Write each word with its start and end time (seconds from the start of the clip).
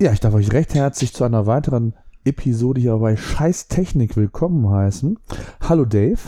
Ja, 0.00 0.10
ich 0.10 0.18
darf 0.18 0.34
euch 0.34 0.52
recht 0.52 0.74
herzlich 0.74 1.14
zu 1.14 1.22
einer 1.22 1.46
weiteren 1.46 1.94
Episode 2.24 2.80
hier 2.80 2.96
bei 2.96 3.16
Scheiß 3.16 3.68
Technik 3.68 4.16
willkommen 4.16 4.68
heißen. 4.68 5.20
Hallo 5.60 5.84
Dave. 5.84 6.18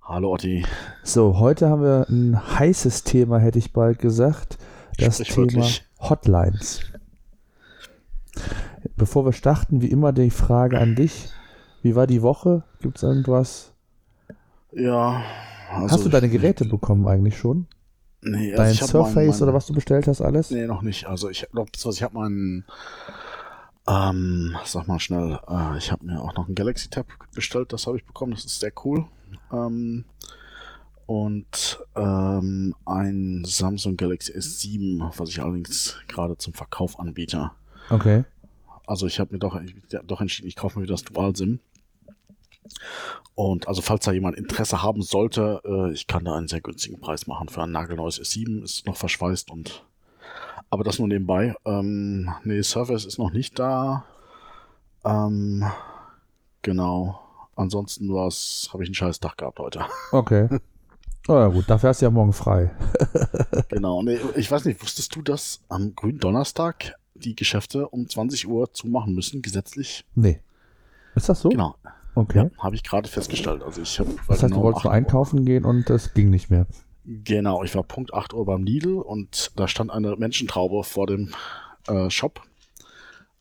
Hallo 0.00 0.32
Otti. 0.32 0.64
So, 1.02 1.38
heute 1.38 1.68
haben 1.68 1.82
wir 1.82 2.06
ein 2.08 2.58
heißes 2.58 3.04
Thema, 3.04 3.38
hätte 3.38 3.58
ich 3.58 3.74
bald 3.74 3.98
gesagt. 3.98 4.56
Das 4.96 5.18
Thema 5.18 5.68
Hotlines. 6.00 6.80
Bevor 8.96 9.26
wir 9.26 9.34
starten, 9.34 9.82
wie 9.82 9.90
immer 9.90 10.14
die 10.14 10.30
Frage 10.30 10.78
an 10.78 10.94
dich. 10.94 11.28
Wie 11.82 11.96
war 11.96 12.06
die 12.06 12.22
Woche? 12.22 12.64
Gibt 12.80 12.96
es 12.96 13.02
irgendwas? 13.02 13.72
Ja. 14.72 15.22
Also 15.70 15.96
Hast 15.96 16.04
du 16.06 16.08
deine 16.08 16.30
Geräte 16.30 16.64
bekommen 16.64 17.06
eigentlich 17.06 17.36
schon? 17.36 17.66
Nee, 18.26 18.52
also 18.52 18.62
Dein 18.62 18.74
Surface 18.74 19.14
mein, 19.14 19.28
mein, 19.28 19.42
oder 19.42 19.54
was 19.54 19.66
du 19.66 19.72
bestellt 19.72 20.08
hast, 20.08 20.20
alles? 20.20 20.50
Nee, 20.50 20.66
noch 20.66 20.82
nicht. 20.82 21.06
Also 21.06 21.30
ich 21.30 21.46
glaube, 21.52 21.70
ich 21.74 22.02
habe 22.02 22.14
meinen, 22.14 22.64
ähm, 23.86 24.56
sag 24.64 24.88
mal 24.88 24.98
schnell, 24.98 25.38
äh, 25.48 25.78
ich 25.78 25.92
habe 25.92 26.04
mir 26.04 26.20
auch 26.20 26.34
noch 26.34 26.46
einen 26.46 26.56
Galaxy 26.56 26.88
Tab 26.90 27.06
bestellt, 27.34 27.72
das 27.72 27.86
habe 27.86 27.96
ich 27.96 28.04
bekommen, 28.04 28.32
das 28.32 28.44
ist 28.44 28.58
sehr 28.58 28.72
cool. 28.84 29.06
Ähm, 29.52 30.04
und 31.06 31.78
ähm, 31.94 32.74
ein 32.84 33.44
Samsung 33.46 33.96
Galaxy 33.96 34.32
S7, 34.32 35.12
was 35.16 35.28
ich 35.28 35.40
allerdings 35.40 35.96
gerade 36.08 36.36
zum 36.36 36.52
Verkauf 36.52 36.98
anbiete. 36.98 37.52
Okay. 37.90 38.24
Also 38.86 39.06
ich 39.06 39.20
habe 39.20 39.32
mir 39.32 39.38
doch, 39.38 39.60
ich, 39.60 39.76
doch 40.04 40.20
entschieden, 40.20 40.48
ich 40.48 40.56
kaufe 40.56 40.78
mir 40.78 40.84
wieder 40.84 40.94
das 40.94 41.04
Dual 41.04 41.34
SIM. 41.36 41.60
Und 43.34 43.68
also 43.68 43.82
falls 43.82 44.04
da 44.04 44.12
jemand 44.12 44.36
Interesse 44.36 44.82
haben 44.82 45.02
sollte, 45.02 45.60
äh, 45.64 45.92
ich 45.92 46.06
kann 46.06 46.24
da 46.24 46.34
einen 46.34 46.48
sehr 46.48 46.60
günstigen 46.60 47.00
Preis 47.00 47.26
machen 47.26 47.48
für 47.48 47.62
ein 47.62 47.72
nagelneues 47.72 48.20
S7, 48.20 48.62
ist 48.62 48.86
noch 48.86 48.96
verschweißt 48.96 49.50
und 49.50 49.84
aber 50.70 50.84
das 50.84 50.98
nur 50.98 51.08
nebenbei. 51.08 51.54
Ähm, 51.64 52.30
nee, 52.44 52.62
Surface 52.62 53.04
ist 53.04 53.18
noch 53.18 53.32
nicht 53.32 53.58
da. 53.58 54.04
Ähm, 55.04 55.64
genau. 56.62 57.20
Ansonsten 57.54 58.12
was 58.12 58.68
habe 58.72 58.82
ich 58.82 58.88
einen 58.88 58.94
scheiß 58.94 59.20
Tag 59.20 59.38
gehabt 59.38 59.58
heute. 59.58 59.84
Okay. 60.12 60.48
Oh 61.28 61.34
ja 61.34 61.48
gut, 61.48 61.68
dafür 61.68 61.88
hast 61.88 62.00
du 62.00 62.06
ja 62.06 62.10
morgen 62.10 62.32
frei. 62.32 62.70
genau. 63.68 64.00
Nee, 64.02 64.20
ich 64.36 64.48
weiß 64.48 64.64
nicht, 64.64 64.80
wusstest 64.80 65.14
du, 65.16 65.22
dass 65.22 65.60
am 65.68 65.94
grünen 65.96 66.20
Donnerstag 66.20 66.94
die 67.14 67.34
Geschäfte 67.34 67.88
um 67.88 68.08
20 68.08 68.46
Uhr 68.46 68.72
zumachen 68.72 69.12
müssen, 69.12 69.42
gesetzlich? 69.42 70.04
Nee. 70.14 70.40
Ist 71.16 71.28
das 71.28 71.40
so? 71.40 71.48
Genau. 71.48 71.74
Okay. 72.16 72.50
Ja, 72.50 72.62
habe 72.62 72.74
ich 72.74 72.82
gerade 72.82 73.08
festgestellt. 73.08 73.62
Also 73.62 73.82
ich 73.82 74.00
hab, 74.00 74.06
das 74.26 74.42
heißt, 74.42 74.54
du 74.54 74.62
wolltest 74.62 74.84
nur 74.84 74.92
einkaufen 74.92 75.44
gehen 75.44 75.66
und 75.66 75.90
das 75.90 76.14
ging 76.14 76.30
nicht 76.30 76.50
mehr. 76.50 76.66
Genau, 77.04 77.62
ich 77.62 77.74
war 77.74 77.82
Punkt 77.82 78.14
8 78.14 78.32
Uhr 78.32 78.46
beim 78.46 78.64
Lidl 78.64 78.94
und 78.94 79.52
da 79.54 79.68
stand 79.68 79.90
eine 79.90 80.16
Menschentraube 80.16 80.82
vor 80.82 81.06
dem 81.06 81.34
äh, 81.86 82.08
Shop, 82.08 82.40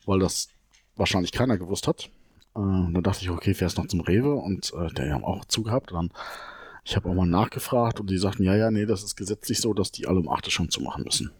weil 0.05 0.19
das 0.19 0.49
wahrscheinlich 0.97 1.31
keiner 1.31 1.57
gewusst 1.57 1.87
hat. 1.87 2.09
Äh, 2.53 2.59
dann 2.59 3.01
dachte 3.01 3.21
ich, 3.21 3.29
okay, 3.29 3.53
fährst 3.53 3.77
noch 3.77 3.87
zum 3.87 4.01
Rewe 4.01 4.35
und 4.35 4.73
äh, 4.73 4.93
der 4.93 5.13
haben 5.13 5.23
auch 5.23 5.45
zugehabt. 5.45 5.93
Und 5.93 5.97
dann, 5.97 6.19
ich 6.83 6.97
habe 6.97 7.09
auch 7.09 7.13
mal 7.13 7.25
nachgefragt 7.25 8.01
und 8.01 8.09
die 8.09 8.17
sagten, 8.17 8.43
ja, 8.43 8.57
ja, 8.57 8.71
nee, 8.71 8.85
das 8.85 9.03
ist 9.03 9.15
gesetzlich 9.15 9.61
so, 9.61 9.73
dass 9.73 9.93
die 9.93 10.05
alle 10.05 10.19
um 10.19 10.27
8 10.27 10.47
Uhr 10.47 10.51
schon 10.51 10.69
zumachen 10.69 11.05
müssen. 11.05 11.31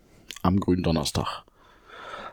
Am 0.42 0.58
grünen 0.62 0.84
Donnerstag. 0.84 1.44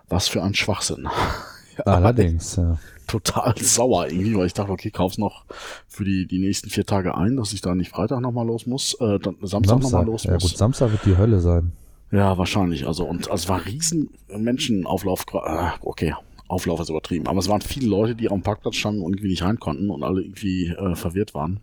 Was 0.08 0.28
für 0.28 0.44
ein 0.44 0.54
Schwachsinn. 0.54 1.08
Allerdings, 1.84 2.56
ja 2.56 2.78
total 3.12 3.54
sauer 3.58 4.06
irgendwie, 4.08 4.36
weil 4.36 4.46
ich 4.46 4.54
dachte, 4.54 4.72
okay, 4.72 4.90
kauf's 4.90 5.18
noch 5.18 5.44
für 5.86 6.04
die, 6.04 6.26
die 6.26 6.38
nächsten 6.38 6.70
vier 6.70 6.86
Tage 6.86 7.16
ein, 7.16 7.36
dass 7.36 7.52
ich 7.52 7.60
da 7.60 7.74
nicht 7.74 7.90
Freitag 7.90 8.20
nochmal 8.20 8.46
los 8.46 8.66
muss, 8.66 8.94
äh, 8.94 9.18
dann 9.18 9.36
Samstag, 9.42 9.50
Samstag 9.50 9.80
nochmal 9.80 10.06
los 10.06 10.24
ja, 10.24 10.32
muss. 10.32 10.42
Ja 10.42 10.48
gut, 10.48 10.58
Samstag 10.58 10.92
wird 10.92 11.04
die 11.04 11.16
Hölle 11.16 11.40
sein. 11.40 11.72
Ja, 12.10 12.36
wahrscheinlich. 12.38 12.86
Also, 12.86 13.04
und 13.04 13.30
also 13.30 13.42
es 13.42 13.48
war 13.48 13.64
riesen 13.64 14.10
Menschenauflauf, 14.34 15.24
äh, 15.32 15.70
okay, 15.82 16.14
Auflauf 16.48 16.80
ist 16.80 16.90
übertrieben, 16.90 17.26
aber 17.26 17.38
es 17.38 17.48
waren 17.48 17.62
viele 17.62 17.88
Leute, 17.88 18.14
die 18.14 18.30
am 18.30 18.42
Parkplatz 18.42 18.76
standen 18.76 19.02
und 19.02 19.12
irgendwie 19.12 19.28
nicht 19.28 19.42
rein 19.42 19.58
konnten 19.58 19.90
und 19.90 20.02
alle 20.02 20.22
irgendwie 20.22 20.68
äh, 20.68 20.94
verwirrt 20.94 21.34
waren. 21.34 21.60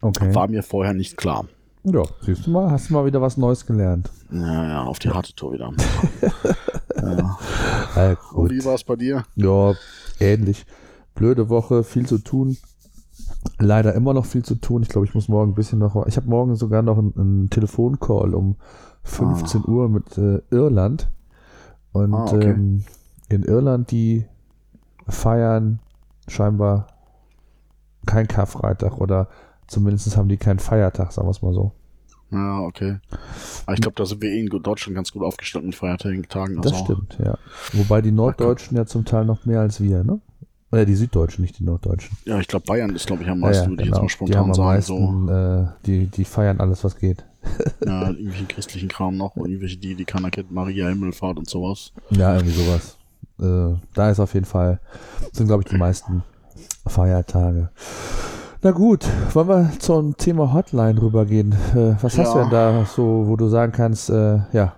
Okay. 0.00 0.34
War 0.34 0.48
mir 0.48 0.62
vorher 0.62 0.94
nicht 0.94 1.16
klar. 1.16 1.46
Ja, 1.82 2.02
siehst 2.20 2.46
du 2.46 2.50
mal, 2.50 2.70
hast 2.70 2.90
du 2.90 2.94
mal 2.94 3.06
wieder 3.06 3.22
was 3.22 3.36
Neues 3.36 3.64
gelernt. 3.64 4.10
Ja, 4.30 4.68
ja, 4.68 4.82
auf 4.84 4.98
die 4.98 5.10
harte 5.10 5.34
Tour 5.34 5.54
wieder. 5.54 5.72
ja. 6.96 7.38
ja 7.96 8.16
und 8.32 8.50
wie 8.50 8.64
war 8.64 8.74
es 8.74 8.84
bei 8.84 8.96
dir? 8.96 9.24
Ja, 9.34 9.72
ähnlich. 10.18 10.66
Blöde 11.14 11.48
Woche, 11.48 11.82
viel 11.82 12.06
zu 12.06 12.18
tun. 12.18 12.58
Leider 13.58 13.94
immer 13.94 14.12
noch 14.12 14.26
viel 14.26 14.44
zu 14.44 14.56
tun. 14.56 14.82
Ich 14.82 14.88
glaube, 14.88 15.06
ich 15.06 15.14
muss 15.14 15.28
morgen 15.28 15.52
ein 15.52 15.54
bisschen 15.54 15.78
noch. 15.78 16.06
Ich 16.06 16.16
habe 16.16 16.28
morgen 16.28 16.54
sogar 16.56 16.82
noch 16.82 16.98
einen, 16.98 17.14
einen 17.16 17.50
Telefoncall 17.50 18.34
um 18.34 18.56
15 19.04 19.62
ah. 19.62 19.68
Uhr 19.68 19.88
mit 19.88 20.18
äh, 20.18 20.42
Irland. 20.50 21.10
Und 21.92 22.14
ah, 22.14 22.24
okay. 22.24 22.50
ähm, 22.50 22.84
in 23.30 23.42
Irland, 23.42 23.90
die 23.90 24.26
feiern 25.08 25.80
scheinbar 26.28 26.88
kein 28.06 28.28
Karfreitag 28.28 28.98
oder 28.98 29.28
zumindest 29.70 30.16
haben 30.16 30.28
die 30.28 30.36
keinen 30.36 30.58
Feiertag, 30.58 31.12
sagen 31.12 31.26
wir 31.26 31.30
es 31.30 31.42
mal 31.42 31.54
so. 31.54 31.72
Ja, 32.32 32.60
okay. 32.60 32.98
Aber 33.66 33.74
ich 33.74 33.80
glaube, 33.80 33.96
da 33.96 34.06
sind 34.06 34.22
wir 34.22 34.30
eh 34.30 34.40
in 34.40 34.46
Deutschland 34.46 34.94
ganz 34.94 35.12
gut 35.12 35.22
aufgestellt 35.22 35.64
mit 35.64 35.74
Feiertagen. 35.74 36.24
Also 36.58 36.60
das 36.60 36.78
stimmt, 36.78 37.18
ja. 37.24 37.36
Wobei 37.72 38.02
die 38.02 38.12
Norddeutschen 38.12 38.76
ja 38.76 38.86
zum 38.86 39.04
Teil 39.04 39.24
noch 39.24 39.46
mehr 39.46 39.60
als 39.60 39.80
wir, 39.80 40.04
ne? 40.04 40.20
Oder 40.72 40.86
die 40.86 40.94
Süddeutschen, 40.94 41.42
nicht 41.42 41.58
die 41.58 41.64
Norddeutschen. 41.64 42.16
Ja, 42.24 42.38
ich 42.38 42.46
glaube, 42.46 42.64
Bayern 42.66 42.94
ist, 42.94 43.06
glaube 43.08 43.24
ich, 43.24 43.28
am 43.28 43.40
meisten, 43.40 43.56
ja, 43.56 43.64
ja, 43.64 43.70
würde 43.70 43.82
ich 43.82 43.88
genau. 43.88 43.96
jetzt 43.96 44.02
mal 44.02 44.08
spontan 44.08 44.32
die 44.32 44.38
haben 44.38 44.54
sagen. 44.54 44.68
Meisten, 44.68 45.26
so. 45.26 45.32
äh, 45.32 45.66
die, 45.86 46.06
die 46.06 46.24
feiern 46.24 46.60
alles, 46.60 46.84
was 46.84 46.96
geht. 46.96 47.24
ja, 47.84 48.08
irgendwelchen 48.08 48.46
christlichen 48.46 48.88
Kram 48.88 49.16
noch, 49.16 49.36
irgendwelche, 49.36 49.78
die, 49.78 49.96
die 49.96 50.04
keiner 50.04 50.30
kennt, 50.30 50.52
Maria 50.52 50.86
Himmelfahrt 50.88 51.38
und 51.38 51.48
sowas. 51.48 51.92
Ja, 52.10 52.36
irgendwie 52.36 52.54
sowas. 52.54 52.96
Äh, 53.40 53.80
da 53.94 54.10
ist 54.10 54.20
auf 54.20 54.34
jeden 54.34 54.46
Fall, 54.46 54.78
sind, 55.32 55.48
glaube 55.48 55.64
ich, 55.64 55.70
die 55.70 55.76
meisten 55.76 56.22
Feiertage. 56.86 57.70
Na 58.62 58.72
gut, 58.72 59.06
wollen 59.32 59.48
wir 59.48 59.72
zum 59.78 60.18
Thema 60.18 60.52
Hotline 60.52 61.00
rübergehen. 61.00 61.52
Äh, 61.74 61.94
was 62.02 62.16
ja. 62.16 62.24
hast 62.24 62.34
du 62.34 62.40
denn 62.40 62.50
da 62.50 62.84
so, 62.84 63.24
wo 63.26 63.34
du 63.36 63.48
sagen 63.48 63.72
kannst, 63.72 64.10
äh, 64.10 64.40
ja, 64.52 64.76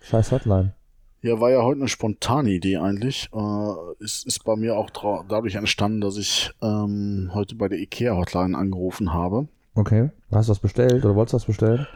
scheiß 0.00 0.30
Hotline? 0.30 0.74
Ja, 1.22 1.40
war 1.40 1.50
ja 1.50 1.62
heute 1.62 1.80
eine 1.80 1.88
spontane 1.88 2.50
Idee 2.50 2.76
eigentlich. 2.76 3.30
Äh, 3.34 4.04
ist, 4.04 4.26
ist 4.26 4.44
bei 4.44 4.56
mir 4.56 4.76
auch 4.76 4.90
dadurch 5.26 5.54
entstanden, 5.54 6.02
dass 6.02 6.18
ich 6.18 6.50
ähm, 6.60 7.30
heute 7.32 7.54
bei 7.54 7.68
der 7.68 7.78
IKEA-Hotline 7.78 8.54
angerufen 8.54 9.14
habe. 9.14 9.48
Okay. 9.74 10.10
Hast 10.30 10.50
du 10.50 10.50
das 10.50 10.58
bestellt 10.58 11.02
oder 11.02 11.16
wolltest 11.16 11.32
du 11.32 11.36
das 11.38 11.46
bestellen? 11.46 11.86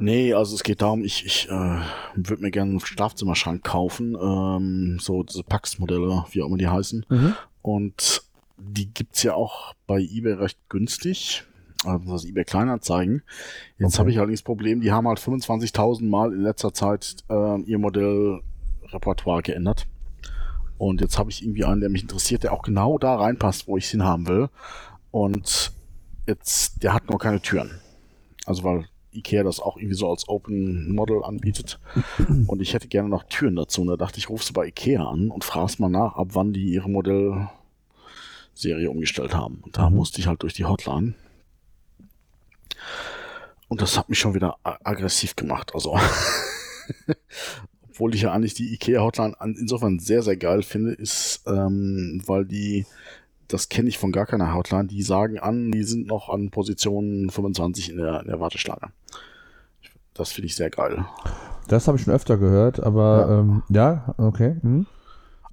Nee, 0.00 0.34
also 0.34 0.56
es 0.56 0.64
geht 0.64 0.82
darum, 0.82 1.04
ich, 1.04 1.24
ich 1.24 1.48
äh, 1.48 1.78
würde 2.16 2.42
mir 2.42 2.50
gerne 2.50 2.72
einen 2.72 2.80
Schlafzimmerschrank 2.80 3.62
kaufen. 3.62 4.16
Ähm, 4.20 4.98
so 5.00 5.22
diese 5.22 5.44
Pax-Modelle, 5.44 6.24
wie 6.32 6.42
auch 6.42 6.48
immer 6.48 6.58
die 6.58 6.66
heißen. 6.66 7.06
Mhm. 7.08 7.34
Und 7.62 8.24
die 8.56 8.92
gibt's 8.92 9.22
ja 9.22 9.34
auch 9.34 9.74
bei 9.86 10.00
eBay 10.00 10.34
recht 10.34 10.58
günstig. 10.68 11.44
Also 11.84 12.12
das 12.12 12.24
eBay 12.24 12.44
Kleinanzeigen. 12.44 13.22
Jetzt 13.78 13.94
okay. 13.94 13.98
habe 13.98 14.10
ich 14.10 14.18
allerdings 14.18 14.40
das 14.40 14.44
Problem, 14.44 14.80
die 14.80 14.92
haben 14.92 15.06
halt 15.06 15.18
25.000 15.18 16.04
Mal 16.08 16.32
in 16.32 16.40
letzter 16.40 16.72
Zeit 16.72 17.16
äh, 17.28 17.60
ihr 17.62 17.78
Modellrepertoire 17.78 19.42
geändert. 19.42 19.86
Und 20.78 21.00
jetzt 21.00 21.18
habe 21.18 21.30
ich 21.30 21.42
irgendwie 21.42 21.64
einen, 21.64 21.80
der 21.80 21.90
mich 21.90 22.02
interessiert, 22.02 22.42
der 22.42 22.52
auch 22.52 22.62
genau 22.62 22.98
da 22.98 23.16
reinpasst, 23.16 23.68
wo 23.68 23.76
ich 23.76 23.86
hin 23.86 24.02
haben 24.02 24.26
will. 24.26 24.48
Und 25.10 25.72
jetzt, 26.26 26.82
der 26.82 26.94
hat 26.94 27.08
nur 27.08 27.18
keine 27.18 27.40
Türen. 27.40 27.70
Also 28.46 28.64
weil 28.64 28.86
Ikea 29.12 29.44
das 29.44 29.60
auch 29.60 29.76
irgendwie 29.76 29.94
so 29.94 30.10
als 30.10 30.28
Open 30.28 30.92
Model 30.92 31.22
anbietet. 31.22 31.78
Und 32.46 32.60
ich 32.60 32.74
hätte 32.74 32.88
gerne 32.88 33.08
noch 33.08 33.24
Türen 33.24 33.56
dazu. 33.56 33.82
Und 33.82 33.88
da 33.88 33.96
dachte 33.96 34.18
ich, 34.18 34.28
rufst 34.28 34.50
du 34.50 34.52
bei 34.54 34.66
Ikea 34.66 35.04
an 35.04 35.30
und 35.30 35.44
fragst 35.44 35.80
mal 35.80 35.88
nach, 35.88 36.16
ab 36.16 36.28
wann 36.32 36.52
die 36.52 36.72
ihre 36.72 36.90
Modell 36.90 37.48
Serie 38.54 38.90
umgestellt 38.90 39.34
haben. 39.34 39.58
Und 39.62 39.76
da 39.76 39.90
mhm. 39.90 39.96
musste 39.96 40.20
ich 40.20 40.26
halt 40.26 40.42
durch 40.42 40.54
die 40.54 40.64
Hotline. 40.64 41.14
Und 43.68 43.82
das 43.82 43.98
hat 43.98 44.08
mich 44.08 44.18
schon 44.18 44.34
wieder 44.34 44.56
aggressiv 44.62 45.36
gemacht. 45.36 45.72
Also, 45.74 45.98
obwohl 47.88 48.14
ich 48.14 48.22
ja 48.22 48.32
eigentlich 48.32 48.54
die 48.54 48.72
IKEA-Hotline 48.74 49.34
insofern 49.40 49.98
sehr, 49.98 50.22
sehr 50.22 50.36
geil 50.36 50.62
finde, 50.62 50.92
ist, 50.92 51.42
ähm, 51.46 52.22
weil 52.26 52.44
die, 52.44 52.86
das 53.48 53.68
kenne 53.68 53.88
ich 53.88 53.98
von 53.98 54.12
gar 54.12 54.26
keiner 54.26 54.54
Hotline, 54.54 54.86
die 54.86 55.02
sagen 55.02 55.38
an, 55.38 55.72
die 55.72 55.84
sind 55.84 56.06
noch 56.06 56.28
an 56.28 56.50
Position 56.50 57.30
25 57.30 57.90
in 57.90 57.96
der, 57.96 58.20
in 58.20 58.26
der 58.26 58.40
Warteschlange. 58.40 58.92
Das 60.12 60.32
finde 60.32 60.46
ich 60.46 60.56
sehr 60.56 60.70
geil. 60.70 61.04
Das 61.66 61.88
habe 61.88 61.98
ich 61.98 62.04
schon 62.04 62.14
öfter 62.14 62.36
gehört, 62.36 62.80
aber 62.80 63.26
ja, 63.28 63.40
ähm, 63.40 63.62
ja 63.70 64.14
okay. 64.18 64.56
Hm. 64.60 64.86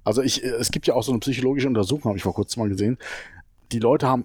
Also 0.04 0.22
ich, 0.22 0.44
äh, 0.44 0.48
es 0.48 0.70
gibt 0.70 0.86
ja 0.86 0.94
auch 0.94 1.02
so 1.02 1.12
eine 1.12 1.20
psychologische 1.20 1.68
Untersuchung, 1.68 2.04
habe 2.04 2.16
ich 2.16 2.22
vor 2.22 2.34
kurzem 2.34 2.62
mal 2.62 2.68
gesehen. 2.68 2.98
Die 3.72 3.78
Leute 3.78 4.06
haben 4.08 4.24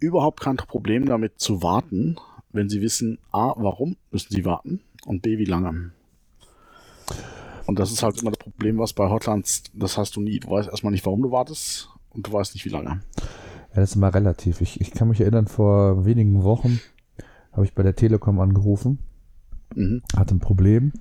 überhaupt 0.00 0.40
kein 0.40 0.56
Problem 0.56 1.06
damit 1.06 1.38
zu 1.38 1.62
warten, 1.62 2.16
wenn 2.52 2.68
sie 2.68 2.80
wissen, 2.80 3.18
A, 3.30 3.54
warum 3.56 3.96
müssen 4.10 4.32
sie 4.32 4.44
warten 4.44 4.80
und 5.06 5.22
B, 5.22 5.38
wie 5.38 5.44
lange. 5.44 5.92
Und 7.66 7.78
das 7.78 7.92
ist 7.92 8.02
halt 8.02 8.20
immer 8.20 8.32
das 8.32 8.38
Problem, 8.38 8.78
was 8.78 8.92
bei 8.92 9.08
Hotlines, 9.08 9.62
das 9.74 9.96
hast 9.96 10.16
du 10.16 10.20
nie. 10.20 10.40
Du 10.40 10.50
weißt 10.50 10.68
erstmal 10.68 10.90
nicht, 10.90 11.06
warum 11.06 11.22
du 11.22 11.30
wartest 11.30 11.88
und 12.10 12.26
du 12.26 12.32
weißt 12.32 12.54
nicht, 12.54 12.64
wie 12.64 12.70
lange. 12.70 13.02
Ja, 13.18 13.76
das 13.76 13.90
ist 13.90 13.96
immer 13.96 14.12
relativ. 14.12 14.60
Ich, 14.60 14.80
ich 14.80 14.90
kann 14.90 15.08
mich 15.08 15.20
erinnern, 15.20 15.46
vor 15.46 16.04
wenigen 16.04 16.42
Wochen 16.42 16.80
habe 17.52 17.64
ich 17.64 17.74
bei 17.74 17.82
der 17.82 17.94
Telekom 17.94 18.40
angerufen, 18.40 18.98
mhm. 19.74 20.02
hatte 20.16 20.34
ein 20.34 20.40
Problem 20.40 20.92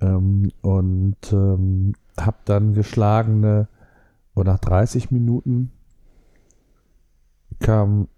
ähm, 0.00 0.52
und 0.60 1.16
ähm, 1.32 1.94
habe 2.18 2.36
dann 2.44 2.74
geschlagene, 2.74 3.68
und 4.34 4.46
nach 4.46 4.58
30 4.58 5.10
Minuten 5.10 5.70
kam 7.60 8.08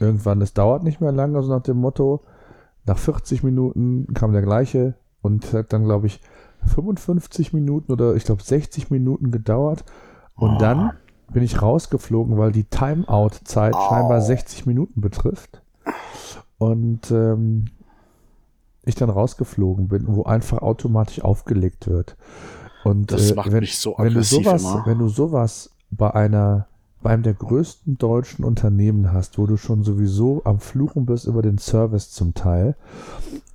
irgendwann, 0.00 0.42
es 0.42 0.52
dauert 0.52 0.82
nicht 0.82 1.00
mehr 1.00 1.12
lange, 1.12 1.36
also 1.36 1.54
nach 1.54 1.62
dem 1.62 1.78
Motto, 1.78 2.24
nach 2.86 2.98
40 2.98 3.42
Minuten 3.42 4.12
kam 4.14 4.32
der 4.32 4.42
gleiche 4.42 4.94
und 5.22 5.52
hat 5.52 5.72
dann, 5.72 5.84
glaube 5.84 6.08
ich, 6.08 6.20
55 6.66 7.52
Minuten 7.52 7.92
oder 7.92 8.14
ich 8.14 8.24
glaube 8.24 8.42
60 8.42 8.90
Minuten 8.90 9.30
gedauert. 9.30 9.84
Und 10.34 10.56
oh. 10.56 10.58
dann 10.58 10.92
bin 11.32 11.42
ich 11.42 11.62
rausgeflogen, 11.62 12.36
weil 12.36 12.52
die 12.52 12.64
Timeout-Zeit 12.64 13.74
oh. 13.76 13.88
scheinbar 13.88 14.20
60 14.20 14.66
Minuten 14.66 15.00
betrifft. 15.00 15.62
Und 16.58 17.10
ähm, 17.10 17.66
ich 18.84 18.94
dann 18.96 19.10
rausgeflogen 19.10 19.88
bin, 19.88 20.04
wo 20.08 20.24
einfach 20.24 20.58
automatisch 20.58 21.22
aufgelegt 21.22 21.86
wird. 21.86 22.16
Und 22.84 23.10
das 23.10 23.30
äh, 23.30 23.34
macht 23.34 23.52
wenn, 23.52 23.60
mich 23.60 23.78
so 23.78 23.94
wenn 23.98 24.14
du 24.14 24.22
sowas, 24.22 24.62
immer. 24.62 24.82
wenn 24.86 24.98
du 24.98 25.08
sowas 25.08 25.70
bei 25.90 26.12
einer 26.12 26.68
bei 27.02 27.10
einem 27.10 27.22
der 27.22 27.34
größten 27.34 27.98
deutschen 27.98 28.46
Unternehmen 28.46 29.12
hast, 29.12 29.36
wo 29.36 29.46
du 29.46 29.58
schon 29.58 29.84
sowieso 29.84 30.40
am 30.44 30.58
Fluchen 30.58 31.04
bist 31.04 31.26
über 31.26 31.42
den 31.42 31.58
Service 31.58 32.10
zum 32.10 32.32
Teil. 32.32 32.76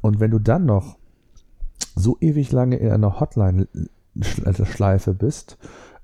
Und 0.01 0.19
wenn 0.19 0.29
du 0.29 0.37
dann 0.37 0.65
noch 0.65 0.99
so 1.95 2.15
ewig 2.21 2.51
lange 2.51 2.75
in 2.77 2.91
einer 2.91 3.19
Hotline-Schleife 3.19 5.15
bist 5.15 5.57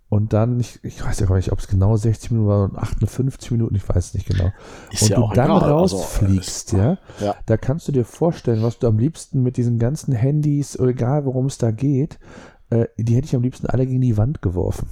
und 0.10 0.34
dann, 0.34 0.60
ich, 0.60 0.84
ich 0.84 1.06
weiß 1.06 1.20
ja 1.20 1.28
gar 1.28 1.36
nicht, 1.36 1.52
ob 1.52 1.60
es 1.60 1.68
genau 1.68 1.96
60 1.96 2.32
Minuten 2.32 2.50
war 2.50 2.66
oder 2.66 2.82
58 2.82 3.52
Minuten, 3.52 3.76
ich 3.76 3.88
weiß 3.88 4.08
es 4.08 4.14
nicht 4.16 4.28
genau. 4.28 4.52
Ist 4.92 5.04
und 5.04 5.10
ja 5.10 5.18
du 5.18 5.30
dann 5.34 5.52
egal. 5.52 5.64
Also, 5.74 5.98
rausfliegst, 5.98 6.74
also, 6.74 6.84
ja, 6.84 6.98
ja, 7.20 7.36
da 7.46 7.58
kannst 7.58 7.88
du 7.88 7.92
dir 7.92 8.06
vorstellen, 8.06 8.64
was 8.64 8.80
du 8.80 8.88
am 8.88 8.98
liebsten 8.98 9.44
mit 9.44 9.58
diesen 9.58 9.78
ganzen 9.78 10.14
Handys, 10.14 10.76
egal 10.78 11.26
worum 11.26 11.46
es 11.46 11.58
da 11.58 11.72
geht, 11.72 12.18
äh, 12.70 12.86
die 12.98 13.16
hätte 13.16 13.28
ich 13.28 13.36
am 13.36 13.42
liebsten 13.42 13.68
alle 13.68 13.86
gegen 13.86 14.02
die 14.02 14.18
Wand 14.18 14.42
geworfen. 14.42 14.88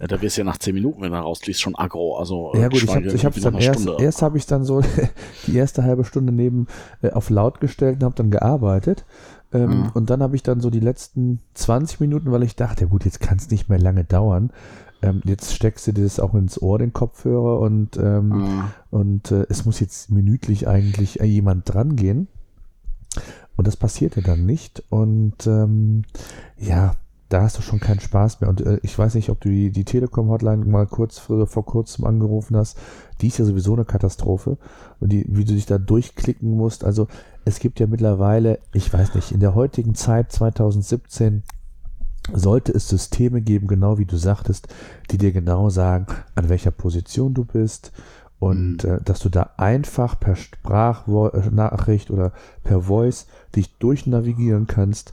Ja, 0.00 0.06
da 0.06 0.22
wirst 0.22 0.36
du 0.36 0.40
ja 0.40 0.44
nach 0.46 0.56
zehn 0.56 0.74
Minuten, 0.74 1.02
wenn 1.02 1.12
du 1.12 1.18
rausfliegst, 1.18 1.60
schon 1.60 1.76
aggro. 1.76 2.16
Also, 2.16 2.52
ja 2.54 2.68
gut, 2.68 2.82
ich 2.82 2.94
habe 2.94 3.06
ich 3.06 3.24
hab's 3.24 3.40
dann 3.42 3.54
erst, 3.54 3.86
erst 3.86 4.22
habe 4.22 4.38
ich 4.38 4.46
dann 4.46 4.64
so 4.64 4.80
die 5.46 5.56
erste 5.56 5.84
halbe 5.84 6.04
Stunde 6.04 6.32
neben 6.32 6.68
äh, 7.02 7.10
auf 7.10 7.28
laut 7.28 7.60
gestellt 7.60 7.96
und 7.96 8.04
habe 8.04 8.14
dann 8.14 8.30
gearbeitet. 8.30 9.04
Ähm, 9.52 9.82
mhm. 9.82 9.90
Und 9.92 10.08
dann 10.08 10.22
habe 10.22 10.36
ich 10.36 10.42
dann 10.42 10.60
so 10.60 10.70
die 10.70 10.80
letzten 10.80 11.40
20 11.52 12.00
Minuten, 12.00 12.32
weil 12.32 12.42
ich 12.44 12.56
dachte, 12.56 12.84
ja 12.84 12.90
gut, 12.90 13.04
jetzt 13.04 13.20
kann 13.20 13.36
es 13.36 13.50
nicht 13.50 13.68
mehr 13.68 13.78
lange 13.78 14.04
dauern. 14.04 14.52
Ähm, 15.02 15.20
jetzt 15.24 15.54
steckst 15.54 15.86
du 15.86 15.92
dir 15.92 16.04
das 16.04 16.18
auch 16.18 16.34
ins 16.34 16.60
Ohr, 16.60 16.78
den 16.78 16.92
Kopfhörer, 16.92 17.60
und, 17.60 17.96
ähm, 17.96 18.28
mhm. 18.28 18.64
und 18.90 19.30
äh, 19.32 19.46
es 19.48 19.66
muss 19.66 19.80
jetzt 19.80 20.10
minütlich 20.10 20.66
eigentlich 20.66 21.20
äh, 21.20 21.24
jemand 21.24 21.72
dran 21.72 21.96
gehen. 21.96 22.28
Und 23.60 23.66
das 23.66 23.76
passierte 23.76 24.22
dann 24.22 24.46
nicht. 24.46 24.82
Und 24.88 25.46
ähm, 25.46 26.04
ja, 26.56 26.94
da 27.28 27.42
hast 27.42 27.58
du 27.58 27.62
schon 27.62 27.78
keinen 27.78 28.00
Spaß 28.00 28.40
mehr. 28.40 28.48
Und 28.48 28.62
äh, 28.62 28.80
ich 28.82 28.98
weiß 28.98 29.16
nicht, 29.16 29.28
ob 29.28 29.38
du 29.38 29.50
die, 29.50 29.70
die 29.70 29.84
Telekom-Hotline 29.84 30.64
mal 30.64 30.86
kurz 30.86 31.18
vor, 31.18 31.46
vor 31.46 31.66
kurzem 31.66 32.06
angerufen 32.06 32.56
hast. 32.56 32.78
Die 33.20 33.26
ist 33.26 33.36
ja 33.36 33.44
sowieso 33.44 33.74
eine 33.74 33.84
Katastrophe. 33.84 34.56
Und 34.98 35.12
die, 35.12 35.26
wie 35.28 35.44
du 35.44 35.52
dich 35.52 35.66
da 35.66 35.76
durchklicken 35.76 36.50
musst. 36.50 36.84
Also 36.84 37.06
es 37.44 37.58
gibt 37.58 37.80
ja 37.80 37.86
mittlerweile, 37.86 38.60
ich 38.72 38.90
weiß 38.90 39.14
nicht, 39.14 39.30
in 39.30 39.40
der 39.40 39.54
heutigen 39.54 39.94
Zeit 39.94 40.32
2017 40.32 41.42
sollte 42.32 42.72
es 42.72 42.88
Systeme 42.88 43.42
geben, 43.42 43.66
genau 43.66 43.98
wie 43.98 44.06
du 44.06 44.16
sagtest, 44.16 44.68
die 45.10 45.18
dir 45.18 45.32
genau 45.32 45.68
sagen, 45.68 46.06
an 46.34 46.48
welcher 46.48 46.70
Position 46.70 47.34
du 47.34 47.44
bist, 47.44 47.92
und 48.40 48.82
mhm. 48.82 48.90
äh, 48.90 49.00
dass 49.04 49.20
du 49.20 49.28
da 49.28 49.50
einfach 49.58 50.18
per 50.18 50.34
Sprachnachricht 50.34 52.10
oder 52.10 52.32
per 52.64 52.80
Voice 52.80 53.26
dich 53.54 53.78
durchnavigieren 53.78 54.66
kannst. 54.66 55.12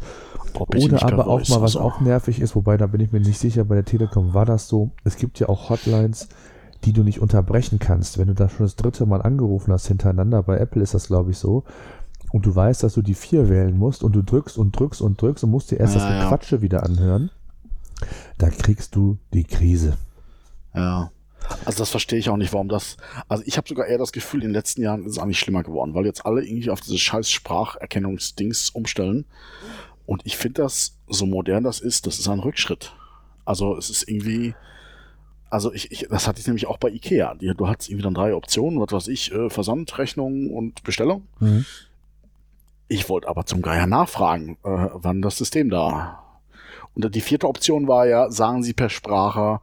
Oder 0.54 1.04
aber 1.04 1.28
auch 1.28 1.48
mal, 1.50 1.62
was 1.62 1.76
also. 1.76 1.82
auch 1.82 2.00
nervig 2.00 2.40
ist, 2.42 2.56
wobei 2.56 2.78
da 2.78 2.88
bin 2.88 3.02
ich 3.02 3.12
mir 3.12 3.20
nicht 3.20 3.38
sicher, 3.38 3.66
bei 3.66 3.76
der 3.76 3.86
Telekom 3.86 4.34
war 4.34 4.46
das 4.46 4.68
so. 4.68 4.92
Es 5.04 5.18
gibt 5.18 5.40
ja 5.40 5.50
auch 5.50 5.70
Hotlines, 5.70 6.30
die 6.86 6.94
du 6.94 7.04
nicht 7.04 7.22
unterbrechen 7.22 7.80
kannst. 7.80 8.18
Wenn 8.18 8.28
du 8.28 8.34
da 8.34 8.50
schon 8.50 8.66
das 8.66 8.78
dritte 8.78 9.06
Mal 9.06 9.22
angerufen 9.22 9.74
hast 9.74 9.88
hintereinander, 9.88 10.42
bei 10.42 10.58
Apple 10.58 10.82
ist 10.82 10.94
das 10.94 11.08
glaube 11.08 11.32
ich 11.32 11.38
so, 11.38 11.64
und 12.32 12.46
du 12.46 12.56
weißt, 12.56 12.84
dass 12.84 12.94
du 12.94 13.02
die 13.02 13.14
vier 13.14 13.50
wählen 13.50 13.78
musst 13.78 14.04
und 14.04 14.16
du 14.16 14.22
drückst 14.22 14.58
und 14.58 14.78
drückst 14.78 15.02
und 15.02 15.22
drückst 15.22 15.44
und 15.44 15.52
musst 15.52 15.72
dir 15.72 15.80
erst 15.80 15.96
ja, 15.96 16.02
das 16.02 16.24
Gequatsche 16.24 16.58
ja. 16.58 16.62
wieder 16.62 16.84
anhören, 16.84 17.30
da 18.38 18.50
kriegst 18.50 18.96
du 18.96 19.18
die 19.34 19.44
Krise. 19.44 19.98
Ja. 20.74 21.12
Also 21.66 21.80
das 21.80 21.90
verstehe 21.90 22.20
ich 22.20 22.30
auch 22.30 22.38
nicht, 22.38 22.54
warum 22.54 22.70
das. 22.70 22.98
Also 23.28 23.44
ich 23.46 23.58
habe 23.58 23.68
sogar 23.68 23.88
eher 23.88 23.98
das 23.98 24.12
Gefühl, 24.12 24.42
in 24.42 24.50
den 24.50 24.54
letzten 24.54 24.82
Jahren 24.82 25.06
ist 25.06 25.14
es 25.14 25.20
eigentlich 25.20 25.40
schlimmer 25.40 25.64
geworden, 25.64 25.94
weil 25.94 26.06
jetzt 26.06 26.26
alle 26.26 26.44
irgendwie 26.44 26.70
auf 26.70 26.82
diese 26.82 26.98
scheiß 26.98 27.30
Spracherkennungsdings 27.30 28.70
umstellen. 28.72 29.26
Und 30.06 30.22
ich 30.26 30.38
finde 30.38 30.64
das, 30.64 30.98
so 31.08 31.26
modern 31.26 31.64
das 31.64 31.80
ist, 31.80 32.08
das 32.08 32.20
ist 32.20 32.28
ein 32.28 32.40
Rückschritt. 32.40 32.94
Also 33.46 33.78
es 33.78 33.90
ist 33.90 34.08
irgendwie. 34.10 34.56
Also 35.50 35.72
ich, 35.72 35.92
ich 35.92 36.08
das 36.10 36.28
hatte 36.28 36.42
ich 36.42 36.48
nämlich 36.48 36.68
auch 36.68 36.78
bei 36.78 36.90
Ikea. 36.90 37.36
Du 37.36 37.68
hattest 37.68 37.90
irgendwie 37.90 38.04
dann 38.04 38.14
drei 38.14 38.36
Optionen, 38.36 38.82
was 38.82 38.92
weiß 38.92 39.08
ich, 39.08 39.32
äh, 39.32 39.50
Versand, 39.50 39.98
Rechnung 39.98 40.50
und 40.50 40.84
Bestellung. 40.84 41.28
Mhm. 41.40 41.66
Ich 42.90 43.08
wollte 43.10 43.30
aber 43.30 43.46
zum 43.46 43.62
Geier 43.62 43.88
nachfragen, 43.88 44.58
äh, 44.64 44.90
wann 44.94 45.22
das 45.22 45.38
System 45.38 45.70
da. 45.70 46.24
Und 46.94 47.14
die 47.14 47.22
vierte 47.22 47.48
Option 47.48 47.88
war 47.88 48.08
ja, 48.08 48.32
sagen 48.32 48.64
Sie 48.64 48.74
per 48.74 48.90
Sprache, 48.90 49.62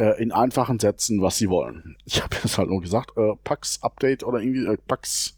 äh, 0.00 0.20
in 0.20 0.32
einfachen 0.32 0.80
Sätzen, 0.80 1.20
was 1.20 1.36
sie 1.36 1.50
wollen. 1.50 1.96
Ich 2.06 2.22
habe 2.22 2.34
jetzt 2.42 2.56
halt 2.56 2.70
nur 2.70 2.80
gesagt, 2.80 3.16
äh, 3.16 3.34
Pax 3.44 3.82
Update 3.82 4.24
oder 4.24 4.40
irgendwie 4.40 4.64
äh, 4.66 4.78
Pax, 4.88 5.36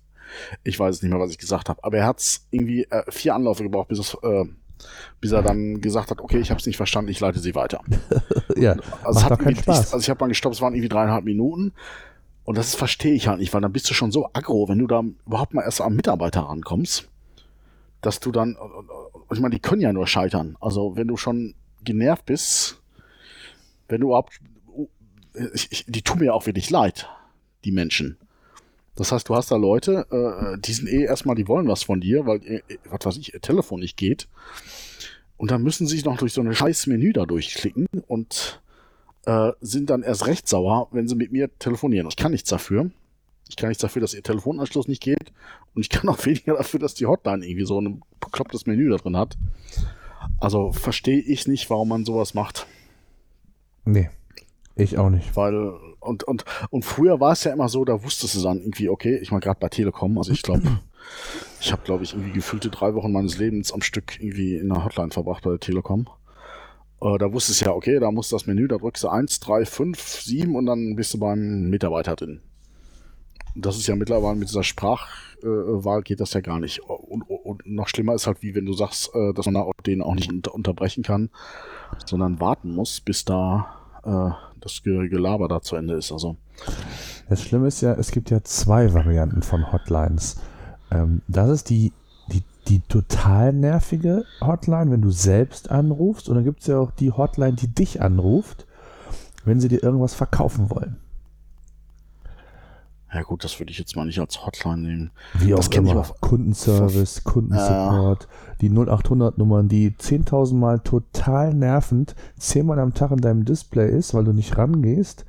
ich 0.62 0.78
weiß 0.78 0.96
es 0.96 1.02
nicht 1.02 1.10
mehr, 1.10 1.20
was 1.20 1.32
ich 1.32 1.38
gesagt 1.38 1.68
habe, 1.68 1.82
aber 1.82 1.98
er 1.98 2.06
hat 2.06 2.20
es 2.20 2.46
irgendwie 2.50 2.84
äh, 2.84 3.02
vier 3.10 3.34
Anläufe 3.34 3.64
gebraucht, 3.64 3.88
bis 3.88 3.98
es 3.98 4.16
äh, 4.22 4.44
bis 5.20 5.32
er 5.32 5.42
dann 5.42 5.80
gesagt 5.80 6.10
hat, 6.10 6.20
okay, 6.20 6.38
ich 6.38 6.50
habe 6.50 6.60
es 6.60 6.66
nicht 6.66 6.76
verstanden, 6.76 7.10
ich 7.10 7.20
leite 7.20 7.38
sie 7.38 7.54
weiter. 7.54 7.80
ja, 8.56 8.76
also, 9.04 9.22
hat 9.22 9.38
keinen 9.38 9.56
Spaß. 9.56 9.88
Ich, 9.88 9.92
also 9.92 9.98
ich 9.98 10.10
habe 10.10 10.20
mal 10.20 10.28
gestoppt, 10.28 10.56
es 10.56 10.60
waren 10.60 10.74
irgendwie 10.74 10.88
dreieinhalb 10.88 11.24
Minuten. 11.24 11.72
Und 12.44 12.58
das 12.58 12.74
verstehe 12.74 13.14
ich 13.14 13.28
halt 13.28 13.38
nicht, 13.38 13.54
weil 13.54 13.60
dann 13.60 13.72
bist 13.72 13.88
du 13.88 13.94
schon 13.94 14.10
so 14.10 14.28
aggro, 14.32 14.68
wenn 14.68 14.80
du 14.80 14.88
da 14.88 15.04
überhaupt 15.24 15.54
mal 15.54 15.62
erst 15.62 15.80
am 15.80 15.94
Mitarbeiter 15.94 16.40
rankommst, 16.40 17.08
dass 18.00 18.18
du 18.18 18.32
dann, 18.32 18.56
ich 19.32 19.38
meine, 19.38 19.54
die 19.54 19.60
können 19.60 19.80
ja 19.80 19.92
nur 19.92 20.08
scheitern. 20.08 20.56
Also 20.60 20.96
wenn 20.96 21.06
du 21.06 21.16
schon 21.16 21.54
genervt 21.84 22.26
bist, 22.26 22.82
wenn 23.86 24.00
du 24.00 24.08
überhaupt 24.08 24.40
ich, 25.54 25.68
ich, 25.70 25.84
die 25.86 26.02
tun 26.02 26.20
mir 26.20 26.34
auch 26.34 26.46
wirklich 26.46 26.70
leid, 26.70 27.08
die 27.64 27.72
Menschen. 27.72 28.16
Das 28.94 29.10
heißt, 29.10 29.28
du 29.28 29.34
hast 29.34 29.50
da 29.50 29.56
Leute, 29.56 30.06
äh, 30.10 30.60
die 30.60 30.72
sind 30.72 30.88
eh 30.88 31.04
erstmal, 31.04 31.34
die 31.34 31.48
wollen 31.48 31.68
was 31.68 31.82
von 31.82 32.00
dir, 32.00 32.26
weil, 32.26 32.44
äh, 32.44 32.62
was 32.90 33.06
weiß 33.06 33.16
ich, 33.16 33.32
ihr 33.32 33.40
Telefon 33.40 33.80
nicht 33.80 33.96
geht. 33.96 34.28
Und 35.38 35.50
dann 35.50 35.62
müssen 35.62 35.86
sie 35.86 35.96
sich 35.96 36.04
noch 36.04 36.18
durch 36.18 36.34
so 36.34 36.42
ein 36.42 36.54
scheiß 36.54 36.86
Menü 36.86 37.12
da 37.12 37.24
durchklicken 37.24 37.86
und 38.06 38.60
äh, 39.24 39.52
sind 39.60 39.90
dann 39.90 40.02
erst 40.02 40.26
recht 40.26 40.46
sauer, 40.46 40.88
wenn 40.92 41.08
sie 41.08 41.16
mit 41.16 41.32
mir 41.32 41.50
telefonieren. 41.58 42.06
Ich 42.08 42.16
kann 42.16 42.32
nichts 42.32 42.50
dafür. 42.50 42.90
Ich 43.48 43.56
kann 43.56 43.68
nichts 43.68 43.82
dafür, 43.82 44.00
dass 44.00 44.14
ihr 44.14 44.22
Telefonanschluss 44.22 44.88
nicht 44.88 45.02
geht. 45.02 45.32
Und 45.74 45.82
ich 45.82 45.88
kann 45.88 46.08
auch 46.08 46.24
weniger 46.26 46.54
dafür, 46.54 46.80
dass 46.80 46.94
die 46.94 47.06
Hotline 47.06 47.46
irgendwie 47.46 47.66
so 47.66 47.80
ein 47.80 48.02
beklopptes 48.20 48.66
Menü 48.66 48.90
da 48.90 48.96
drin 48.96 49.16
hat. 49.16 49.36
Also 50.38 50.72
verstehe 50.72 51.20
ich 51.20 51.46
nicht, 51.48 51.70
warum 51.70 51.88
man 51.88 52.04
sowas 52.04 52.34
macht. 52.34 52.66
Nee. 53.84 54.10
Ich 54.74 54.98
auch 54.98 55.10
nicht. 55.10 55.36
Weil, 55.36 55.72
und, 56.00 56.24
und, 56.24 56.44
und 56.70 56.84
früher 56.84 57.20
war 57.20 57.32
es 57.32 57.44
ja 57.44 57.52
immer 57.52 57.68
so, 57.68 57.84
da 57.84 58.02
wusstest 58.02 58.36
du 58.36 58.42
dann 58.42 58.58
irgendwie, 58.60 58.88
okay, 58.88 59.18
ich 59.18 59.30
mal 59.30 59.40
gerade 59.40 59.60
bei 59.60 59.68
Telekom, 59.68 60.18
also 60.18 60.32
ich 60.32 60.42
glaube, 60.42 60.80
ich 61.60 61.72
habe, 61.72 61.82
glaube 61.82 62.04
ich, 62.04 62.14
irgendwie 62.14 62.32
gefühlte 62.32 62.70
drei 62.70 62.94
Wochen 62.94 63.12
meines 63.12 63.38
Lebens 63.38 63.72
am 63.72 63.82
Stück 63.82 64.20
irgendwie 64.20 64.56
in 64.56 64.68
der 64.68 64.84
Hotline 64.84 65.10
verbracht 65.10 65.44
bei 65.44 65.50
der 65.50 65.60
Telekom. 65.60 66.08
Äh, 67.00 67.18
da 67.18 67.32
wusstest 67.32 67.60
du 67.60 67.66
ja, 67.66 67.72
okay, 67.72 67.98
da 67.98 68.10
muss 68.10 68.28
das 68.28 68.46
Menü, 68.46 68.68
da 68.68 68.78
drückst 68.78 69.04
du 69.04 69.08
1, 69.08 69.40
3, 69.40 69.64
5, 69.64 70.00
7 70.00 70.56
und 70.56 70.66
dann 70.66 70.96
bist 70.96 71.12
du 71.14 71.18
beim 71.18 71.68
Mitarbeiter 71.68 72.16
drin. 72.16 72.40
Das 73.54 73.76
ist 73.76 73.86
ja 73.86 73.96
mittlerweile 73.96 74.36
mit 74.36 74.48
dieser 74.48 74.62
Sprachwahl 74.62 76.00
äh, 76.00 76.02
geht 76.02 76.20
das 76.20 76.32
ja 76.32 76.40
gar 76.40 76.58
nicht. 76.58 76.80
Und, 76.80 77.22
und, 77.22 77.66
noch 77.66 77.88
schlimmer 77.88 78.14
ist 78.14 78.26
halt, 78.26 78.42
wie 78.42 78.54
wenn 78.54 78.64
du 78.64 78.72
sagst, 78.72 79.14
äh, 79.14 79.34
dass 79.34 79.46
man 79.46 79.70
den 79.84 80.00
auch 80.00 80.14
nicht 80.14 80.32
unter 80.32 80.54
unterbrechen 80.54 81.02
kann, 81.02 81.28
sondern 82.06 82.40
warten 82.40 82.74
muss, 82.74 83.02
bis 83.02 83.26
da 83.26 83.76
äh, 84.04 84.51
das 84.64 84.82
Gelaber 84.82 85.48
da 85.48 85.60
zu 85.60 85.76
Ende 85.76 85.94
ist. 85.94 86.12
Also. 86.12 86.36
Das 87.28 87.42
Schlimme 87.42 87.68
ist 87.68 87.80
ja, 87.80 87.92
es 87.94 88.10
gibt 88.10 88.30
ja 88.30 88.42
zwei 88.42 88.92
Varianten 88.94 89.42
von 89.42 89.72
Hotlines. 89.72 90.36
Ähm, 90.90 91.22
das 91.28 91.48
ist 91.50 91.70
die, 91.70 91.92
die, 92.32 92.42
die 92.68 92.80
total 92.80 93.52
nervige 93.52 94.24
Hotline, 94.40 94.90
wenn 94.90 95.02
du 95.02 95.10
selbst 95.10 95.70
anrufst. 95.70 96.28
Und 96.28 96.36
dann 96.36 96.44
gibt 96.44 96.60
es 96.60 96.66
ja 96.66 96.78
auch 96.78 96.90
die 96.92 97.10
Hotline, 97.10 97.54
die 97.54 97.68
dich 97.68 98.00
anruft, 98.02 98.66
wenn 99.44 99.60
sie 99.60 99.68
dir 99.68 99.82
irgendwas 99.82 100.14
verkaufen 100.14 100.70
wollen. 100.70 100.96
Ja 103.12 103.22
gut, 103.22 103.44
das 103.44 103.58
würde 103.60 103.70
ich 103.70 103.78
jetzt 103.78 103.94
mal 103.94 104.06
nicht 104.06 104.20
als 104.20 104.44
Hotline 104.46 104.80
nehmen. 104.80 105.10
Wie 105.34 105.50
das 105.50 105.68
auch 105.68 105.72
immer. 105.74 106.06
Kundenservice, 106.20 107.24
Kundensupport, 107.24 108.22
ja. 108.22 108.51
Die 108.62 108.70
0800 108.70 109.38
Nummern, 109.38 109.68
die 109.68 109.90
10.000 109.90 110.54
Mal 110.54 110.78
total 110.78 111.52
nervend 111.52 112.14
zehnmal 112.38 112.78
am 112.78 112.94
Tag 112.94 113.10
in 113.10 113.20
deinem 113.20 113.44
Display 113.44 113.90
ist, 113.90 114.14
weil 114.14 114.24
du 114.24 114.32
nicht 114.32 114.56
rangehst. 114.56 115.26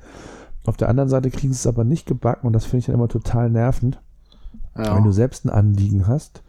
Auf 0.64 0.76
der 0.76 0.88
anderen 0.88 1.10
Seite 1.10 1.30
kriegen 1.30 1.52
sie 1.52 1.58
es 1.58 1.66
aber 1.66 1.84
nicht 1.84 2.06
gebacken 2.06 2.46
und 2.46 2.52
das 2.52 2.64
finde 2.64 2.78
ich 2.78 2.86
dann 2.86 2.94
immer 2.94 3.08
total 3.08 3.50
nervend. 3.50 4.00
Ja. 4.76 4.96
Wenn 4.96 5.04
du 5.04 5.12
selbst 5.12 5.44
ein 5.44 5.50
Anliegen 5.50 6.06
hast, 6.06 6.42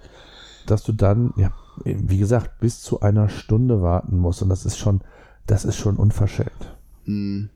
dass 0.67 0.83
du 0.83 0.93
dann, 0.93 1.33
ja, 1.35 1.51
wie 1.83 2.19
gesagt, 2.19 2.59
bis 2.59 2.81
zu 2.81 3.01
einer 3.01 3.29
Stunde 3.29 3.81
warten 3.81 4.17
musst 4.17 4.41
und 4.41 4.49
das 4.49 4.65
ist 4.65 4.77
schon, 4.77 5.01
das 5.47 5.65
ist 5.65 5.75
schon 5.75 5.97
unverschämt. 5.97 6.77
Hm. 7.05 7.49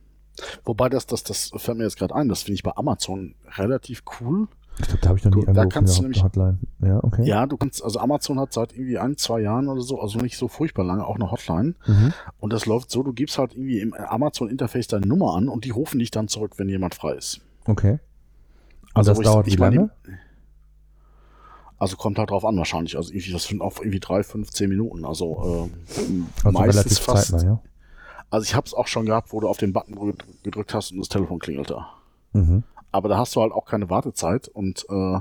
Wobei 0.64 0.90
das, 0.90 1.06
das, 1.06 1.24
das 1.24 1.52
fällt 1.56 1.78
mir 1.78 1.84
jetzt 1.84 1.98
gerade 1.98 2.16
ein, 2.16 2.30
das 2.30 2.44
finde 2.44 2.56
ich 2.56 2.64
bei 2.64 2.76
Amazon 2.76 3.36
relativ 3.58 4.04
cool. 4.20 4.48
Ich 4.80 4.88
glaube, 4.88 5.02
da 5.02 5.10
habe 5.10 5.20
ich 5.20 5.26
noch 5.26 5.36
nie 5.36 5.46
du, 5.46 5.54
da 5.54 5.66
kannst 5.66 5.98
du 5.98 6.04
nämlich, 6.04 6.24
Hotline. 6.24 6.58
Ja, 6.82 7.04
okay. 7.04 7.24
Ja, 7.26 7.46
du 7.46 7.58
kannst, 7.58 7.84
also 7.84 8.00
Amazon 8.00 8.40
hat 8.40 8.54
seit 8.54 8.74
irgendwie 8.74 8.98
ein, 8.98 9.18
zwei 9.18 9.42
Jahren 9.42 9.68
oder 9.68 9.82
so, 9.82 10.00
also 10.00 10.20
nicht 10.20 10.38
so 10.38 10.48
furchtbar 10.48 10.86
lange, 10.86 11.06
auch 11.06 11.16
eine 11.16 11.32
Hotline. 11.32 11.76
Mhm. 11.86 12.14
Und 12.40 12.54
das 12.54 12.66
läuft 12.66 12.90
so, 12.90 13.04
du 13.04 13.12
gibst 13.14 13.38
halt 13.38 13.54
irgendwie 13.54 13.80
im 13.80 13.94
Amazon-Interface 13.94 14.88
deine 14.88 15.06
Nummer 15.06 15.36
an 15.36 15.50
und 15.50 15.66
die 15.66 15.72
rufen 15.72 16.00
dich 16.00 16.12
dann 16.12 16.28
zurück, 16.28 16.54
wenn 16.58 16.70
jemand 16.70 16.96
frei 16.96 17.14
ist. 17.14 17.42
Okay. 17.66 17.92
Und 17.92 18.00
also 18.94 19.14
das 19.14 19.20
dauert 19.22 19.48
ich, 19.48 19.56
wie 19.56 19.58
lange? 19.58 19.90
Die, 20.08 20.12
also 21.78 21.96
kommt 21.96 22.20
halt 22.20 22.30
drauf 22.30 22.46
an 22.46 22.58
wahrscheinlich. 22.58 22.98
Also 22.98 23.12
irgendwie, 23.12 23.32
das 23.32 23.46
sind 23.46 23.62
auch 23.62 23.78
irgendwie 23.80 24.00
drei, 24.00 24.24
fünf, 24.24 24.52
zehn 24.52 24.70
Minuten. 24.70 25.06
Also, 25.06 25.70
äh, 25.98 26.04
also 26.46 26.60
meistens 26.60 27.00
fast. 27.00 27.32
Zeitnah, 27.32 27.50
ja? 27.50 27.62
Also 28.30 28.44
ich 28.44 28.54
habe 28.54 28.68
es 28.68 28.74
auch 28.74 28.88
schon 28.88 29.06
gehabt, 29.06 29.34
wo 29.34 29.40
du 29.40 29.48
auf 29.48 29.58
den 29.58 29.74
Button 29.74 30.16
gedrückt 30.44 30.74
hast 30.74 30.92
und 30.92 31.00
das 31.00 31.10
Telefon 31.10 31.40
klingelte. 31.40 31.86
Mhm. 32.34 32.64
Aber 32.92 33.10
da 33.10 33.18
hast 33.18 33.36
du 33.36 33.42
halt 33.42 33.52
auch 33.52 33.66
keine 33.66 33.90
Wartezeit 33.90 34.48
und 34.48 34.86
äh, 34.90 35.20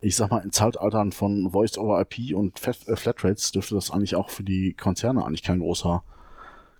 ich 0.00 0.16
sag 0.16 0.30
mal, 0.30 0.42
in 0.42 0.52
Zeitaltern 0.52 1.12
von 1.12 1.50
Voice 1.50 1.78
over 1.78 2.00
IP 2.00 2.34
und 2.34 2.60
äh, 2.66 2.96
Flatrates 2.96 3.52
dürfte 3.52 3.74
das 3.74 3.90
eigentlich 3.90 4.14
auch 4.14 4.30
für 4.30 4.44
die 4.44 4.74
Konzerne 4.74 5.24
eigentlich 5.24 5.42
kein 5.42 5.60
großer, 5.60 6.02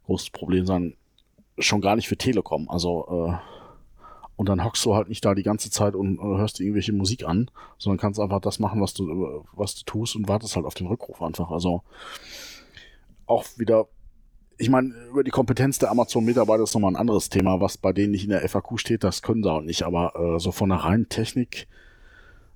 großes 0.06 0.30
Problem 0.30 0.66
sein. 0.66 0.94
Schon 1.58 1.80
gar 1.80 1.96
nicht 1.96 2.08
für 2.08 2.16
Telekom. 2.16 2.68
Also, 2.68 3.30
äh, 3.30 3.34
und 4.36 4.50
dann 4.50 4.62
hockst 4.62 4.84
du 4.84 4.94
halt 4.94 5.08
nicht 5.08 5.24
da 5.24 5.34
die 5.34 5.42
ganze 5.42 5.70
Zeit 5.70 5.94
und 5.94 6.18
äh, 6.18 6.22
hörst 6.22 6.60
irgendwelche 6.60 6.92
Musik 6.92 7.26
an, 7.26 7.50
sondern 7.78 7.98
kannst 7.98 8.20
einfach 8.20 8.40
das 8.40 8.58
machen, 8.58 8.82
was 8.82 8.92
du, 8.92 9.44
was 9.52 9.74
du 9.76 9.84
tust 9.84 10.14
und 10.14 10.28
wartest 10.28 10.56
halt 10.56 10.66
auf 10.66 10.74
den 10.74 10.86
Rückruf 10.86 11.22
einfach. 11.22 11.50
Also, 11.50 11.82
auch 13.26 13.44
wieder 13.56 13.88
ich 14.58 14.70
meine, 14.70 14.94
über 15.10 15.22
die 15.22 15.30
Kompetenz 15.30 15.78
der 15.78 15.90
Amazon-Mitarbeiter 15.90 16.62
ist 16.62 16.74
nochmal 16.74 16.92
ein 16.92 16.96
anderes 16.96 17.28
Thema, 17.28 17.60
was 17.60 17.76
bei 17.76 17.92
denen 17.92 18.12
nicht 18.12 18.24
in 18.24 18.30
der 18.30 18.48
FAQ 18.48 18.78
steht, 18.78 19.04
das 19.04 19.22
können 19.22 19.42
sie 19.42 19.50
auch 19.50 19.60
nicht. 19.60 19.82
Aber 19.82 20.14
äh, 20.16 20.40
so 20.40 20.52
von 20.52 20.70
der 20.70 20.78
reinen 20.78 21.08
Technik 21.08 21.68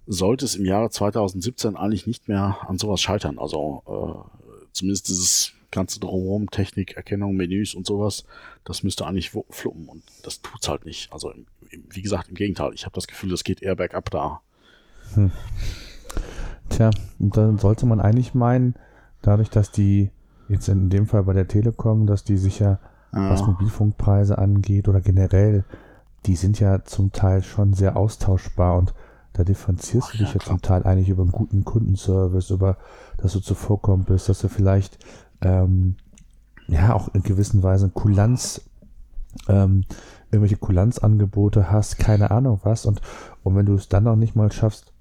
sollte 0.07 0.45
es 0.45 0.57
im 0.57 0.65
Jahre 0.65 0.91
2017 0.91 1.77
eigentlich 1.77 2.07
nicht 2.07 2.29
mehr 2.29 2.59
an 2.67 2.79
sowas 2.79 3.01
scheitern. 3.01 3.39
Also 3.39 3.83
äh, 3.87 4.69
zumindest 4.73 5.09
dieses 5.09 5.53
ganze 5.71 6.01
Drumherum, 6.01 6.51
Technik, 6.51 6.97
Erkennung, 6.97 7.37
Menüs 7.37 7.75
und 7.75 7.87
sowas, 7.87 8.25
das 8.65 8.83
müsste 8.83 9.07
eigentlich 9.07 9.31
fluppen 9.31 9.89
und 9.89 10.03
das 10.23 10.43
tut's 10.43 10.69
halt 10.69 10.85
nicht. 10.85 11.13
Also 11.13 11.33
wie 11.71 12.03
gesagt, 12.03 12.29
im 12.29 12.35
Gegenteil, 12.35 12.73
ich 12.75 12.85
habe 12.85 12.95
das 12.95 13.07
Gefühl, 13.07 13.31
das 13.31 13.45
geht 13.45 13.63
eher 13.63 13.77
bergab 13.77 14.11
da. 14.11 14.41
Hm. 15.15 15.31
Tja, 16.71 16.91
dann 17.19 17.59
sollte 17.59 17.87
man 17.87 18.01
eigentlich 18.01 18.35
meinen, 18.35 18.75
dadurch, 19.23 19.51
dass 19.51 19.71
die 19.71 20.11
jetzt 20.51 20.69
in 20.69 20.91
dem 20.91 21.07
Fall 21.07 21.23
bei 21.23 21.33
der 21.33 21.49
Telekom, 21.49 22.07
dass 22.07 22.25
die 22.25 22.37
sich 22.37 22.59
ja, 22.59 22.79
was 23.13 23.47
Mobilfunkpreise 23.47 24.39
angeht 24.39 24.89
oder 24.89 25.01
generell, 25.01 25.65
die 26.27 26.37
sind 26.37 26.61
ja 26.61 26.85
zum 26.85 27.13
Teil 27.13 27.43
schon 27.43 27.73
sehr 27.73 27.97
austauschbar 27.97 28.77
und 28.77 28.95
da 29.33 29.45
differenzierst 29.45 30.09
Ach, 30.09 30.13
du 30.13 30.19
dich 30.19 30.35
ja, 30.35 30.41
ja 30.41 30.47
zum 30.47 30.61
Teil 30.61 30.83
eigentlich 30.85 31.09
über 31.09 31.23
einen 31.23 31.33
guten 31.33 31.65
Kundenservice, 31.65 32.51
über 32.51 32.77
dass 33.17 33.33
du 33.33 33.41
zuvorkommen 33.41 34.05
bist, 34.05 34.29
dass 34.29 34.41
du 34.41 34.49
vielleicht 34.49 34.99
ähm, 35.41 35.97
ja 36.67 36.95
auch 36.95 37.15
in 37.15 37.23
gewissen 37.23 37.63
Weise 37.63 37.89
Kulanz, 37.89 38.63
ähm, 39.49 39.85
irgendwelche 40.31 40.57
Kulanzangebote 40.57 41.71
hast, 41.71 41.99
keine 41.99 42.31
Ahnung 42.31 42.61
was. 42.65 42.87
Und, 42.87 43.01
und 43.43 43.57
wenn 43.57 43.67
du 43.67 43.75
es 43.75 43.89
dann 43.89 44.05
noch 44.05 44.17
nicht 44.17 44.37
mal 44.37 44.51
schaffst, 44.53 44.93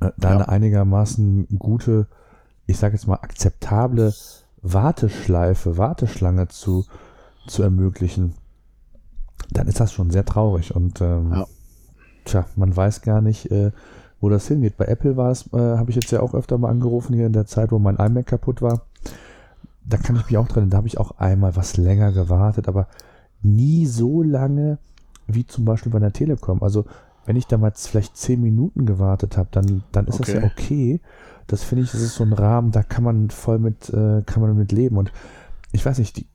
äh, 0.00 0.10
deine 0.16 0.40
ja. 0.40 0.48
einigermaßen 0.48 1.48
gute, 1.58 2.06
ich 2.66 2.78
sage 2.78 2.94
jetzt 2.94 3.06
mal 3.06 3.18
akzeptable 3.20 4.12
Warteschleife, 4.64 5.76
Warteschlange 5.76 6.48
zu, 6.48 6.86
zu 7.46 7.62
ermöglichen, 7.62 8.34
dann 9.52 9.68
ist 9.68 9.78
das 9.78 9.92
schon 9.92 10.10
sehr 10.10 10.24
traurig. 10.24 10.74
Und 10.74 11.00
ähm, 11.00 11.32
ja. 11.32 11.46
tja, 12.24 12.46
man 12.56 12.74
weiß 12.74 13.02
gar 13.02 13.20
nicht, 13.20 13.50
äh, 13.50 13.70
wo 14.20 14.30
das 14.30 14.48
hingeht. 14.48 14.78
Bei 14.78 14.86
Apple 14.86 15.16
war 15.18 15.30
es, 15.30 15.52
äh, 15.52 15.58
habe 15.58 15.90
ich 15.90 15.96
jetzt 15.96 16.10
ja 16.10 16.20
auch 16.20 16.34
öfter 16.34 16.56
mal 16.56 16.70
angerufen 16.70 17.14
hier 17.14 17.26
in 17.26 17.34
der 17.34 17.46
Zeit, 17.46 17.70
wo 17.70 17.78
mein 17.78 17.96
iMac 17.96 18.26
kaputt 18.26 18.62
war. 18.62 18.82
Da 19.84 19.98
kann 19.98 20.16
ich 20.16 20.26
mich 20.26 20.38
auch 20.38 20.48
dran, 20.48 20.70
da 20.70 20.78
habe 20.78 20.88
ich 20.88 20.96
auch 20.96 21.18
einmal 21.18 21.56
was 21.56 21.76
länger 21.76 22.10
gewartet, 22.12 22.68
aber 22.68 22.88
nie 23.42 23.84
so 23.84 24.22
lange 24.22 24.78
wie 25.26 25.46
zum 25.46 25.66
Beispiel 25.66 25.92
bei 25.92 25.98
der 25.98 26.14
Telekom. 26.14 26.62
Also 26.62 26.86
wenn 27.26 27.36
ich 27.36 27.46
damals 27.46 27.86
vielleicht 27.86 28.16
zehn 28.16 28.40
Minuten 28.40 28.86
gewartet 28.86 29.36
habe, 29.36 29.48
dann, 29.50 29.82
dann 29.92 30.06
ist 30.06 30.20
okay. 30.20 30.32
das 30.32 30.42
ja 30.42 30.48
okay 30.48 31.00
das 31.46 31.62
finde 31.62 31.84
ich, 31.84 31.92
das 31.92 32.00
ist 32.00 32.14
so 32.14 32.24
ein 32.24 32.32
Rahmen, 32.32 32.70
da 32.70 32.82
kann 32.82 33.04
man 33.04 33.30
voll 33.30 33.58
mit, 33.58 33.88
äh, 33.90 34.22
kann 34.24 34.42
man 34.42 34.56
mit 34.56 34.72
leben. 34.72 34.96
Und 34.96 35.12
ich 35.72 35.84
weiß 35.84 35.98
nicht, 35.98 36.16
die, 36.16 36.26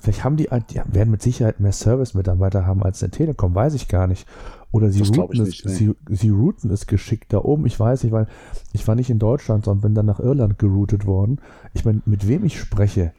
vielleicht 0.00 0.24
haben 0.24 0.36
die, 0.36 0.48
die 0.70 0.80
werden 0.86 1.10
mit 1.10 1.22
Sicherheit 1.22 1.60
mehr 1.60 1.72
Service-Mitarbeiter 1.72 2.66
haben 2.66 2.82
als 2.82 3.00
der 3.00 3.10
Telekom, 3.10 3.54
weiß 3.54 3.74
ich 3.74 3.88
gar 3.88 4.06
nicht. 4.06 4.26
Oder 4.70 4.90
sie 4.90 5.02
routen, 5.02 5.42
es, 5.42 5.64
nee. 5.64 5.72
sie, 5.72 5.94
sie 6.08 6.30
routen 6.30 6.70
es 6.70 6.86
geschickt 6.86 7.32
da 7.32 7.38
oben. 7.38 7.66
Ich 7.66 7.78
weiß 7.78 8.04
nicht, 8.04 8.12
weil 8.12 8.26
ich 8.72 8.88
war 8.88 8.94
nicht 8.94 9.10
in 9.10 9.18
Deutschland, 9.18 9.66
sondern 9.66 9.82
bin 9.82 9.94
dann 9.94 10.06
nach 10.06 10.18
Irland 10.18 10.58
geroutet 10.58 11.04
worden. 11.04 11.40
Ich 11.74 11.84
meine, 11.84 12.00
mit 12.06 12.26
wem 12.26 12.44
ich 12.44 12.58
spreche, 12.58 13.12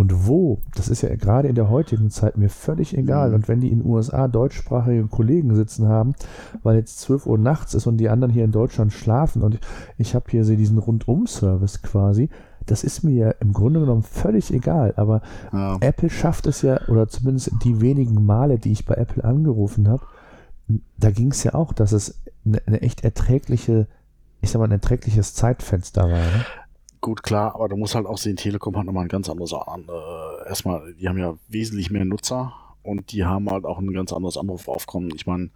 und 0.00 0.26
wo, 0.26 0.60
das 0.74 0.88
ist 0.88 1.02
ja 1.02 1.14
gerade 1.14 1.48
in 1.48 1.54
der 1.54 1.68
heutigen 1.68 2.08
Zeit 2.08 2.38
mir 2.38 2.48
völlig 2.48 2.96
egal. 2.96 3.28
Mhm. 3.28 3.34
Und 3.34 3.48
wenn 3.48 3.60
die 3.60 3.68
in 3.68 3.80
den 3.80 3.86
USA 3.86 4.28
deutschsprachige 4.28 5.06
Kollegen 5.08 5.54
sitzen 5.54 5.88
haben, 5.88 6.14
weil 6.62 6.76
jetzt 6.76 7.00
12 7.00 7.26
Uhr 7.26 7.36
nachts 7.36 7.74
ist 7.74 7.86
und 7.86 7.98
die 7.98 8.08
anderen 8.08 8.32
hier 8.32 8.46
in 8.46 8.50
Deutschland 8.50 8.94
schlafen 8.94 9.42
und 9.42 9.60
ich 9.98 10.14
habe 10.14 10.24
hier 10.30 10.46
so 10.46 10.56
diesen 10.56 10.78
Rundum-Service 10.78 11.82
quasi, 11.82 12.30
das 12.64 12.82
ist 12.82 13.02
mir 13.02 13.12
ja 13.12 13.30
im 13.40 13.52
Grunde 13.52 13.80
genommen 13.80 14.02
völlig 14.02 14.50
egal. 14.54 14.94
Aber 14.96 15.20
ja. 15.52 15.76
Apple 15.80 16.08
schafft 16.08 16.46
es 16.46 16.62
ja, 16.62 16.80
oder 16.88 17.06
zumindest 17.08 17.52
die 17.62 17.82
wenigen 17.82 18.24
Male, 18.24 18.58
die 18.58 18.72
ich 18.72 18.86
bei 18.86 18.94
Apple 18.94 19.22
angerufen 19.22 19.86
habe, 19.86 20.04
da 20.96 21.10
ging 21.10 21.30
es 21.30 21.44
ja 21.44 21.52
auch, 21.52 21.74
dass 21.74 21.92
es 21.92 22.22
eine, 22.46 22.62
eine 22.64 22.80
echt 22.80 23.04
erträgliche, 23.04 23.86
ich 24.40 24.50
sag 24.50 24.60
mal, 24.60 24.64
ein 24.64 24.72
erträgliches 24.72 25.34
Zeitfenster 25.34 26.04
war. 26.04 26.16
Ne? 26.16 26.44
Gut, 27.00 27.22
klar, 27.22 27.54
aber 27.54 27.68
du 27.68 27.76
musst 27.76 27.94
halt 27.94 28.06
auch 28.06 28.18
sehen, 28.18 28.36
Telekom 28.36 28.76
hat 28.76 28.84
nochmal 28.84 29.04
ein 29.04 29.08
ganz 29.08 29.30
anderes, 29.30 29.52
äh, 29.52 30.48
erstmal, 30.48 30.92
die 30.94 31.08
haben 31.08 31.18
ja 31.18 31.34
wesentlich 31.48 31.90
mehr 31.90 32.04
Nutzer 32.04 32.52
und 32.82 33.12
die 33.12 33.24
haben 33.24 33.50
halt 33.50 33.64
auch 33.64 33.78
ein 33.78 33.92
ganz 33.92 34.12
anderes 34.12 34.36
Anrufaufkommen. 34.36 35.10
Ich 35.14 35.26
meine, 35.26 35.48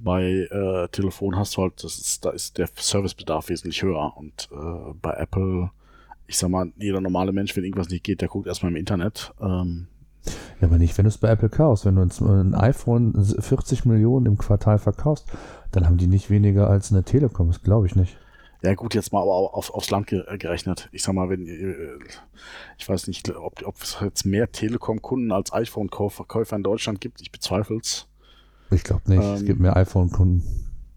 bei 0.00 0.48
äh, 0.50 0.88
Telefon 0.88 1.36
hast 1.36 1.56
du 1.56 1.62
halt, 1.62 1.84
das 1.84 1.98
ist, 1.98 2.24
da 2.24 2.30
ist 2.30 2.58
der 2.58 2.68
Servicebedarf 2.74 3.48
wesentlich 3.48 3.82
höher 3.82 4.12
und 4.16 4.48
äh, 4.50 4.92
bei 5.00 5.12
Apple, 5.12 5.70
ich 6.26 6.36
sag 6.36 6.50
mal, 6.50 6.72
jeder 6.76 7.00
normale 7.00 7.30
Mensch, 7.30 7.56
wenn 7.56 7.62
irgendwas 7.62 7.88
nicht 7.88 8.02
geht, 8.02 8.20
der 8.20 8.28
guckt 8.28 8.48
erstmal 8.48 8.72
im 8.72 8.76
Internet. 8.76 9.32
Ähm, 9.40 9.86
ja, 10.60 10.68
aber 10.68 10.78
nicht, 10.78 10.96
wenn 10.98 11.04
du 11.04 11.08
es 11.08 11.18
bei 11.18 11.28
Apple 11.28 11.48
kaufst. 11.48 11.84
Wenn 11.84 11.96
du 11.96 12.02
ein 12.02 12.54
iPhone 12.54 13.14
40 13.14 13.84
Millionen 13.84 14.26
im 14.26 14.38
Quartal 14.38 14.78
verkaufst, 14.78 15.26
dann 15.72 15.86
haben 15.86 15.96
die 15.96 16.06
nicht 16.06 16.30
weniger 16.30 16.68
als 16.68 16.92
eine 16.92 17.04
Telekom, 17.04 17.48
das 17.48 17.62
glaube 17.62 17.86
ich 17.86 17.96
nicht. 17.96 18.16
Ja 18.62 18.74
gut, 18.74 18.94
jetzt 18.94 19.12
mal 19.12 19.22
aber 19.22 19.54
auf, 19.54 19.70
aufs 19.70 19.90
Land 19.90 20.06
gerechnet. 20.06 20.88
Ich 20.92 21.02
sag 21.02 21.14
mal, 21.14 21.28
wenn 21.28 21.46
äh, 21.46 21.98
ich 22.78 22.88
weiß 22.88 23.08
nicht, 23.08 23.28
ob, 23.34 23.66
ob 23.66 23.82
es 23.82 23.98
jetzt 24.00 24.24
mehr 24.24 24.52
Telekom-Kunden 24.52 25.32
als 25.32 25.52
iPhone-Käufer 25.52 26.56
in 26.56 26.62
Deutschland 26.62 27.00
gibt. 27.00 27.20
Ich 27.20 27.32
bezweifle 27.32 27.78
es. 27.78 28.06
Ich 28.70 28.84
glaube 28.84 29.02
nicht. 29.10 29.22
Ähm, 29.22 29.34
es 29.34 29.44
gibt 29.44 29.58
mehr 29.58 29.76
iPhone-Kunden 29.76 30.44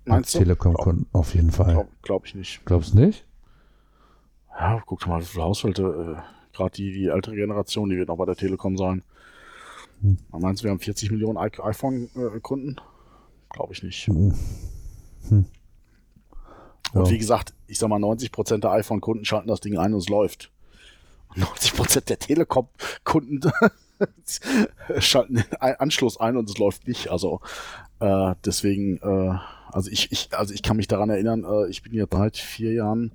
als 0.08 0.32
Telekom-Kunden. 0.32 1.08
Auf 1.12 1.34
jeden 1.34 1.52
Fall. 1.52 1.74
Glaube 1.74 1.90
glaub 2.04 2.26
ich 2.28 2.36
nicht. 2.36 2.64
Glaubst 2.66 2.94
du 2.94 3.00
nicht? 3.00 3.26
Ja, 4.52 4.82
guck 4.86 5.06
mal, 5.08 5.22
wie 5.22 5.26
viele 5.26 5.44
Haushalte, 5.44 5.84
äh, 5.84 6.56
gerade 6.56 6.72
die, 6.72 6.94
die 6.94 7.08
ältere 7.08 7.36
Generation, 7.36 7.90
die 7.90 7.98
wird 7.98 8.10
noch 8.10 8.18
bei 8.18 8.26
der 8.26 8.36
Telekom 8.36 8.78
sein. 8.78 9.04
Hm. 10.02 10.18
Meinst 10.32 10.62
du, 10.62 10.66
wir 10.66 10.72
haben 10.72 10.80
40 10.80 11.10
Millionen 11.10 11.38
iPhone-Kunden? 11.38 12.80
Glaube 13.50 13.74
ich 13.74 13.82
nicht. 13.82 14.08
Hm. 14.08 14.36
Hm. 15.30 15.46
Und 16.96 17.08
ja. 17.08 17.12
wie 17.12 17.18
gesagt, 17.18 17.54
ich 17.68 17.78
sag 17.78 17.90
mal, 17.90 18.00
90% 18.00 18.60
der 18.60 18.72
iPhone-Kunden 18.72 19.25
schalten 19.25 19.50
das 19.50 19.60
Ding 19.60 19.78
ein 19.78 19.94
und 19.94 20.00
es 20.00 20.08
läuft. 20.08 20.50
Und 21.36 21.44
90% 21.44 22.06
der 22.06 22.18
Telekom-Kunden 22.18 23.42
schalten 25.00 25.36
den 25.36 25.46
Anschluss 25.60 26.18
ein 26.18 26.38
und 26.38 26.50
es 26.50 26.58
läuft 26.58 26.88
nicht. 26.88 27.10
Also 27.12 27.42
äh, 28.00 28.36
deswegen, 28.46 28.98
äh, 29.00 29.38
also 29.74 29.92
ich, 29.92 30.10
ich, 30.14 30.30
also 30.32 30.54
ich 30.54 30.64
kann 30.64 30.78
mich 30.78 30.88
daran 30.88 31.10
erinnern, 31.10 31.44
äh, 31.44 31.70
ich 31.70 31.84
bin 31.84 31.94
ja 31.94 32.06
seit 32.10 32.38
vier 32.38 32.72
Jahren 32.72 33.12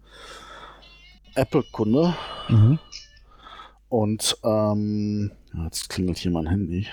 Apple-Kunde. 1.35 2.15
Mhm. 2.51 2.79
Und 3.89 4.37
ähm, 4.45 5.31
jetzt 5.65 5.89
klingelt 5.89 6.19
hier 6.19 6.33
mein 6.33 6.47
Handy. 6.47 6.87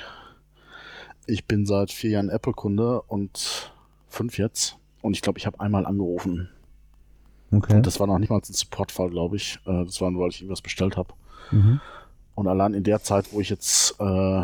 Ich 1.25 1.43
bin 1.43 1.65
seit 1.65 1.91
vier 1.91 2.11
Jahren 2.11 2.29
Apple-Kunde 2.29 3.01
und 3.01 3.73
fünf 4.07 4.37
jetzt. 4.37 4.77
Und 5.01 5.15
ich 5.15 5.21
glaube, 5.21 5.37
ich 5.37 5.45
habe 5.45 5.59
einmal 5.59 5.85
angerufen. 5.85 6.49
Okay. 7.51 7.75
Und 7.75 7.85
das 7.85 7.99
war 7.99 8.07
noch 8.07 8.19
nicht 8.19 8.29
mal 8.29 8.37
ein 8.37 8.43
Supportfall, 8.43 9.09
glaube 9.09 9.37
ich. 9.37 9.59
Äh, 9.65 9.85
das 9.85 10.01
war 10.01 10.11
nur, 10.11 10.23
weil 10.23 10.29
ich 10.29 10.41
irgendwas 10.41 10.61
bestellt 10.61 10.97
habe. 10.97 11.13
Mhm. 11.51 11.79
Und 12.35 12.47
allein 12.47 12.73
in 12.73 12.83
der 12.83 13.01
Zeit, 13.01 13.31
wo 13.31 13.39
ich 13.39 13.49
jetzt 13.49 13.99
äh, 13.99 14.43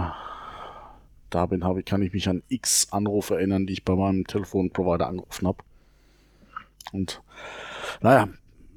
da 1.29 1.45
bin, 1.48 1.63
habe, 1.63 1.83
kann 1.83 2.01
ich 2.01 2.13
mich 2.13 2.29
an 2.29 2.43
x 2.48 2.88
Anrufe 2.91 3.36
erinnern, 3.36 3.67
die 3.67 3.74
ich 3.74 3.86
bei 3.86 3.95
meinem 3.95 4.25
Telefonprovider 4.25 5.07
angerufen 5.07 5.48
habe. 5.48 5.63
Und 6.91 7.22
naja, 8.01 8.29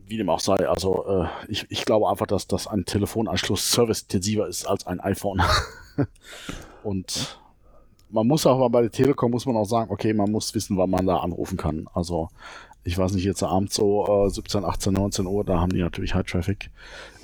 wie 0.06 0.16
dem 0.16 0.28
auch 0.28 0.40
sei, 0.40 0.68
also 0.68 1.06
äh, 1.06 1.26
ich, 1.49 1.66
ich 1.68 1.85
glaube 1.85 2.09
einfach, 2.09 2.26
dass, 2.26 2.47
dass 2.47 2.66
ein 2.66 2.85
Telefonanschluss 2.85 3.73
serviceintensiver 3.73 4.47
ist 4.47 4.66
als 4.66 4.87
ein 4.87 5.00
iPhone. 5.00 5.42
Und 6.83 7.40
man 8.11 8.26
muss 8.26 8.47
auch 8.47 8.68
bei 8.68 8.83
der 8.83 8.90
Telekom 8.90 9.33
muss 9.33 9.47
man 9.47 9.56
auch 9.56 9.64
sagen, 9.64 9.90
okay, 9.90 10.12
man 10.12 10.30
muss 10.30 10.54
wissen, 10.54 10.76
wann 10.76 10.90
man 10.90 11.06
da 11.06 11.18
anrufen 11.18 11.56
kann. 11.56 11.88
Also 11.92 12.28
ich 12.87 12.97
weiß 12.97 13.12
nicht, 13.12 13.25
jetzt 13.25 13.43
abends 13.43 13.75
so 13.75 14.26
äh, 14.26 14.31
17, 14.31 14.64
18, 14.64 14.93
19 14.93 15.26
Uhr, 15.26 15.45
da 15.45 15.59
haben 15.61 15.73
die 15.73 15.81
natürlich 15.81 16.14
High 16.14 16.25
Traffic. 16.25 16.71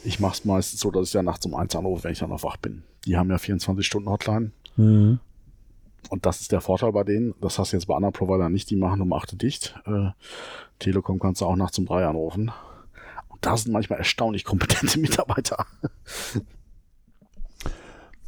Ich 0.03 0.19
mache 0.19 0.35
es 0.35 0.45
meistens 0.45 0.81
so, 0.81 0.91
dass 0.91 1.09
ich 1.09 1.15
ja 1.15 1.23
nachts 1.23 1.47
um 1.47 1.55
eins 1.55 1.77
anrufe, 1.77 2.03
wenn 2.05 2.13
ich 2.13 2.19
dann 2.19 2.31
noch 2.31 2.43
wach 2.43 2.57
bin. 2.57 2.83
Die 3.07 3.17
haben 3.17 3.31
ja 3.31 3.39
24 3.39 3.87
Stunden 3.87 4.09
Hotline. 4.09 4.51
Mhm. 4.77 5.21
Und 6.11 6.27
das 6.27 6.41
ist 6.41 6.51
der 6.51 6.61
Vorteil 6.61 6.91
bei 6.91 7.05
denen. 7.05 7.35
Das 7.41 7.61
hast 7.61 7.73
du 7.73 7.77
jetzt 7.77 7.87
bei 7.87 7.95
anderen 7.95 8.13
Providern 8.13 8.53
nicht. 8.53 8.71
Die 8.71 8.77
machen 8.77 9.01
um 9.01 9.13
8 9.13 9.41
dicht. 9.41 9.79
Äh, 9.87 10.11
Telekom 10.81 11.21
kannst 11.21 11.41
du 11.41 11.47
auch 11.47 11.55
nachts 11.55 11.79
um 11.79 11.87
3 11.87 12.07
anrufen. 12.07 12.51
Und 13.29 13.47
da 13.47 13.57
sind 13.57 13.73
manchmal 13.73 14.01
erstaunlich 14.01 14.45
kompetente 14.45 14.99
Mitarbeiter. 14.99 15.65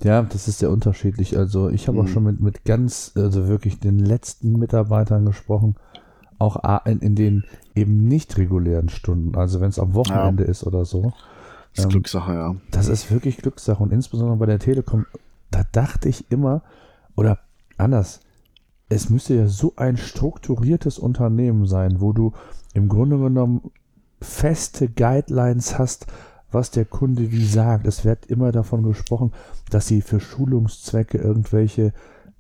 Ja, 0.05 0.23
das 0.23 0.47
ist 0.47 0.61
sehr 0.61 0.71
unterschiedlich. 0.71 1.37
Also 1.37 1.69
ich 1.69 1.89
habe 1.89 1.99
mhm. 1.99 2.05
auch 2.05 2.09
schon 2.09 2.23
mit, 2.23 2.41
mit 2.41 2.65
ganz, 2.65 3.11
also 3.17 3.49
wirklich 3.49 3.81
den 3.81 3.99
letzten 3.99 4.53
Mitarbeitern 4.53 5.25
gesprochen, 5.25 5.75
auch 6.39 6.85
in, 6.87 7.01
in 7.01 7.15
den 7.15 7.45
eben 7.75 8.07
nicht 8.09 8.37
regulären 8.37 8.89
Stunden, 8.89 9.37
also 9.37 9.61
wenn 9.61 9.69
es 9.69 9.79
am 9.79 9.95
Wochenende 9.95 10.45
ja. 10.45 10.51
ist 10.51 10.65
oder 10.65 10.85
so. 10.85 11.13
Das 11.75 11.81
ist 11.81 11.85
ähm, 11.85 11.91
Glückssache, 11.91 12.35
ja. 12.35 12.57
Das 12.71 12.89
ist 12.89 13.11
wirklich 13.11 13.39
Glückssache 13.39 13.83
und 13.83 13.93
insbesondere 13.93 14.37
bei 14.37 14.47
der 14.47 14.59
Telekom, 14.59 15.07
da 15.51 15.63
dachte 15.73 16.09
ich 16.09 16.31
immer, 16.31 16.63
oder 17.17 17.39
anders, 17.79 18.21
es 18.89 19.11
müsste 19.11 19.35
ja 19.35 19.47
so 19.49 19.73
ein 19.77 19.97
strukturiertes 19.97 20.99
Unternehmen 20.99 21.67
sein, 21.67 22.01
wo 22.01 22.13
du 22.13 22.33
im 22.75 22.89
Grunde 22.89 23.19
genommen 23.19 23.71
feste 24.21 24.89
Guidelines 24.89 25.79
hast, 25.79 26.07
was 26.51 26.71
der 26.71 26.85
Kunde 26.85 27.33
wie 27.33 27.45
sagt. 27.45 27.87
Es 27.87 28.05
wird 28.05 28.27
immer 28.27 28.53
davon 28.53 28.83
gesprochen, 28.83 29.33
dass 29.71 29.89
sie 29.89 30.03
für 30.03 30.21
Schulungszwecke 30.21 31.19
irgendwelche 31.19 31.93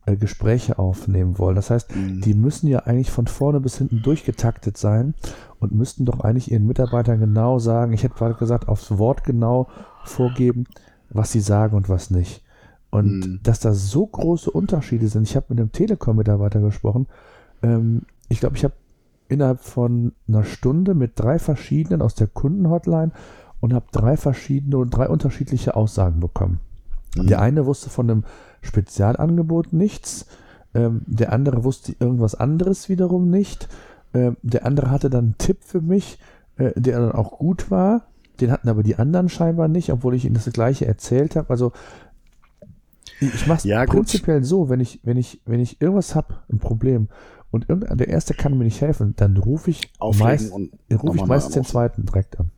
äh, 0.06 0.16
Gespräche 0.16 0.78
aufnehmen 0.78 1.38
wollen. 1.38 1.56
Das 1.56 1.70
heißt, 1.70 1.94
mhm. 1.94 2.20
die 2.20 2.34
müssen 2.34 2.68
ja 2.68 2.80
eigentlich 2.80 3.10
von 3.10 3.26
vorne 3.26 3.60
bis 3.60 3.78
hinten 3.78 4.02
durchgetaktet 4.02 4.76
sein 4.76 5.14
und 5.60 5.72
müssten 5.72 6.04
doch 6.04 6.20
eigentlich 6.20 6.50
ihren 6.50 6.66
Mitarbeitern 6.66 7.20
genau 7.20 7.58
sagen, 7.58 7.92
ich 7.92 8.02
hätte 8.02 8.14
gerade 8.14 8.34
gesagt, 8.34 8.68
aufs 8.68 8.98
Wort 8.98 9.24
genau 9.24 9.68
vorgeben, 10.04 10.64
was 11.10 11.32
sie 11.32 11.40
sagen 11.40 11.76
und 11.76 11.88
was 11.88 12.10
nicht. 12.10 12.42
Und 12.90 13.20
mhm. 13.20 13.40
dass 13.42 13.60
da 13.60 13.72
so 13.72 14.06
große 14.06 14.50
Unterschiede 14.50 15.08
sind. 15.08 15.28
Ich 15.28 15.36
habe 15.36 15.46
mit 15.48 15.58
einem 15.58 15.72
Telekom-Mitarbeiter 15.72 16.60
gesprochen. 16.60 17.06
Ähm, 17.62 18.02
ich 18.28 18.40
glaube, 18.40 18.56
ich 18.56 18.64
habe 18.64 18.74
innerhalb 19.28 19.60
von 19.60 20.12
einer 20.28 20.44
Stunde 20.44 20.94
mit 20.94 21.12
drei 21.16 21.38
verschiedenen 21.38 22.02
aus 22.02 22.14
der 22.14 22.26
Kundenhotline 22.26 23.12
und 23.60 23.72
habe 23.72 23.86
drei 23.90 24.16
verschiedene 24.16 24.76
und 24.76 24.90
drei 24.90 25.08
unterschiedliche 25.08 25.74
Aussagen 25.74 26.20
bekommen. 26.20 26.60
Mhm. 27.16 27.26
Der 27.26 27.40
eine 27.40 27.66
wusste 27.66 27.90
von 27.90 28.10
einem 28.10 28.24
Spezialangebot 28.62 29.72
nichts, 29.72 30.26
ähm, 30.74 31.02
der 31.06 31.32
andere 31.32 31.64
wusste 31.64 31.94
irgendwas 31.98 32.34
anderes 32.34 32.88
wiederum 32.88 33.30
nicht, 33.30 33.68
ähm, 34.12 34.36
der 34.42 34.66
andere 34.66 34.90
hatte 34.90 35.10
dann 35.10 35.24
einen 35.24 35.38
Tipp 35.38 35.58
für 35.60 35.80
mich, 35.80 36.18
äh, 36.56 36.72
der 36.74 37.00
dann 37.00 37.12
auch 37.12 37.38
gut 37.38 37.70
war, 37.70 38.06
den 38.40 38.50
hatten 38.50 38.68
aber 38.68 38.82
die 38.82 38.96
anderen 38.96 39.28
scheinbar 39.28 39.68
nicht, 39.68 39.92
obwohl 39.92 40.14
ich 40.14 40.24
ihnen 40.24 40.34
das 40.34 40.50
gleiche 40.52 40.86
erzählt 40.86 41.36
habe. 41.36 41.50
Also 41.50 41.72
ich 43.20 43.46
mache 43.46 43.58
es 43.58 43.64
ja, 43.64 43.84
prinzipiell 43.84 44.40
gut. 44.40 44.48
so, 44.48 44.68
wenn 44.68 44.80
ich, 44.80 45.00
wenn 45.04 45.16
ich, 45.16 45.40
wenn 45.46 45.60
ich 45.60 45.80
irgendwas 45.80 46.14
habe, 46.14 46.34
ein 46.50 46.58
Problem, 46.58 47.08
und 47.52 47.66
der 47.68 48.08
erste 48.08 48.34
kann 48.34 48.58
mir 48.58 48.64
nicht 48.64 48.80
helfen, 48.80 49.14
dann 49.16 49.36
rufe 49.36 49.70
ich, 49.70 49.92
meist, 50.18 50.52
ruf 50.52 51.14
ich 51.14 51.24
meistens 51.24 51.54
den 51.54 51.64
zweiten 51.64 52.04
direkt 52.04 52.40
an 52.40 52.50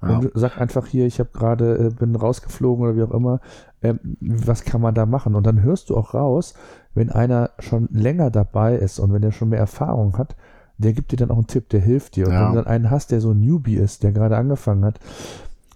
und 0.00 0.24
ja. 0.24 0.30
sag 0.34 0.60
einfach 0.60 0.86
hier, 0.86 1.06
ich 1.06 1.18
habe 1.18 1.30
gerade, 1.32 1.86
äh, 1.86 1.90
bin 1.90 2.16
rausgeflogen 2.16 2.84
oder 2.84 2.96
wie 2.96 3.02
auch 3.02 3.14
immer, 3.14 3.40
ähm, 3.82 4.00
was 4.20 4.64
kann 4.64 4.80
man 4.80 4.94
da 4.94 5.06
machen? 5.06 5.34
Und 5.34 5.46
dann 5.46 5.62
hörst 5.62 5.90
du 5.90 5.96
auch 5.96 6.14
raus, 6.14 6.54
wenn 6.94 7.10
einer 7.10 7.50
schon 7.58 7.88
länger 7.90 8.30
dabei 8.30 8.76
ist 8.76 8.98
und 8.98 9.12
wenn 9.12 9.22
er 9.22 9.32
schon 9.32 9.50
mehr 9.50 9.58
Erfahrung 9.58 10.16
hat, 10.18 10.36
der 10.78 10.92
gibt 10.92 11.12
dir 11.12 11.16
dann 11.16 11.30
auch 11.30 11.36
einen 11.36 11.46
Tipp, 11.46 11.68
der 11.68 11.80
hilft 11.80 12.16
dir. 12.16 12.26
Und 12.26 12.32
ja. 12.32 12.40
wenn 12.42 12.54
du 12.54 12.62
dann 12.62 12.66
einen 12.66 12.90
hast, 12.90 13.10
der 13.10 13.20
so 13.20 13.30
ein 13.30 13.40
Newbie 13.40 13.76
ist, 13.76 14.02
der 14.02 14.12
gerade 14.12 14.36
angefangen 14.36 14.84
hat, 14.84 14.98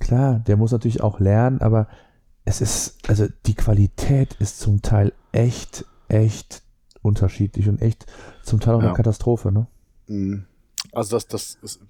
klar, 0.00 0.40
der 0.40 0.56
muss 0.56 0.72
natürlich 0.72 1.02
auch 1.02 1.20
lernen, 1.20 1.60
aber 1.60 1.88
es 2.44 2.60
ist, 2.60 3.08
also 3.08 3.26
die 3.46 3.54
Qualität 3.54 4.34
ist 4.38 4.58
zum 4.58 4.82
Teil 4.82 5.12
echt, 5.32 5.84
echt 6.08 6.62
unterschiedlich 7.02 7.68
und 7.68 7.82
echt 7.82 8.06
zum 8.42 8.60
Teil 8.60 8.74
auch 8.74 8.82
ja. 8.82 8.88
eine 8.88 8.96
Katastrophe, 8.96 9.52
ne? 9.52 9.66
Mhm. 10.06 10.44
Also 10.92 11.16
das, 11.16 11.26
das 11.26 11.58
ist, 11.62 11.80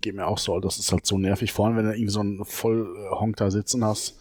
geht 0.00 0.14
mir 0.14 0.26
auch 0.26 0.38
so, 0.38 0.60
das 0.60 0.78
ist 0.78 0.92
halt 0.92 1.06
so 1.06 1.18
nervig, 1.18 1.52
vor 1.52 1.66
allem 1.66 1.76
wenn 1.76 1.84
du 1.84 1.92
irgendwie 1.92 2.10
so 2.10 2.20
einen 2.20 2.44
Vollhonk 2.44 3.36
da 3.36 3.50
sitzen 3.50 3.84
hast, 3.84 4.18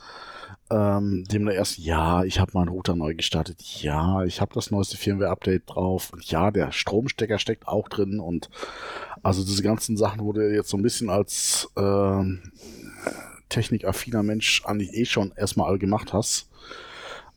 ähm, 0.69 1.25
dem 1.25 1.45
du 1.45 1.53
erst, 1.53 1.77
ja, 1.77 2.23
ich 2.23 2.39
habe 2.39 2.51
meinen 2.55 2.69
Router 2.69 2.95
neu 2.95 3.13
gestartet, 3.15 3.61
ja, 3.81 4.23
ich 4.23 4.41
habe 4.41 4.53
das 4.53 4.71
neueste 4.71 4.97
Firmware-Update 4.97 5.63
drauf. 5.67 6.11
Und 6.13 6.23
ja, 6.25 6.51
der 6.51 6.71
Stromstecker 6.71 7.37
steckt 7.37 7.67
auch 7.67 7.89
drin. 7.89 8.19
Und 8.19 8.49
also 9.21 9.43
diese 9.43 9.61
ganzen 9.61 9.97
Sachen, 9.97 10.21
wo 10.21 10.33
du 10.33 10.41
jetzt 10.53 10.69
so 10.69 10.77
ein 10.77 10.83
bisschen 10.83 11.09
als 11.09 11.69
äh, 11.75 12.23
technikaffiner 13.49 14.23
Mensch 14.23 14.63
eigentlich 14.65 14.93
eh 14.93 15.05
schon 15.05 15.33
erstmal 15.35 15.69
all 15.69 15.79
gemacht 15.79 16.13
hast, 16.13 16.49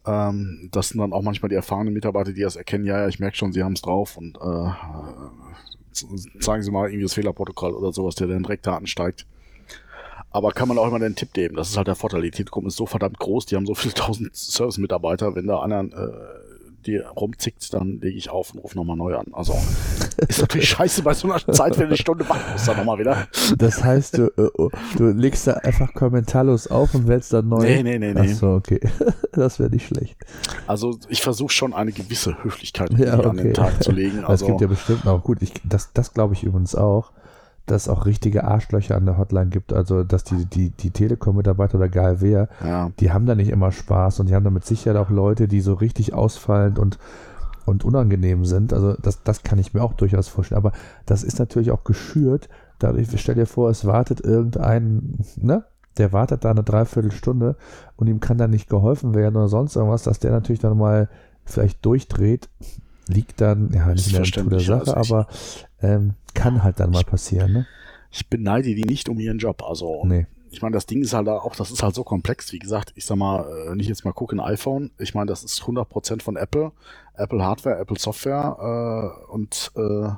ähm, 0.06 0.68
das 0.72 0.90
sind 0.90 1.00
dann 1.00 1.12
auch 1.12 1.22
manchmal 1.22 1.48
die 1.48 1.56
erfahrenen 1.56 1.92
Mitarbeiter, 1.92 2.32
die 2.32 2.42
das 2.42 2.56
erkennen, 2.56 2.86
ja, 2.86 3.00
ja, 3.00 3.08
ich 3.08 3.18
merke 3.18 3.36
schon, 3.36 3.52
sie 3.52 3.62
haben 3.62 3.74
es 3.74 3.82
drauf. 3.82 4.16
Und 4.16 4.36
äh, 4.36 4.70
zeigen 6.40 6.62
Sie 6.62 6.70
mal 6.70 6.88
irgendwie 6.88 7.04
das 7.04 7.14
Fehlerprotokoll 7.14 7.72
oder 7.74 7.92
sowas, 7.92 8.14
der 8.14 8.26
dann 8.26 8.42
direkt 8.42 8.66
da 8.66 8.76
ansteigt. 8.76 9.26
Aber 10.30 10.52
kann 10.52 10.68
man 10.68 10.78
auch 10.78 10.88
immer 10.88 10.98
den 10.98 11.16
Tipp 11.16 11.32
geben. 11.32 11.56
Das 11.56 11.70
ist 11.70 11.76
halt 11.76 11.86
der 11.86 11.94
Vorteil. 11.94 12.22
Die 12.22 12.30
Telekom 12.30 12.66
ist 12.66 12.76
so 12.76 12.84
verdammt 12.84 13.18
groß, 13.18 13.46
die 13.46 13.56
haben 13.56 13.66
so 13.66 13.74
viele 13.74 13.94
tausend 13.94 14.36
Service-Mitarbeiter. 14.36 15.34
Wenn 15.34 15.46
da 15.46 15.60
einer 15.60 15.84
äh, 15.84 16.45
die 16.86 16.98
rumzickt, 16.98 17.72
dann 17.74 18.00
lege 18.00 18.16
ich 18.16 18.30
auf 18.30 18.52
und 18.52 18.60
rufe 18.60 18.76
nochmal 18.76 18.96
neu 18.96 19.16
an. 19.16 19.26
Also 19.32 19.54
ist 20.28 20.40
natürlich 20.40 20.68
scheiße 20.68 21.02
bei 21.02 21.14
so 21.14 21.30
einer 21.30 21.44
Zeit, 21.52 21.78
wenn 21.78 21.86
eine 21.86 21.96
Stunde 21.96 22.28
warten 22.28 22.52
musst, 22.52 22.68
dann 22.68 22.76
nochmal 22.76 22.98
wieder. 22.98 23.26
Das 23.58 23.82
heißt, 23.82 24.18
du, 24.18 24.26
äh, 24.36 24.48
oh, 24.56 24.70
du 24.96 25.10
legst 25.10 25.46
da 25.46 25.54
einfach 25.54 25.92
kommentarlos 25.94 26.68
auf 26.68 26.94
und 26.94 27.08
wählst 27.08 27.32
dann 27.32 27.48
neu. 27.48 27.62
Nee, 27.62 27.82
nee, 27.82 27.98
nee, 27.98 28.14
nee. 28.14 28.20
Achso, 28.20 28.56
okay. 28.56 28.80
Das 29.32 29.58
wäre 29.58 29.68
nicht 29.68 29.86
schlecht. 29.86 30.16
Also 30.66 30.98
ich 31.08 31.20
versuche 31.20 31.52
schon 31.52 31.74
eine 31.74 31.92
gewisse 31.92 32.42
Höflichkeit 32.42 32.90
ja, 32.98 33.18
okay. 33.18 33.28
an 33.28 33.36
den 33.36 33.52
Tag 33.52 33.82
zu 33.82 33.92
legen. 33.92 34.24
Also, 34.24 34.46
es 34.46 34.48
gibt 34.48 34.62
ja 34.62 34.66
bestimmt 34.66 35.06
auch, 35.06 35.22
gut, 35.22 35.42
ich, 35.42 35.52
das, 35.62 35.92
das 35.92 36.14
glaube 36.14 36.32
ich 36.32 36.42
übrigens 36.42 36.74
auch 36.74 37.12
dass 37.66 37.82
es 37.82 37.88
auch 37.88 38.06
richtige 38.06 38.44
Arschlöcher 38.44 38.96
an 38.96 39.06
der 39.06 39.18
Hotline 39.18 39.48
gibt. 39.48 39.72
Also, 39.72 40.04
dass 40.04 40.24
die, 40.24 40.46
die, 40.46 40.70
die 40.70 40.90
Telekom-Mitarbeiter 40.90 41.76
oder 41.76 41.86
egal 41.86 42.20
wer, 42.20 42.48
ja. 42.64 42.90
die 43.00 43.12
haben 43.12 43.26
da 43.26 43.34
nicht 43.34 43.50
immer 43.50 43.72
Spaß 43.72 44.20
und 44.20 44.28
die 44.28 44.34
haben 44.34 44.44
da 44.44 44.50
mit 44.50 44.64
Sicherheit 44.64 44.98
auch 45.00 45.10
Leute, 45.10 45.48
die 45.48 45.60
so 45.60 45.74
richtig 45.74 46.14
ausfallend 46.14 46.78
und, 46.78 46.98
und 47.64 47.84
unangenehm 47.84 48.44
sind. 48.44 48.72
Also, 48.72 48.94
das, 48.94 49.22
das 49.22 49.42
kann 49.42 49.58
ich 49.58 49.74
mir 49.74 49.82
auch 49.82 49.94
durchaus 49.94 50.28
vorstellen. 50.28 50.58
Aber 50.58 50.72
das 51.06 51.24
ist 51.24 51.38
natürlich 51.38 51.70
auch 51.72 51.84
geschürt. 51.84 52.48
Dadurch, 52.78 53.08
stell 53.16 53.34
dir 53.34 53.46
vor, 53.46 53.70
es 53.70 53.84
wartet 53.84 54.20
irgendein, 54.20 55.18
ne? 55.36 55.64
Der 55.98 56.12
wartet 56.12 56.44
da 56.44 56.50
eine 56.50 56.62
Dreiviertelstunde 56.62 57.56
und 57.96 58.06
ihm 58.06 58.20
kann 58.20 58.36
da 58.36 58.48
nicht 58.48 58.68
geholfen 58.68 59.14
werden 59.14 59.36
oder 59.36 59.48
sonst 59.48 59.76
irgendwas, 59.76 60.02
dass 60.02 60.18
der 60.18 60.30
natürlich 60.30 60.60
dann 60.60 60.76
mal 60.76 61.08
vielleicht 61.46 61.84
durchdreht, 61.86 62.50
liegt 63.08 63.40
dann, 63.40 63.70
ja, 63.72 63.86
nicht 63.86 64.12
mehr 64.12 64.24
in 64.36 64.50
der 64.50 64.60
Sache, 64.60 64.94
also 64.94 65.14
aber 65.14 65.26
ähm, 65.82 66.14
kann 66.34 66.62
halt 66.62 66.80
dann 66.80 66.90
mal 66.90 67.04
passieren, 67.04 67.52
ne? 67.52 67.66
Ich 68.10 68.28
beneide 68.28 68.74
die 68.74 68.84
nicht 68.84 69.08
um 69.08 69.18
ihren 69.18 69.38
Job. 69.38 69.62
Also, 69.62 70.04
nee. 70.06 70.26
ich 70.50 70.62
meine, 70.62 70.74
das 70.74 70.86
Ding 70.86 71.02
ist 71.02 71.12
halt 71.12 71.28
auch, 71.28 71.54
das 71.56 71.70
ist 71.70 71.82
halt 71.82 71.94
so 71.94 72.04
komplex. 72.04 72.52
Wie 72.52 72.58
gesagt, 72.58 72.92
ich 72.94 73.04
sag 73.04 73.16
mal, 73.16 73.42
äh, 73.42 73.70
wenn 73.70 73.80
ich 73.80 73.88
jetzt 73.88 74.04
mal 74.04 74.12
gucke, 74.12 74.36
ein 74.36 74.40
iPhone, 74.40 74.90
ich 74.98 75.14
meine, 75.14 75.26
das 75.26 75.44
ist 75.44 75.62
100% 75.62 76.22
von 76.22 76.36
Apple, 76.36 76.72
Apple 77.14 77.44
Hardware, 77.44 77.78
Apple 77.78 77.98
Software 77.98 79.20
äh, 79.28 79.32
und 79.32 79.72
äh, 79.76 80.10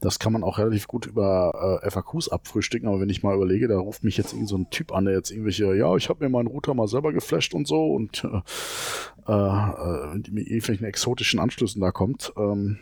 das 0.00 0.18
kann 0.18 0.32
man 0.32 0.44
auch 0.44 0.58
relativ 0.58 0.88
gut 0.88 1.06
über 1.06 1.80
äh, 1.82 1.90
FAQs 1.90 2.28
abfrühstücken, 2.28 2.88
aber 2.88 3.00
wenn 3.00 3.08
ich 3.08 3.22
mal 3.22 3.34
überlege, 3.34 3.66
da 3.66 3.78
ruft 3.78 4.04
mich 4.04 4.16
jetzt 4.16 4.34
irgend 4.34 4.48
so 4.48 4.56
ein 4.56 4.68
Typ 4.70 4.92
an, 4.92 5.06
der 5.06 5.14
jetzt 5.14 5.30
irgendwelche, 5.30 5.74
ja, 5.74 5.96
ich 5.96 6.08
habe 6.08 6.22
mir 6.24 6.30
meinen 6.30 6.48
Router 6.48 6.74
mal 6.74 6.86
selber 6.86 7.12
geflasht 7.12 7.54
und 7.54 7.66
so 7.66 7.86
und 7.86 8.24
äh, 9.26 9.32
äh, 9.32 10.14
mit 10.30 10.46
irgendwelchen 10.46 10.86
exotischen 10.86 11.40
Anschlüssen 11.40 11.80
da 11.80 11.92
kommt, 11.92 12.32
ähm, 12.36 12.78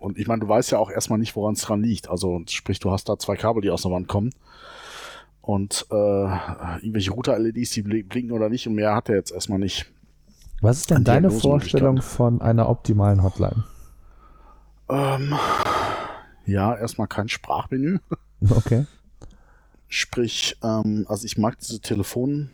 und 0.00 0.18
ich 0.18 0.26
meine, 0.26 0.40
du 0.40 0.48
weißt 0.48 0.72
ja 0.72 0.78
auch 0.78 0.90
erstmal 0.90 1.18
nicht, 1.18 1.36
woran 1.36 1.54
es 1.54 1.62
dran 1.62 1.82
liegt. 1.82 2.08
Also 2.08 2.42
sprich, 2.48 2.80
du 2.80 2.90
hast 2.90 3.08
da 3.08 3.18
zwei 3.18 3.36
Kabel, 3.36 3.62
die 3.62 3.70
aus 3.70 3.82
der 3.82 3.92
Wand 3.92 4.08
kommen. 4.08 4.30
Und 5.40 5.86
äh, 5.90 5.94
irgendwelche 5.94 7.10
Router-LEDs, 7.10 7.70
die 7.70 7.82
blinken 7.82 8.32
oder 8.32 8.48
nicht, 8.48 8.66
und 8.68 8.74
mehr 8.74 8.94
hat 8.94 9.08
er 9.08 9.16
jetzt 9.16 9.32
erstmal 9.32 9.58
nicht. 9.58 9.92
Was 10.60 10.78
ist 10.78 10.90
denn 10.90 11.02
deine 11.02 11.30
Vorstellung 11.30 12.00
von 12.00 12.40
einer 12.40 12.68
optimalen 12.68 13.24
Hotline? 13.24 13.64
Ähm, 14.88 15.34
ja, 16.46 16.76
erstmal 16.76 17.08
kein 17.08 17.28
Sprachmenü. 17.28 17.98
Okay. 18.50 18.86
Sprich, 19.86 20.56
ähm, 20.64 21.06
also 21.08 21.26
ich 21.26 21.38
mag 21.38 21.56
diese 21.60 21.78
Telefon, 21.78 22.50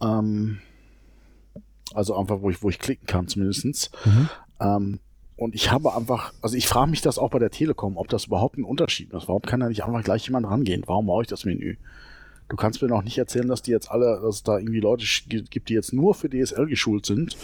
ähm, 0.00 0.58
also 1.92 2.16
einfach, 2.16 2.40
wo 2.40 2.48
ich, 2.48 2.62
wo 2.62 2.70
ich 2.70 2.78
klicken 2.78 3.06
kann 3.06 3.28
zumindestens. 3.28 3.90
Mhm. 4.06 4.30
Ähm, 4.60 5.00
und 5.36 5.54
ich 5.54 5.70
habe 5.70 5.94
einfach, 5.94 6.34
also 6.42 6.54
ich 6.56 6.68
frage 6.68 6.90
mich 6.90 7.00
das 7.00 7.18
auch 7.18 7.30
bei 7.30 7.38
der 7.38 7.50
Telekom, 7.50 7.96
ob 7.96 8.08
das 8.08 8.26
überhaupt 8.26 8.58
ein 8.58 8.64
Unterschied 8.64 9.12
ist. 9.12 9.26
Warum 9.26 9.40
kann 9.42 9.60
da 9.60 9.68
nicht 9.68 9.84
einfach 9.84 10.04
gleich 10.04 10.26
jemand 10.26 10.46
rangehen? 10.46 10.82
Warum 10.86 11.06
brauche 11.06 11.22
ich 11.22 11.28
das 11.28 11.46
Menü? 11.46 11.76
Du 12.50 12.56
kannst 12.56 12.82
mir 12.82 12.88
noch 12.88 13.02
nicht 13.02 13.16
erzählen, 13.16 13.48
dass 13.48 13.62
die 13.62 13.70
jetzt 13.70 13.90
alle, 13.90 14.20
dass 14.20 14.36
es 14.36 14.42
da 14.42 14.58
irgendwie 14.58 14.80
Leute 14.80 15.06
gibt, 15.28 15.68
die 15.68 15.74
jetzt 15.74 15.94
nur 15.94 16.14
für 16.14 16.28
DSL 16.28 16.66
geschult 16.66 17.06
sind. 17.06 17.38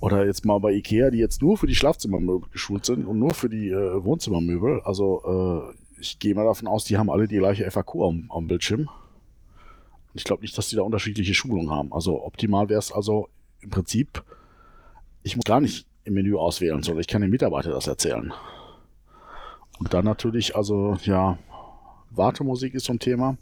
Oder 0.00 0.26
jetzt 0.26 0.44
mal 0.44 0.58
bei 0.58 0.72
Ikea, 0.72 1.10
die 1.10 1.18
jetzt 1.18 1.40
nur 1.40 1.56
für 1.56 1.66
die 1.68 1.76
Schlafzimmermöbel 1.76 2.48
geschult 2.50 2.84
sind 2.84 3.06
und 3.06 3.18
nur 3.18 3.32
für 3.32 3.48
die 3.48 3.68
äh, 3.68 4.02
Wohnzimmermöbel. 4.02 4.80
Also 4.82 5.72
äh, 5.72 6.00
ich 6.00 6.18
gehe 6.18 6.34
mal 6.34 6.44
davon 6.44 6.66
aus, 6.66 6.84
die 6.84 6.98
haben 6.98 7.10
alle 7.10 7.28
die 7.28 7.38
gleiche 7.38 7.70
FAQ 7.70 7.94
am, 8.02 8.30
am 8.30 8.48
Bildschirm. 8.48 8.88
Ich 10.14 10.24
glaube 10.24 10.42
nicht, 10.42 10.58
dass 10.58 10.68
die 10.68 10.76
da 10.76 10.82
unterschiedliche 10.82 11.34
Schulungen 11.34 11.70
haben. 11.70 11.92
Also 11.92 12.24
optimal 12.24 12.68
wäre 12.68 12.80
es 12.80 12.92
also 12.92 13.28
im 13.60 13.70
Prinzip, 13.70 14.24
ich 15.22 15.36
muss 15.36 15.44
gar 15.44 15.60
nicht 15.60 15.86
im 16.04 16.14
Menü 16.14 16.36
auswählen, 16.36 16.82
sondern 16.82 17.00
ich 17.00 17.08
kann 17.08 17.22
den 17.22 17.30
Mitarbeiter 17.30 17.70
das 17.70 17.86
erzählen. 17.86 18.32
Und 19.78 19.92
dann 19.92 20.04
natürlich, 20.04 20.56
also 20.56 20.96
ja, 21.04 21.38
Wartemusik 22.10 22.74
ist 22.74 22.84
so 22.84 22.92
ein 22.92 22.98
Thema 22.98 23.36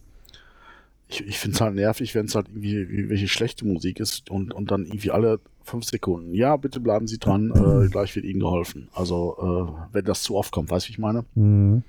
ich, 1.13 1.27
ich 1.27 1.39
finde 1.39 1.55
es 1.55 1.61
halt 1.61 1.75
nervig, 1.75 2.15
wenn 2.15 2.27
es 2.27 2.35
halt 2.35 2.49
irgendwie 2.49 3.09
welche 3.09 3.29
schlechte 3.29 3.67
Musik 3.67 4.01
ist 4.01 4.31
und, 4.31 4.53
und 4.53 4.71
dann 4.71 4.87
irgendwie 4.87 5.11
alle 5.11 5.41
fünf 5.63 5.85
Sekunden. 5.85 6.35
Ja, 6.35 6.57
bitte 6.57 6.81
bleiben 6.81 7.07
Sie 7.07 7.19
dran, 7.19 7.51
äh, 7.51 7.89
gleich 7.89 8.17
wird 8.17 8.25
Ihnen 8.25 8.41
geholfen. 8.41 8.89
Also, 8.95 9.37
äh, 9.39 9.95
wenn 9.95 10.05
das 10.05 10.23
zu 10.23 10.37
oft 10.37 10.53
kommt, 10.53 10.71
weißt 10.71 10.87
du, 10.87 10.89
wie 10.89 10.93
ich 10.93 10.99
meine? 10.99 11.25
Mhm. 11.35 11.83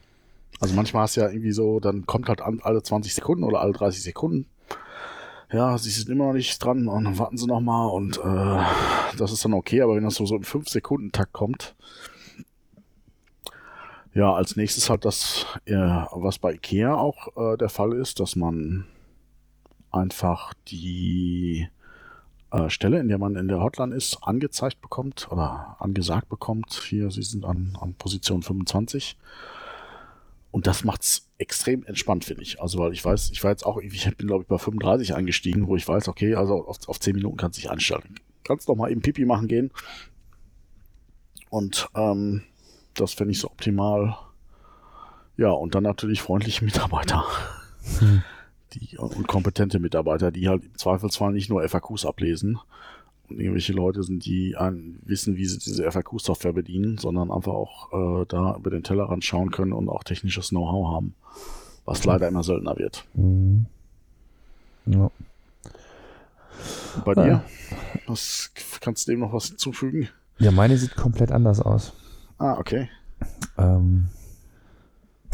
Also 0.60 0.76
manchmal 0.76 1.04
hast 1.04 1.18
du 1.18 1.22
ja 1.22 1.30
irgendwie 1.30 1.52
so, 1.52 1.80
dann 1.80 2.06
kommt 2.06 2.30
halt 2.30 2.42
an, 2.42 2.60
alle 2.62 2.84
20 2.84 3.14
Sekunden 3.14 3.44
oder 3.44 3.62
alle 3.62 3.74
30 3.74 4.04
Sekunden. 4.04 4.46
Ja, 5.54 5.78
sie 5.78 5.92
sind 5.92 6.10
immer 6.10 6.26
noch 6.26 6.34
nicht 6.34 6.58
dran 6.64 6.88
und 6.88 7.04
dann 7.04 7.20
warten 7.20 7.38
sie 7.38 7.46
nochmal 7.46 7.88
und 7.92 8.18
äh, 8.18 9.16
das 9.18 9.32
ist 9.32 9.46
dann 9.46 9.54
okay, 9.54 9.82
aber 9.82 9.96
wenn 9.96 10.04
das 10.04 10.16
so, 10.16 10.26
so 10.26 10.36
im 10.36 10.42
5-Sekunden-Takt 10.42 11.32
kommt, 11.32 11.76
ja, 14.16 14.34
als 14.34 14.56
nächstes 14.56 14.90
halt 14.90 15.06
das, 15.06 15.46
äh, 15.66 15.76
was 15.76 16.40
bei 16.40 16.54
Ikea 16.54 16.96
auch 16.96 17.28
äh, 17.38 17.58
der 17.58 17.70
Fall 17.70 17.94
ist, 17.94 18.20
dass 18.20 18.36
man 18.36 18.86
einfach 19.92 20.56
die 20.70 21.68
äh, 22.50 22.72
Stelle, 22.72 23.00
in 23.00 23.08
der 23.08 23.20
man 23.20 23.36
in 23.36 23.48
der 23.48 23.62
Hotline 23.62 23.94
ist, 23.96 24.24
angezeigt 24.24 24.82
bekommt 24.82 25.28
oder 25.32 25.76
angesagt 25.78 26.30
bekommt. 26.30 26.82
Hier, 26.90 27.12
Sie 27.12 27.22
sind 27.22 27.46
an, 27.46 27.78
an 27.80 27.94
Position 27.94 28.42
25. 28.42 29.18
Und 30.54 30.68
das 30.68 30.84
macht's 30.84 31.32
extrem 31.40 31.84
entspannt, 31.84 32.26
finde 32.26 32.44
ich. 32.44 32.62
Also, 32.62 32.78
weil 32.78 32.94
ich 32.94 33.04
weiß, 33.04 33.32
ich 33.32 33.44
war 33.44 33.50
jetzt 33.50 33.66
auch, 33.66 33.80
ich 33.80 34.16
bin, 34.18 34.28
glaube 34.28 34.44
ich, 34.44 34.48
bei 34.48 34.60
35 34.60 35.16
eingestiegen, 35.16 35.68
wo 35.68 35.76
ich 35.76 35.88
weiß, 35.88 36.08
okay, 36.08 36.36
also 36.36 36.68
auf, 36.68 36.88
auf 36.88 37.00
10 37.00 37.16
Minuten 37.16 37.38
kannst 37.38 37.58
du 37.58 37.62
dich 37.62 37.72
einstellen. 37.72 38.20
Kannst 38.44 38.68
noch 38.68 38.76
mal 38.76 38.92
eben 38.92 39.02
Pipi 39.02 39.26
machen 39.26 39.48
gehen. 39.48 39.72
Und 41.50 41.90
ähm, 41.96 42.44
das 42.94 43.14
finde 43.14 43.32
ich 43.32 43.40
so 43.40 43.50
optimal. 43.50 44.16
Ja, 45.38 45.50
und 45.50 45.74
dann 45.74 45.84
natürlich 45.84 46.22
freundliche 46.22 46.64
Mitarbeiter. 46.64 47.26
Hm 48.00 48.24
die 48.74 48.98
und 48.98 49.28
kompetente 49.28 49.80
Mitarbeiter, 49.80 50.32
die 50.32 50.50
halt 50.50 50.64
im 50.64 50.78
Zweifelsfall 50.78 51.32
nicht 51.32 51.50
nur 51.50 51.68
FAQs 51.68 52.06
ablesen 52.06 52.60
irgendwelche 53.40 53.74
Leute 53.74 54.04
sind, 54.04 54.26
die 54.26 54.56
ein, 54.56 55.00
wissen, 55.04 55.36
wie 55.36 55.46
sie 55.46 55.60
diese 55.60 55.90
FAQ-Software 55.90 56.54
bedienen, 56.54 56.98
sondern 56.98 57.32
einfach 57.32 57.54
auch 57.54 57.92
äh, 58.22 58.26
da 58.28 58.56
über 58.56 58.70
den 58.70 58.84
Tellerrand 58.84 59.24
schauen 59.24 59.52
können 59.52 59.74
und 59.74 59.90
auch 59.90 60.04
technisches 60.04 60.50
Know-how 60.50 60.96
haben, 60.96 61.16
was 61.86 62.04
leider 62.06 62.28
immer 62.28 62.44
seltener 62.44 62.78
wird. 62.78 63.06
Mhm. 63.14 63.66
Ja. 64.86 65.12
Bei 67.06 67.14
dir? 67.14 67.44
Was, 68.08 68.52
kannst 68.82 69.08
du 69.08 69.12
dem 69.12 69.22
noch 69.22 69.34
was 69.34 69.48
hinzufügen? 69.48 70.10
Ja, 70.38 70.52
meine 70.52 70.78
sieht 70.78 70.96
komplett 70.96 71.32
anders 71.32 71.60
aus. 71.60 71.94
Ah, 72.38 72.58
okay. 72.58 72.90
Ähm, 73.58 74.10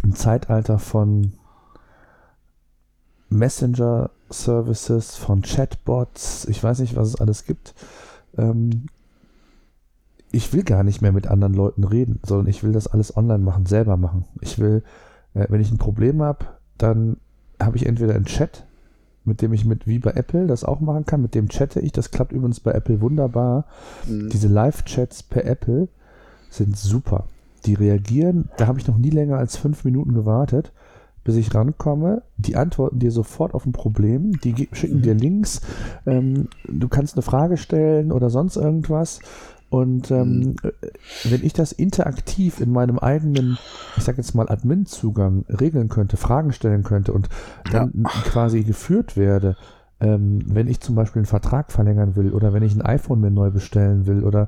Im 0.03 0.15
Zeitalter 0.15 0.79
von 0.79 1.33
Messenger-Services, 4.29 5.15
von 5.15 5.41
Chatbots, 5.41 6.45
ich 6.45 6.63
weiß 6.63 6.79
nicht, 6.79 6.95
was 6.95 7.09
es 7.09 7.15
alles 7.15 7.45
gibt. 7.45 7.73
Ähm, 8.37 8.85
ich 10.31 10.53
will 10.53 10.63
gar 10.63 10.83
nicht 10.83 11.01
mehr 11.01 11.11
mit 11.11 11.27
anderen 11.27 11.53
Leuten 11.53 11.83
reden, 11.83 12.19
sondern 12.23 12.47
ich 12.47 12.63
will 12.63 12.71
das 12.71 12.87
alles 12.87 13.17
online 13.17 13.43
machen, 13.43 13.65
selber 13.65 13.97
machen. 13.97 14.25
Ich 14.41 14.59
will, 14.59 14.83
äh, 15.33 15.47
wenn 15.49 15.61
ich 15.61 15.71
ein 15.71 15.79
Problem 15.79 16.21
habe, 16.21 16.45
dann 16.77 17.17
habe 17.59 17.77
ich 17.77 17.85
entweder 17.85 18.15
einen 18.15 18.25
Chat, 18.25 18.65
mit 19.25 19.41
dem 19.41 19.53
ich 19.53 19.65
mit, 19.65 19.87
wie 19.87 19.99
bei 19.99 20.11
Apple, 20.11 20.47
das 20.47 20.63
auch 20.63 20.79
machen 20.79 21.05
kann, 21.05 21.21
mit 21.21 21.35
dem 21.35 21.49
chatte 21.49 21.79
ich. 21.79 21.91
Das 21.91 22.11
klappt 22.11 22.31
übrigens 22.31 22.59
bei 22.59 22.71
Apple 22.71 23.01
wunderbar. 23.01 23.65
Mhm. 24.07 24.29
Diese 24.29 24.47
Live-Chats 24.47 25.23
per 25.23 25.45
Apple 25.45 25.87
sind 26.49 26.77
super. 26.77 27.25
Die 27.65 27.73
reagieren, 27.73 28.49
da 28.57 28.67
habe 28.67 28.79
ich 28.79 28.87
noch 28.87 28.97
nie 28.97 29.09
länger 29.09 29.37
als 29.37 29.57
fünf 29.57 29.83
Minuten 29.83 30.13
gewartet 30.13 30.71
bis 31.29 31.37
ich 31.37 31.53
rankomme. 31.53 32.23
Die 32.37 32.55
antworten 32.55 32.97
dir 32.97 33.11
sofort 33.11 33.53
auf 33.53 33.63
ein 33.67 33.71
Problem. 33.71 34.39
Die 34.41 34.67
schicken 34.71 35.03
dir 35.03 35.13
mhm. 35.13 35.19
Links. 35.19 35.61
Ähm, 36.07 36.47
du 36.67 36.87
kannst 36.87 37.13
eine 37.13 37.21
Frage 37.21 37.57
stellen 37.57 38.11
oder 38.11 38.31
sonst 38.31 38.55
irgendwas. 38.55 39.19
Und 39.69 40.09
ähm, 40.09 40.39
mhm. 40.39 40.55
Äh, 40.63 40.71
wenn 41.25 41.45
ich 41.45 41.53
das 41.53 41.71
interaktiv 41.71 42.59
in 42.59 42.71
meinem 42.71 42.97
eigenen, 42.97 43.59
ich 43.95 44.03
sag 44.03 44.17
jetzt 44.17 44.33
mal 44.33 44.49
Admin-Zugang 44.49 45.45
regeln 45.49 45.87
könnte, 45.87 46.17
Fragen 46.17 46.51
stellen 46.51 46.81
könnte 46.81 47.13
und 47.13 47.29
dann 47.71 47.91
ja. 48.03 48.09
quasi 48.23 48.63
geführt 48.63 49.15
werde, 49.15 49.55
ähm, 49.99 50.39
wenn 50.47 50.67
ich 50.67 50.79
zum 50.79 50.95
Beispiel 50.95 51.19
einen 51.19 51.27
Vertrag 51.27 51.71
verlängern 51.71 52.15
will 52.15 52.33
oder 52.33 52.53
wenn 52.53 52.63
ich 52.63 52.73
ein 52.73 52.81
iPhone 52.81 53.21
mir 53.21 53.29
neu 53.29 53.51
bestellen 53.51 54.07
will 54.07 54.23
oder 54.23 54.47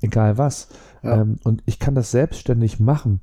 egal 0.00 0.38
was, 0.38 0.68
ja. 1.02 1.20
ähm, 1.20 1.36
und 1.44 1.62
ich 1.66 1.78
kann 1.78 1.94
das 1.94 2.10
selbstständig 2.10 2.80
machen, 2.80 3.20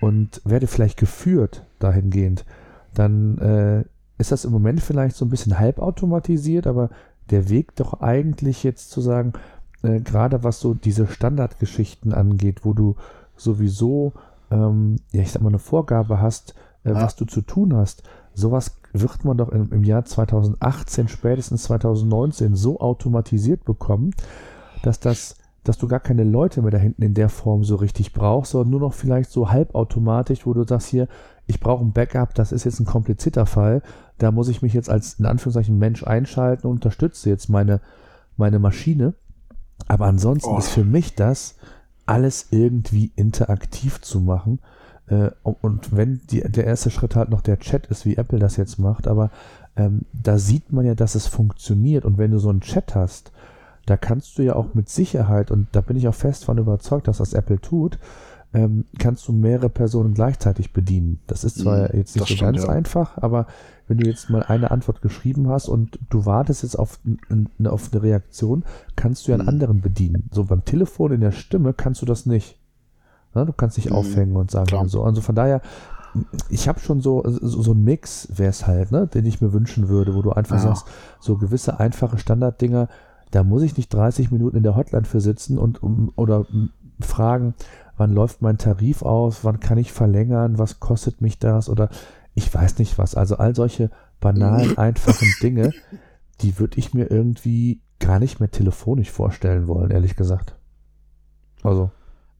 und 0.00 0.40
werde 0.44 0.66
vielleicht 0.66 0.98
geführt 0.98 1.64
dahingehend, 1.78 2.44
dann 2.94 3.38
äh, 3.38 3.84
ist 4.18 4.32
das 4.32 4.44
im 4.44 4.52
Moment 4.52 4.80
vielleicht 4.80 5.16
so 5.16 5.24
ein 5.24 5.30
bisschen 5.30 5.58
halbautomatisiert, 5.58 6.66
aber 6.66 6.90
der 7.30 7.48
Weg 7.48 7.76
doch 7.76 8.00
eigentlich 8.00 8.64
jetzt 8.64 8.90
zu 8.90 9.00
sagen, 9.00 9.32
äh, 9.82 10.00
gerade 10.00 10.42
was 10.42 10.60
so 10.60 10.74
diese 10.74 11.06
Standardgeschichten 11.06 12.12
angeht, 12.12 12.64
wo 12.64 12.74
du 12.74 12.96
sowieso, 13.36 14.12
ähm, 14.50 14.96
ja, 15.12 15.22
ich 15.22 15.32
sag 15.32 15.42
mal, 15.42 15.48
eine 15.48 15.58
Vorgabe 15.58 16.20
hast, 16.20 16.54
äh, 16.84 16.92
was 16.92 17.16
du 17.16 17.24
zu 17.24 17.40
tun 17.40 17.74
hast, 17.74 18.02
sowas 18.34 18.76
wird 18.92 19.24
man 19.24 19.38
doch 19.38 19.50
im, 19.50 19.72
im 19.72 19.84
Jahr 19.84 20.04
2018, 20.04 21.08
spätestens 21.08 21.64
2019 21.64 22.56
so 22.56 22.80
automatisiert 22.80 23.64
bekommen, 23.64 24.12
dass 24.82 25.00
das 25.00 25.36
dass 25.64 25.78
du 25.78 25.88
gar 25.88 26.00
keine 26.00 26.24
Leute 26.24 26.62
mehr 26.62 26.70
da 26.70 26.78
hinten 26.78 27.02
in 27.02 27.14
der 27.14 27.28
Form 27.28 27.64
so 27.64 27.76
richtig 27.76 28.12
brauchst, 28.12 28.52
sondern 28.52 28.70
nur 28.70 28.80
noch 28.80 28.94
vielleicht 28.94 29.30
so 29.30 29.50
halbautomatisch, 29.50 30.46
wo 30.46 30.54
du 30.54 30.66
sagst 30.66 30.88
hier, 30.88 31.06
ich 31.46 31.60
brauche 31.60 31.84
ein 31.84 31.92
Backup, 31.92 32.34
das 32.34 32.52
ist 32.52 32.64
jetzt 32.64 32.80
ein 32.80 32.86
komplizierter 32.86 33.46
Fall, 33.46 33.82
da 34.18 34.30
muss 34.30 34.48
ich 34.48 34.62
mich 34.62 34.72
jetzt 34.72 34.88
als 34.88 35.14
in 35.14 35.26
Anführungszeichen 35.26 35.78
Mensch 35.78 36.04
einschalten 36.04 36.66
und 36.66 36.74
unterstütze 36.74 37.28
jetzt 37.28 37.48
meine, 37.48 37.80
meine 38.36 38.58
Maschine. 38.58 39.14
Aber 39.88 40.06
ansonsten 40.06 40.50
oh. 40.50 40.58
ist 40.58 40.68
für 40.68 40.84
mich 40.84 41.14
das, 41.14 41.56
alles 42.06 42.48
irgendwie 42.50 43.12
interaktiv 43.16 44.00
zu 44.00 44.20
machen. 44.20 44.60
Äh, 45.06 45.30
und 45.42 45.96
wenn 45.96 46.20
die, 46.30 46.40
der 46.40 46.64
erste 46.64 46.90
Schritt 46.90 47.16
halt 47.16 47.30
noch 47.30 47.40
der 47.40 47.58
Chat 47.58 47.86
ist, 47.86 48.04
wie 48.04 48.16
Apple 48.16 48.38
das 48.38 48.56
jetzt 48.56 48.78
macht, 48.78 49.06
aber 49.06 49.30
ähm, 49.76 50.02
da 50.12 50.38
sieht 50.38 50.72
man 50.72 50.84
ja, 50.84 50.94
dass 50.94 51.14
es 51.14 51.26
funktioniert. 51.26 52.04
Und 52.04 52.18
wenn 52.18 52.30
du 52.30 52.38
so 52.38 52.48
einen 52.48 52.60
Chat 52.60 52.94
hast, 52.94 53.32
da 53.86 53.96
kannst 53.96 54.38
du 54.38 54.42
ja 54.42 54.54
auch 54.56 54.74
mit 54.74 54.88
Sicherheit, 54.88 55.50
und 55.50 55.68
da 55.72 55.80
bin 55.80 55.96
ich 55.96 56.08
auch 56.08 56.14
fest 56.14 56.44
von 56.44 56.58
überzeugt, 56.58 57.08
dass 57.08 57.18
das 57.18 57.32
Apple 57.32 57.60
tut, 57.60 57.98
ähm, 58.52 58.84
kannst 58.98 59.28
du 59.28 59.32
mehrere 59.32 59.68
Personen 59.68 60.14
gleichzeitig 60.14 60.72
bedienen. 60.72 61.20
Das 61.26 61.44
ist 61.44 61.58
zwar 61.58 61.92
mhm, 61.92 61.98
jetzt 61.98 62.16
nicht 62.16 62.26
so 62.28 62.34
stimmt, 62.34 62.40
ganz 62.40 62.64
ja. 62.64 62.68
einfach, 62.68 63.16
aber 63.18 63.46
wenn 63.86 63.98
du 63.98 64.08
jetzt 64.08 64.30
mal 64.30 64.42
eine 64.42 64.70
Antwort 64.70 65.02
geschrieben 65.02 65.48
hast 65.48 65.68
und 65.68 65.98
du 66.10 66.26
wartest 66.26 66.62
jetzt 66.62 66.78
auf, 66.78 66.98
eine, 67.28 67.72
auf 67.72 67.90
eine 67.92 68.02
Reaktion, 68.02 68.64
kannst 68.96 69.26
du 69.26 69.32
ja 69.32 69.36
einen 69.36 69.44
mhm. 69.44 69.48
anderen 69.48 69.80
bedienen. 69.80 70.28
So 70.32 70.44
beim 70.44 70.64
Telefon 70.64 71.12
in 71.12 71.20
der 71.20 71.32
Stimme 71.32 71.74
kannst 71.74 72.02
du 72.02 72.06
das 72.06 72.26
nicht. 72.26 72.56
Na, 73.34 73.44
du 73.44 73.52
kannst 73.52 73.76
dich 73.76 73.90
mhm, 73.90 73.96
aufhängen 73.96 74.36
und 74.36 74.50
sagen 74.50 74.66
klar. 74.66 74.88
so. 74.88 75.04
Also 75.04 75.20
von 75.20 75.34
daher, 75.34 75.60
ich 76.48 76.68
habe 76.68 76.80
schon 76.80 77.00
so, 77.00 77.22
so, 77.24 77.62
so 77.62 77.72
ein 77.72 77.84
Mix 77.84 78.28
wäre 78.34 78.50
es 78.50 78.66
halt, 78.66 78.90
ne, 78.90 79.06
den 79.06 79.26
ich 79.26 79.40
mir 79.40 79.52
wünschen 79.52 79.88
würde, 79.88 80.14
wo 80.14 80.22
du 80.22 80.32
einfach 80.32 80.56
ja. 80.56 80.62
sagst, 80.62 80.86
so 81.20 81.36
gewisse 81.36 81.78
einfache 81.78 82.18
Standarddinger, 82.18 82.88
da 83.30 83.44
muss 83.44 83.62
ich 83.62 83.76
nicht 83.76 83.92
30 83.92 84.30
Minuten 84.30 84.56
in 84.56 84.62
der 84.62 84.76
Hotline 84.76 85.04
für 85.04 85.20
sitzen 85.20 85.58
und 85.58 85.82
um, 85.82 86.12
oder 86.16 86.46
fragen, 87.00 87.54
wann 87.96 88.12
läuft 88.12 88.42
mein 88.42 88.58
Tarif 88.58 89.02
aus, 89.02 89.44
wann 89.44 89.60
kann 89.60 89.78
ich 89.78 89.92
verlängern, 89.92 90.58
was 90.58 90.80
kostet 90.80 91.20
mich 91.20 91.38
das 91.38 91.68
oder 91.68 91.88
ich 92.34 92.52
weiß 92.52 92.78
nicht 92.78 92.98
was. 92.98 93.14
Also 93.14 93.36
all 93.36 93.54
solche 93.54 93.90
banalen, 94.20 94.78
einfachen 94.78 95.28
Dinge, 95.42 95.72
die 96.40 96.58
würde 96.58 96.78
ich 96.78 96.94
mir 96.94 97.10
irgendwie 97.10 97.82
gar 97.98 98.18
nicht 98.18 98.40
mehr 98.40 98.50
telefonisch 98.50 99.10
vorstellen 99.10 99.66
wollen, 99.68 99.90
ehrlich 99.90 100.16
gesagt. 100.16 100.56
Also. 101.62 101.90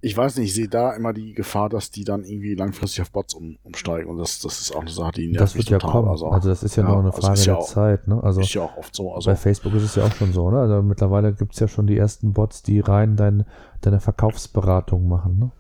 Ich 0.03 0.17
weiß 0.17 0.37
nicht, 0.37 0.49
ich 0.49 0.55
sehe 0.55 0.69
da 0.69 0.93
immer 0.93 1.13
die 1.13 1.35
Gefahr, 1.35 1.69
dass 1.69 1.91
die 1.91 2.05
dann 2.05 2.25
irgendwie 2.25 2.55
langfristig 2.55 3.03
auf 3.03 3.11
Bots 3.11 3.35
um, 3.35 3.59
umsteigen. 3.63 4.09
Und 4.09 4.17
das, 4.17 4.41
das 4.41 4.61
ist 4.61 4.75
auch 4.75 4.81
eine 4.81 4.91
Sache, 4.91 5.13
die 5.13 5.33
Das 5.33 5.55
wird 5.55 5.69
ja 5.69 5.79
kommen. 5.79 6.09
Also, 6.09 6.29
also, 6.29 6.49
das 6.49 6.63
ist 6.63 6.77
ja, 6.77 6.85
ja 6.85 6.89
noch 6.89 7.01
eine 7.01 7.13
Frage 7.13 7.29
also 7.29 7.45
der 7.45 7.55
ja 7.55 7.59
auch, 7.59 7.67
Zeit. 7.67 8.09
Ne? 8.09 8.23
Also 8.23 8.41
ist 8.41 8.55
ja 8.55 8.63
auch 8.63 8.77
oft 8.79 8.95
so. 8.95 9.15
Also 9.15 9.31
bei 9.31 9.37
Facebook 9.37 9.75
ist 9.75 9.83
es 9.83 9.95
ja 9.97 10.05
auch 10.05 10.15
schon 10.15 10.33
so. 10.33 10.51
Ne? 10.51 10.59
Also 10.59 10.83
mittlerweile 10.83 11.35
gibt 11.35 11.53
es 11.53 11.61
ja 11.61 11.69
schon 11.69 11.87
die 11.87 11.99
ersten 11.99 12.33
Bots, 12.33 12.63
die 12.63 12.81
rein 12.81 13.17
dein, 13.17 13.45
deine 13.83 14.01
Verkaufsberatung 14.01 15.07
machen. 15.07 15.39
Ne? 15.39 15.51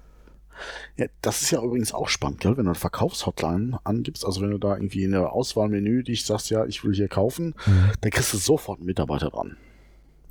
Ja, 0.97 1.07
das 1.21 1.43
ist 1.43 1.51
ja 1.51 1.63
übrigens 1.63 1.93
auch 1.93 2.09
spannend, 2.09 2.41
gell? 2.41 2.57
wenn 2.57 2.65
du 2.65 2.71
eine 2.71 2.79
Verkaufshotline 2.79 3.79
angibst, 3.85 4.25
also 4.25 4.41
wenn 4.41 4.51
du 4.51 4.59
da 4.59 4.75
irgendwie 4.75 5.05
in 5.05 5.13
der 5.13 5.33
Auswahlmenü 5.33 6.03
dich 6.03 6.25
sagst, 6.25 6.51
ja, 6.51 6.65
ich 6.65 6.83
will 6.85 6.95
hier 6.95 7.09
kaufen, 7.09 7.55
mhm. 7.67 7.91
dann 8.01 8.11
kriegst 8.11 8.33
du 8.33 8.39
sofort 8.39 8.79
einen 8.79 8.87
Mitarbeiter 8.87 9.31
dran. 9.31 9.57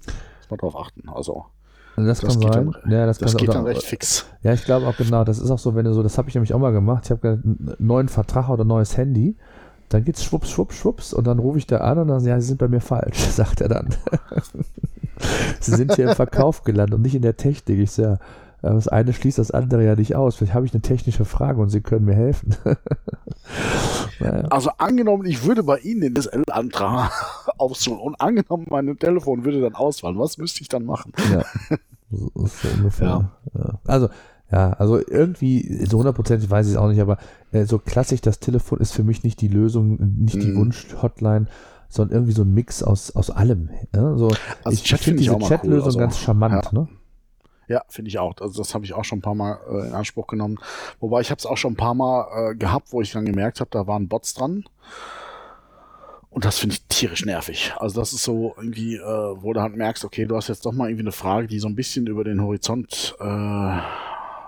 Muss 0.06 0.50
man 0.50 0.58
drauf 0.58 0.76
achten. 0.76 1.10
Also 1.10 1.46
das, 2.06 2.22
das, 2.22 2.40
kann 2.40 2.54
sein. 2.54 2.76
Dann, 2.84 2.92
ja, 2.92 3.06
das, 3.06 3.18
das 3.18 3.36
geht 3.36 3.50
oder, 3.50 3.60
dann 3.60 3.68
recht 3.68 3.84
fix. 3.84 4.26
Ja, 4.44 4.54
ich 4.54 4.64
glaube 4.64 4.88
auch 4.88 4.98
genau, 4.98 5.24
das 5.24 5.40
ist 5.40 5.52
auch 5.52 5.60
so, 5.60 5.76
wenn 5.76 5.86
du 5.86 5.94
so, 5.94 6.04
das 6.04 6.18
habe 6.18 6.30
ich 6.30 6.36
nämlich 6.36 6.54
auch 6.54 6.60
mal 6.60 6.72
gemacht. 6.72 7.06
Ich 7.06 7.12
habe 7.12 7.42
einen 7.44 7.76
neuen 7.80 8.10
Vertrag 8.10 8.50
oder 8.50 8.64
ein 8.64 8.68
neues 8.68 8.98
Handy. 8.98 9.36
Dann 9.90 10.04
geht's 10.04 10.24
schwupps, 10.24 10.50
schwupps, 10.50 10.76
schwupps 10.76 11.14
und 11.14 11.26
dann 11.26 11.40
rufe 11.40 11.58
ich 11.58 11.66
da 11.66 11.78
an 11.78 11.98
und 11.98 12.08
dann, 12.10 12.24
ja, 12.24 12.40
sie 12.40 12.48
sind 12.48 12.58
bei 12.58 12.68
mir 12.68 12.82
falsch, 12.82 13.18
sagt 13.32 13.62
er 13.62 13.70
dann. 13.70 13.90
sie 15.60 15.72
sind 15.72 15.96
hier 15.96 16.10
im 16.10 16.16
Verkauf 16.16 16.64
gelandet 16.64 16.96
und 16.96 17.02
nicht 17.02 17.16
in 17.16 17.24
der 17.24 17.38
Technik. 17.38 17.80
Ich 17.80 17.92
sage, 17.92 18.20
ja, 18.62 18.74
das 18.74 18.88
eine 18.90 19.14
schließt 19.14 19.38
das 19.38 19.52
andere 19.52 19.86
ja 19.86 19.96
nicht 19.96 20.16
aus. 20.16 20.36
Vielleicht 20.36 20.54
habe 20.54 20.66
ich 20.66 20.74
eine 20.74 20.82
technische 20.82 21.24
Frage 21.24 21.62
und 21.62 21.70
Sie 21.70 21.82
können 21.82 22.06
mir 22.06 22.16
helfen. 22.16 22.56
naja. 24.20 24.48
Also 24.50 24.72
angenommen, 24.78 25.26
ich 25.26 25.46
würde 25.46 25.64
bei 25.64 25.78
Ihnen 25.80 26.02
den 26.02 26.16
DSL-Antrag 26.16 27.48
aufsuchen 27.58 28.00
und 28.00 28.20
angenommen, 28.20 28.66
mein 28.70 28.98
Telefon 28.98 29.46
würde 29.46 29.62
dann 29.62 29.76
ausfallen, 29.76 30.20
was 30.20 30.38
müsste 30.38 30.62
ich 30.62 30.68
dann 30.68 30.86
machen? 30.86 31.14
Ja. 31.32 31.46
So, 32.12 32.32
so 32.36 32.68
ungefähr. 32.78 33.08
Ja. 33.08 33.60
Ja. 33.60 33.80
Also, 33.86 34.10
ja, 34.52 34.74
also 34.74 34.98
irgendwie, 34.98 35.86
so 35.86 36.00
hundertprozentig 36.00 36.50
weiß 36.50 36.66
ich 36.66 36.74
es 36.74 36.78
auch 36.78 36.90
nicht, 36.90 37.02
aber 37.02 37.18
äh, 37.52 37.66
so 37.66 37.78
klassisch, 37.78 38.22
das 38.22 38.40
Telefon 38.40 38.80
ist 38.80 38.94
für 38.94 39.04
mich 39.04 39.24
nicht 39.24 39.42
die 39.42 39.48
Lösung, 39.48 39.98
nicht 40.18 40.38
mhm. 40.38 40.42
die 40.42 40.56
Wunsch-Hotline, 40.56 41.48
sondern 41.88 42.16
irgendwie 42.16 42.34
so 42.34 42.42
ein 42.42 42.54
Mix 42.54 42.82
aus, 42.82 43.16
aus 43.16 43.30
allem. 43.30 43.70
Ne? 43.94 44.18
So, 44.18 44.30
also 44.64 44.72
ich, 44.72 44.92
ich 44.92 45.00
finde 45.00 45.22
diese 45.22 45.38
Chatlösung 45.38 45.82
cool, 45.82 45.84
also, 45.84 46.00
ganz 46.00 46.18
charmant. 46.18 46.66
Ja. 46.66 46.72
Ne? 46.72 46.88
Ja, 47.68 47.84
finde 47.88 48.10
ich 48.10 48.18
auch. 48.18 48.34
Also 48.42 48.60
das 48.62 48.74
habe 48.74 48.86
ich 48.86 48.94
auch 48.94 49.04
schon 49.04 49.20
ein 49.20 49.22
paar 49.22 49.36
Mal 49.36 49.60
äh, 49.70 49.88
in 49.88 49.94
Anspruch 49.94 50.26
genommen. 50.26 50.58
Wobei 51.00 51.22
ich 51.22 51.30
habe 51.30 51.38
es 51.38 51.46
auch 51.46 51.58
schon 51.58 51.74
ein 51.74 51.78
paar 51.78 51.94
Mal 51.94 52.52
äh, 52.52 52.56
gehabt, 52.56 52.92
wo 52.92 53.02
ich 53.02 53.12
dann 53.12 53.26
gemerkt 53.26 53.60
habe, 53.60 53.70
da 53.72 53.86
waren 53.86 54.08
Bots 54.08 54.34
dran. 54.34 54.66
Und 56.30 56.46
das 56.46 56.60
finde 56.60 56.76
ich 56.76 56.84
tierisch 56.84 57.26
nervig. 57.26 57.74
Also 57.78 58.00
das 58.00 58.14
ist 58.14 58.24
so 58.24 58.54
irgendwie, 58.56 58.96
äh, 58.96 59.02
wo 59.02 59.52
du 59.54 59.62
halt 59.62 59.76
merkst, 59.76 60.06
okay, 60.06 60.26
du 60.26 60.36
hast 60.36 60.48
jetzt 60.48 60.66
doch 60.66 60.72
mal 60.72 60.88
irgendwie 60.90 61.04
eine 61.04 61.12
Frage, 61.12 61.48
die 61.48 61.60
so 61.60 61.68
ein 61.68 61.76
bisschen 61.76 62.06
über 62.08 62.24
den 62.24 62.42
Horizont 62.42 63.16
äh, 63.20 63.80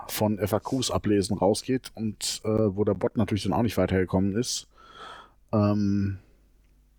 von 0.06 0.38
FAQs 0.38 0.90
ablesen 0.90 1.36
rausgeht 1.36 1.90
und 1.94 2.40
äh, 2.44 2.48
wo 2.48 2.84
der 2.84 2.94
Bot 2.94 3.16
natürlich 3.16 3.42
dann 3.42 3.52
auch 3.52 3.62
nicht 3.62 3.76
weitergekommen 3.76 4.36
ist. 4.36 4.68
Ähm, 5.52 6.18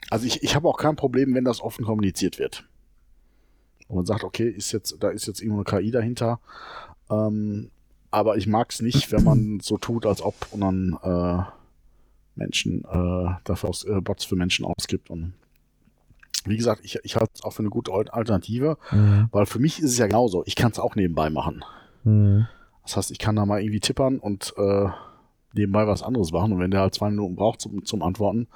also 0.10 0.26
ich, 0.26 0.44
ich 0.44 0.56
habe 0.56 0.68
auch 0.68 0.78
kein 0.78 0.98
Problem, 0.98 1.34
wenn 1.34 1.46
das 1.46 1.62
offen 1.62 1.86
kommuniziert 1.86 2.38
wird. 2.38 2.66
Und 3.88 3.96
man 3.96 4.06
sagt, 4.06 4.24
okay, 4.24 4.50
ist 4.50 4.72
jetzt, 4.74 4.98
da 5.00 5.10
ist 5.10 5.28
jetzt 5.28 5.42
irgendwo 5.42 5.64
eine 5.64 5.82
KI 5.82 5.92
dahinter. 5.92 6.40
Ähm, 7.10 7.72
aber 8.12 8.38
ich 8.38 8.48
mag 8.48 8.72
es 8.72 8.82
nicht, 8.82 9.12
wenn 9.12 9.24
man 9.24 9.60
so 9.62 9.78
tut, 9.78 10.06
als 10.06 10.22
ob 10.22 10.36
und 10.52 10.62
dann 10.62 10.98
äh, 11.02 11.44
Menschen 12.36 12.84
äh, 12.86 13.36
dafür 13.44 13.70
aus, 13.70 13.84
äh, 13.84 14.02
Bots 14.02 14.26
für 14.26 14.36
Menschen 14.36 14.66
ausgibt. 14.66 15.10
Und 15.10 15.34
wie 16.46 16.58
gesagt, 16.58 16.82
ich, 16.84 17.00
ich 17.04 17.16
halte 17.16 17.32
es 17.36 17.44
auch 17.44 17.52
für 17.52 17.62
eine 17.62 17.70
gute 17.70 17.92
Alternative, 18.14 18.78
mhm. 18.92 19.30
weil 19.32 19.46
für 19.46 19.60
mich 19.60 19.80
ist 19.80 19.92
es 19.92 19.98
ja 19.98 20.08
genauso. 20.08 20.44
Ich 20.46 20.56
kann 20.56 20.72
es 20.72 20.80
auch 20.80 20.96
nebenbei 20.96 21.30
machen. 21.30 21.64
Mhm. 22.04 22.48
Das 22.84 22.98
heißt, 22.98 23.12
ich 23.12 23.20
kann 23.20 23.36
da 23.36 23.46
mal 23.46 23.62
irgendwie 23.62 23.80
tippern 23.80 24.20
und 24.20 24.54
äh, 24.58 24.88
nebenbei 25.54 25.88
was 25.88 26.04
anderes 26.04 26.32
machen. 26.32 26.54
Und 26.54 26.60
wenn 26.60 26.72
der 26.72 26.82
halt 26.82 26.94
zwei 26.94 27.10
Minuten 27.10 27.36
braucht 27.36 27.62
zum, 27.62 27.86
zum 27.86 28.02
Antworten, 28.02 28.48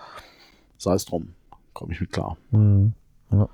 sei 0.77 0.93
es 0.93 1.05
drum. 1.05 1.29
Komme 1.73 1.93
ich 1.93 2.01
mit 2.01 2.11
klar. 2.11 2.37
Mhm. 2.51 2.93
Ja. 3.31 3.49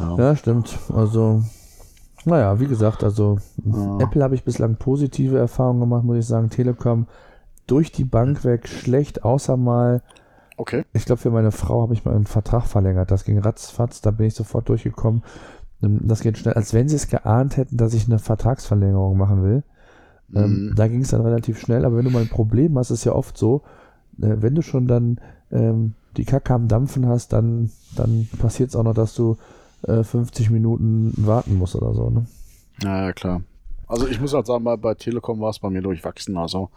ja. 0.00 0.16
Ja. 0.16 0.36
stimmt. 0.36 0.78
Also, 0.94 1.42
naja, 2.24 2.58
wie 2.60 2.66
gesagt, 2.66 3.04
also 3.04 3.38
ja. 3.64 3.98
Apple 3.98 4.22
habe 4.22 4.34
ich 4.34 4.44
bislang 4.44 4.76
positive 4.76 5.36
Erfahrungen 5.36 5.80
gemacht, 5.80 6.04
muss 6.04 6.18
ich 6.18 6.26
sagen. 6.26 6.48
Telekom 6.48 7.06
durch 7.70 7.92
die 7.92 8.04
Bank 8.04 8.44
weg 8.44 8.68
schlecht, 8.68 9.24
außer 9.24 9.56
mal. 9.56 10.02
Okay. 10.56 10.84
Ich 10.92 11.04
glaube, 11.06 11.20
für 11.20 11.30
meine 11.30 11.52
Frau 11.52 11.82
habe 11.82 11.94
ich 11.94 12.04
mal 12.04 12.14
einen 12.14 12.26
Vertrag 12.26 12.66
verlängert. 12.66 13.10
Das 13.10 13.24
ging 13.24 13.38
ratzfatz, 13.38 14.00
da 14.00 14.10
bin 14.10 14.26
ich 14.26 14.34
sofort 14.34 14.68
durchgekommen. 14.68 15.22
Ähm, 15.82 16.00
das 16.02 16.20
geht 16.20 16.38
schnell, 16.38 16.54
als 16.54 16.74
wenn 16.74 16.88
sie 16.88 16.96
es 16.96 17.08
geahnt 17.08 17.56
hätten, 17.56 17.76
dass 17.76 17.94
ich 17.94 18.06
eine 18.06 18.18
Vertragsverlängerung 18.18 19.16
machen 19.16 19.42
will. 19.42 19.62
Ähm, 20.34 20.68
mhm. 20.68 20.74
da 20.76 20.86
ging 20.86 21.00
es 21.00 21.10
dann 21.10 21.22
relativ 21.22 21.58
schnell, 21.58 21.84
aber 21.84 21.96
wenn 21.96 22.04
du 22.04 22.10
mal 22.10 22.22
ein 22.22 22.28
Problem 22.28 22.78
hast, 22.78 22.90
ist 22.90 23.04
ja 23.04 23.12
oft 23.12 23.36
so, 23.36 23.62
äh, 24.20 24.36
wenn 24.38 24.54
du 24.54 24.62
schon 24.62 24.86
dann 24.86 25.20
ähm, 25.50 25.94
die 26.16 26.24
Kacke 26.24 26.54
am 26.54 26.68
Dampfen 26.68 27.06
hast, 27.06 27.32
dann, 27.32 27.70
dann 27.96 28.28
passiert 28.38 28.70
es 28.70 28.76
auch 28.76 28.84
noch, 28.84 28.94
dass 28.94 29.14
du 29.14 29.38
äh, 29.86 30.04
50 30.04 30.50
Minuten 30.50 31.12
warten 31.16 31.56
musst 31.56 31.74
oder 31.74 31.94
so. 31.94 32.10
Ne? 32.10 32.26
Ja, 32.82 33.12
klar. 33.12 33.42
Also 33.90 34.06
ich 34.06 34.20
muss 34.20 34.32
halt 34.32 34.46
sagen, 34.46 34.62
bei, 34.62 34.76
bei 34.76 34.94
Telekom 34.94 35.40
war 35.40 35.50
es 35.50 35.58
bei 35.58 35.68
mir 35.68 35.82
durchwachsen. 35.82 36.36
Also 36.36 36.70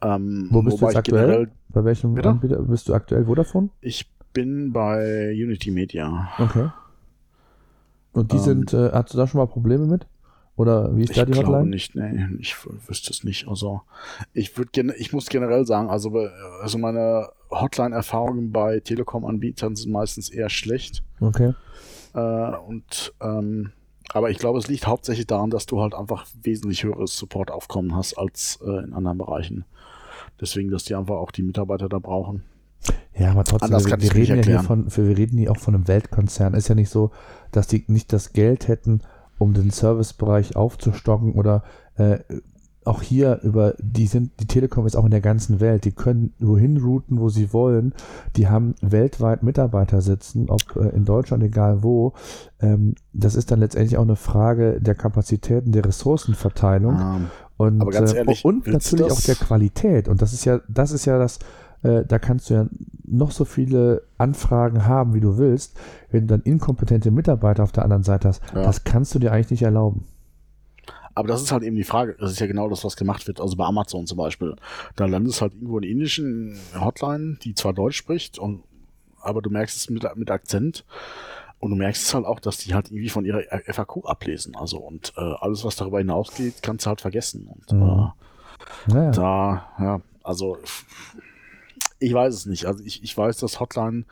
ähm, 0.00 0.48
wo 0.50 0.62
bist 0.62 0.80
du 0.80 0.86
jetzt 0.86 0.96
aktuell? 0.96 1.50
Bei 1.68 1.84
welchem 1.84 2.14
bitte? 2.14 2.30
Anbieter 2.30 2.62
bist 2.62 2.88
du 2.88 2.94
aktuell? 2.94 3.26
Wo 3.26 3.34
davon? 3.34 3.70
Ich 3.80 4.08
bin 4.32 4.72
bei 4.72 5.32
Unity 5.32 5.72
Media. 5.72 6.28
Okay. 6.38 6.68
Und 8.12 8.30
die 8.30 8.36
ähm, 8.36 8.42
sind, 8.42 8.72
äh, 8.72 8.92
hast 8.92 9.12
du 9.12 9.18
da 9.18 9.26
schon 9.26 9.38
mal 9.38 9.46
Probleme 9.46 9.86
mit? 9.86 10.06
Oder 10.56 10.96
wie 10.96 11.02
ist 11.02 11.16
da 11.16 11.24
die 11.24 11.32
Hotline? 11.32 11.40
Ich 11.40 11.44
glaube 11.44 11.68
nicht, 11.68 11.94
nee, 11.96 12.38
ich 12.38 12.56
wüsste 12.88 13.10
es 13.10 13.24
nicht. 13.24 13.48
Also 13.48 13.82
ich 14.32 14.56
würde 14.56 14.94
ich 14.96 15.12
muss 15.12 15.28
generell 15.28 15.66
sagen, 15.66 15.90
also, 15.90 16.16
also 16.60 16.78
meine 16.78 17.30
Hotline-Erfahrungen 17.50 18.52
bei 18.52 18.78
Telekom-Anbietern 18.78 19.74
sind 19.74 19.90
meistens 19.90 20.28
eher 20.28 20.50
schlecht. 20.50 21.02
Okay. 21.20 21.54
Äh, 22.14 22.56
und 22.68 23.12
ähm, 23.20 23.72
aber 24.12 24.30
ich 24.30 24.38
glaube, 24.38 24.58
es 24.58 24.68
liegt 24.68 24.86
hauptsächlich 24.86 25.26
daran, 25.26 25.50
dass 25.50 25.66
du 25.66 25.80
halt 25.80 25.94
einfach 25.94 26.26
wesentlich 26.42 26.84
höheres 26.84 27.16
Supportaufkommen 27.16 27.94
hast 27.94 28.18
als 28.18 28.58
äh, 28.64 28.84
in 28.84 28.92
anderen 28.92 29.18
Bereichen. 29.18 29.64
Deswegen, 30.40 30.70
dass 30.70 30.84
die 30.84 30.94
einfach 30.94 31.16
auch 31.16 31.30
die 31.30 31.42
Mitarbeiter 31.42 31.88
da 31.88 31.98
brauchen. 31.98 32.42
Ja, 33.16 33.30
aber 33.30 33.44
trotzdem, 33.44 33.70
wir, 33.70 34.02
wir 34.02 34.14
reden 34.14 34.36
ja 34.38 34.42
hier 34.42 34.60
von, 34.60 34.94
wir 34.94 35.16
reden 35.16 35.38
hier 35.38 35.50
auch 35.50 35.56
von 35.56 35.74
einem 35.74 35.88
Weltkonzern. 35.88 36.54
Ist 36.54 36.68
ja 36.68 36.74
nicht 36.74 36.90
so, 36.90 37.12
dass 37.52 37.66
die 37.66 37.84
nicht 37.86 38.12
das 38.12 38.32
Geld 38.32 38.68
hätten, 38.68 39.00
um 39.38 39.54
den 39.54 39.70
Servicebereich 39.70 40.56
aufzustocken 40.56 41.32
oder 41.32 41.62
äh, 41.96 42.18
auch 42.84 43.00
hier 43.00 43.40
über, 43.42 43.74
die 43.78 44.06
sind, 44.06 44.32
die 44.40 44.46
Telekom 44.46 44.86
ist 44.86 44.94
auch 44.94 45.04
in 45.04 45.10
der 45.10 45.22
ganzen 45.22 45.60
Welt. 45.60 45.84
Die 45.84 45.92
können 45.92 46.34
wohin 46.38 46.76
routen, 46.76 47.18
wo 47.18 47.30
sie 47.30 47.52
wollen. 47.52 47.94
Die 48.36 48.48
haben 48.48 48.74
weltweit 48.82 49.42
Mitarbeiter 49.42 50.02
sitzen, 50.02 50.50
ob 50.50 50.76
äh, 50.76 50.90
in 50.90 51.04
Deutschland, 51.04 51.42
egal 51.42 51.82
wo. 51.82 52.12
Ähm, 52.60 52.94
das 53.12 53.36
ist 53.36 53.50
dann 53.50 53.60
letztendlich 53.60 53.96
auch 53.96 54.02
eine 54.02 54.16
Frage 54.16 54.80
der 54.80 54.94
Kapazitäten, 54.94 55.72
der 55.72 55.86
Ressourcenverteilung. 55.86 56.94
Ah, 56.94 57.20
und, 57.56 57.80
aber 57.80 57.90
ganz 57.90 58.12
äh, 58.12 58.18
ehrlich, 58.18 58.44
äh, 58.44 58.48
und 58.48 58.66
natürlich 58.66 59.10
auch 59.10 59.20
der 59.20 59.36
Qualität. 59.36 60.08
Und 60.08 60.20
das 60.20 60.34
ist 60.34 60.44
ja, 60.44 60.60
das 60.68 60.92
ist 60.92 61.06
ja 61.06 61.18
das, 61.18 61.38
äh, 61.82 62.04
da 62.04 62.18
kannst 62.18 62.50
du 62.50 62.54
ja 62.54 62.66
noch 63.04 63.30
so 63.30 63.46
viele 63.46 64.02
Anfragen 64.18 64.86
haben, 64.86 65.14
wie 65.14 65.20
du 65.20 65.38
willst. 65.38 65.76
Wenn 66.10 66.26
du 66.26 66.34
dann 66.34 66.42
inkompetente 66.42 67.10
Mitarbeiter 67.10 67.62
auf 67.62 67.72
der 67.72 67.84
anderen 67.84 68.02
Seite 68.02 68.28
hast, 68.28 68.42
ja. 68.54 68.62
das 68.62 68.84
kannst 68.84 69.14
du 69.14 69.18
dir 69.18 69.32
eigentlich 69.32 69.52
nicht 69.52 69.62
erlauben. 69.62 70.04
Aber 71.14 71.28
das 71.28 71.42
ist 71.42 71.52
halt 71.52 71.62
eben 71.62 71.76
die 71.76 71.84
Frage. 71.84 72.16
Das 72.18 72.32
ist 72.32 72.40
ja 72.40 72.46
genau 72.46 72.68
das, 72.68 72.84
was 72.84 72.96
gemacht 72.96 73.26
wird. 73.26 73.40
Also 73.40 73.56
bei 73.56 73.64
Amazon 73.64 74.06
zum 74.06 74.18
Beispiel. 74.18 74.56
Da 74.96 75.06
landest 75.06 75.40
halt 75.40 75.54
irgendwo 75.54 75.78
in 75.78 75.84
indischen 75.84 76.58
Hotline, 76.74 77.38
die 77.42 77.54
zwar 77.54 77.72
Deutsch 77.72 77.96
spricht, 77.96 78.38
und, 78.38 78.64
aber 79.20 79.40
du 79.40 79.50
merkst 79.50 79.76
es 79.76 79.90
mit, 79.90 80.04
mit 80.16 80.30
Akzent. 80.30 80.84
Und 81.60 81.70
du 81.70 81.76
merkst 81.76 82.02
es 82.02 82.14
halt 82.14 82.26
auch, 82.26 82.40
dass 82.40 82.58
die 82.58 82.74
halt 82.74 82.90
irgendwie 82.90 83.08
von 83.08 83.24
ihrer 83.24 83.42
FAQ 83.66 84.04
ablesen. 84.04 84.54
Also 84.56 84.78
und 84.78 85.14
äh, 85.16 85.20
alles, 85.20 85.64
was 85.64 85.76
darüber 85.76 85.98
hinausgeht, 85.98 86.62
kannst 86.62 86.84
du 86.84 86.88
halt 86.88 87.00
vergessen. 87.00 87.46
Und 87.46 87.72
mhm. 87.72 87.82
äh, 87.82 88.92
naja. 88.92 89.10
da, 89.12 89.68
ja, 89.78 90.00
also 90.22 90.58
ich 92.00 92.12
weiß 92.12 92.34
es 92.34 92.46
nicht. 92.46 92.66
Also 92.66 92.84
ich, 92.84 93.02
ich 93.02 93.16
weiß, 93.16 93.38
dass 93.38 93.60
Hotline 93.60 94.04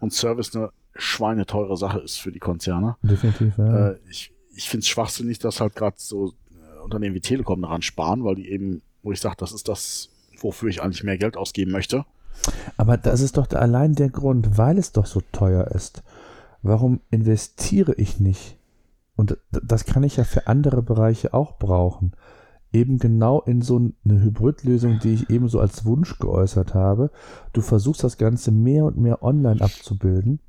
und 0.00 0.12
Service 0.12 0.56
eine 0.56 0.70
schweineteure 0.96 1.76
Sache 1.76 2.00
ist 2.00 2.16
für 2.16 2.32
die 2.32 2.40
Konzerne. 2.40 2.96
Definitiv, 3.02 3.56
ja. 3.58 3.90
Äh, 3.90 3.98
ich 4.08 4.32
ich 4.56 4.68
finde 4.68 4.82
es 4.82 4.88
schwachsinnig, 4.88 5.38
dass 5.38 5.60
halt 5.60 5.76
gerade 5.76 5.96
so 5.98 6.32
Unternehmen 6.86 7.14
wie 7.14 7.20
Telekom 7.20 7.62
daran 7.62 7.82
sparen, 7.82 8.24
weil 8.24 8.36
die 8.36 8.50
eben, 8.50 8.82
wo 9.02 9.12
ich 9.12 9.20
sage, 9.20 9.36
das 9.38 9.52
ist 9.52 9.68
das, 9.68 10.08
wofür 10.40 10.70
ich 10.70 10.82
eigentlich 10.82 11.04
mehr 11.04 11.18
Geld 11.18 11.36
ausgeben 11.36 11.72
möchte. 11.72 12.04
Aber 12.76 12.96
das 12.96 13.20
ist 13.20 13.36
doch 13.36 13.50
allein 13.50 13.94
der 13.94 14.10
Grund, 14.10 14.58
weil 14.58 14.78
es 14.78 14.92
doch 14.92 15.06
so 15.06 15.20
teuer 15.32 15.68
ist. 15.68 16.02
Warum 16.62 17.00
investiere 17.10 17.94
ich 17.94 18.20
nicht? 18.20 18.56
Und 19.16 19.38
das 19.50 19.84
kann 19.84 20.02
ich 20.02 20.16
ja 20.16 20.24
für 20.24 20.46
andere 20.46 20.82
Bereiche 20.82 21.32
auch 21.32 21.58
brauchen. 21.58 22.12
Eben 22.72 22.98
genau 22.98 23.40
in 23.40 23.62
so 23.62 23.76
eine 23.76 24.20
Hybridlösung, 24.22 24.98
die 24.98 25.14
ich 25.14 25.30
eben 25.30 25.48
so 25.48 25.60
als 25.60 25.84
Wunsch 25.84 26.18
geäußert 26.18 26.74
habe. 26.74 27.10
Du 27.52 27.62
versuchst 27.62 28.04
das 28.04 28.18
Ganze 28.18 28.50
mehr 28.50 28.84
und 28.84 28.98
mehr 28.98 29.22
online 29.22 29.60
abzubilden 29.60 30.40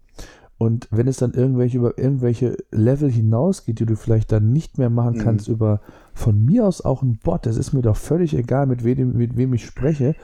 Und 0.57 0.87
wenn 0.89 1.07
es 1.07 1.17
dann 1.17 1.33
irgendwelche 1.33 1.77
über 1.77 1.97
irgendwelche 1.97 2.57
Level 2.71 3.11
hinausgeht, 3.11 3.79
die 3.79 3.85
du 3.85 3.95
vielleicht 3.95 4.31
dann 4.31 4.51
nicht 4.51 4.77
mehr 4.79 4.89
machen 4.89 5.17
Mhm. 5.17 5.21
kannst 5.23 5.47
über 5.47 5.81
von 6.13 6.43
mir 6.43 6.65
aus 6.65 6.83
auch 6.83 7.03
ein 7.03 7.19
Bot, 7.23 7.45
das 7.45 7.57
ist 7.57 7.73
mir 7.73 7.83
doch 7.83 7.95
völlig 7.95 8.33
egal, 8.35 8.65
mit 8.65 8.83
wem, 8.83 9.15
mit 9.15 9.37
wem 9.37 9.53
ich 9.53 9.65
spreche, 9.65 10.15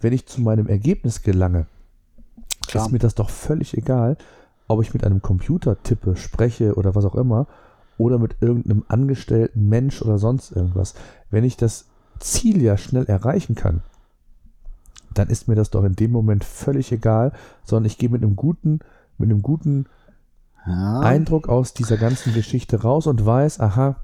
wenn 0.00 0.14
ich 0.14 0.26
zu 0.26 0.40
meinem 0.40 0.66
Ergebnis 0.66 1.22
gelange, 1.22 1.66
Klar. 2.66 2.86
ist 2.86 2.92
mir 2.92 2.98
das 2.98 3.14
doch 3.14 3.28
völlig 3.28 3.76
egal, 3.76 4.16
ob 4.66 4.80
ich 4.82 4.94
mit 4.94 5.04
einem 5.04 5.20
Computer 5.20 5.82
tippe, 5.82 6.16
spreche 6.16 6.74
oder 6.74 6.94
was 6.94 7.04
auch 7.04 7.14
immer, 7.14 7.46
oder 7.98 8.18
mit 8.18 8.36
irgendeinem 8.40 8.84
angestellten 8.88 9.68
Mensch 9.68 10.00
oder 10.00 10.16
sonst 10.18 10.52
irgendwas. 10.52 10.94
Wenn 11.30 11.44
ich 11.44 11.58
das 11.58 11.86
Ziel 12.18 12.62
ja 12.62 12.78
schnell 12.78 13.04
erreichen 13.04 13.54
kann, 13.54 13.82
dann 15.12 15.28
ist 15.28 15.46
mir 15.46 15.54
das 15.54 15.68
doch 15.70 15.84
in 15.84 15.94
dem 15.94 16.10
Moment 16.10 16.44
völlig 16.44 16.90
egal, 16.92 17.32
sondern 17.64 17.84
ich 17.84 17.98
gehe 17.98 18.08
mit 18.08 18.22
einem 18.22 18.36
guten, 18.36 18.80
mit 19.18 19.30
einem 19.30 19.42
guten 19.42 19.86
Ja. 20.66 21.00
Eindruck 21.00 21.48
aus 21.48 21.74
dieser 21.74 21.96
ganzen 21.96 22.32
Geschichte 22.34 22.82
raus 22.82 23.06
und 23.06 23.24
weiß, 23.24 23.58
aha, 23.60 23.96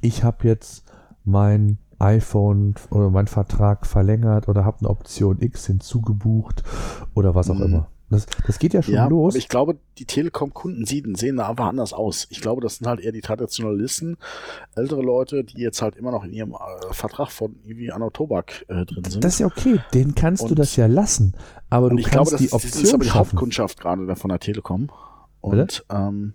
ich 0.00 0.22
habe 0.24 0.46
jetzt 0.46 0.84
mein 1.24 1.78
iPhone 1.98 2.74
oder 2.90 3.08
meinen 3.10 3.28
Vertrag 3.28 3.86
verlängert 3.86 4.48
oder 4.48 4.64
habe 4.64 4.80
eine 4.80 4.90
Option 4.90 5.40
X 5.40 5.66
hinzugebucht 5.66 6.62
oder 7.14 7.34
was 7.34 7.48
auch 7.48 7.54
Mhm. 7.54 7.62
immer. 7.62 7.86
Das, 8.14 8.26
das 8.46 8.58
geht 8.58 8.72
ja 8.74 8.82
schon 8.82 8.94
Ja, 8.94 9.06
los. 9.06 9.34
aber 9.34 9.38
ich 9.38 9.48
glaube, 9.48 9.76
die 9.98 10.04
Telekom-Kunden 10.06 10.84
sehen, 10.86 11.14
sehen 11.14 11.36
da 11.36 11.48
einfach 11.48 11.66
anders 11.66 11.92
aus. 11.92 12.26
Ich 12.30 12.40
glaube, 12.40 12.60
das 12.62 12.76
sind 12.76 12.86
halt 12.86 13.00
eher 13.00 13.12
die 13.12 13.20
Traditionalisten, 13.20 14.16
ältere 14.74 15.02
Leute, 15.02 15.44
die 15.44 15.60
jetzt 15.60 15.82
halt 15.82 15.96
immer 15.96 16.10
noch 16.10 16.24
in 16.24 16.32
ihrem 16.32 16.52
äh, 16.52 16.56
Vertrag 16.92 17.30
von 17.30 17.56
irgendwie 17.64 17.92
Anno 17.92 18.10
Tobak 18.10 18.64
äh, 18.68 18.84
drin 18.84 19.04
sind. 19.04 19.24
Das 19.24 19.34
ist 19.34 19.38
ja 19.40 19.46
okay, 19.46 19.80
den 19.92 20.14
kannst 20.14 20.42
du 20.42 20.46
Und- 20.48 20.58
das 20.58 20.76
ja 20.76 20.86
lassen. 20.86 21.34
Aber 21.70 21.90
du 21.90 21.96
kannst 21.96 22.10
glaube, 22.12 22.30
das, 22.30 22.38
die 22.38 22.44
ist- 22.46 22.52
das 22.54 22.64
Option 22.64 22.82
ist 22.84 22.94
aber 22.94 23.04
die 23.04 23.10
schaffen. 23.10 23.18
Hauptkundschaft 23.32 23.80
gerade 23.80 24.16
von 24.16 24.28
der 24.30 24.38
Telekom. 24.40 24.88
Und 25.40 25.84
ähm, 25.90 26.34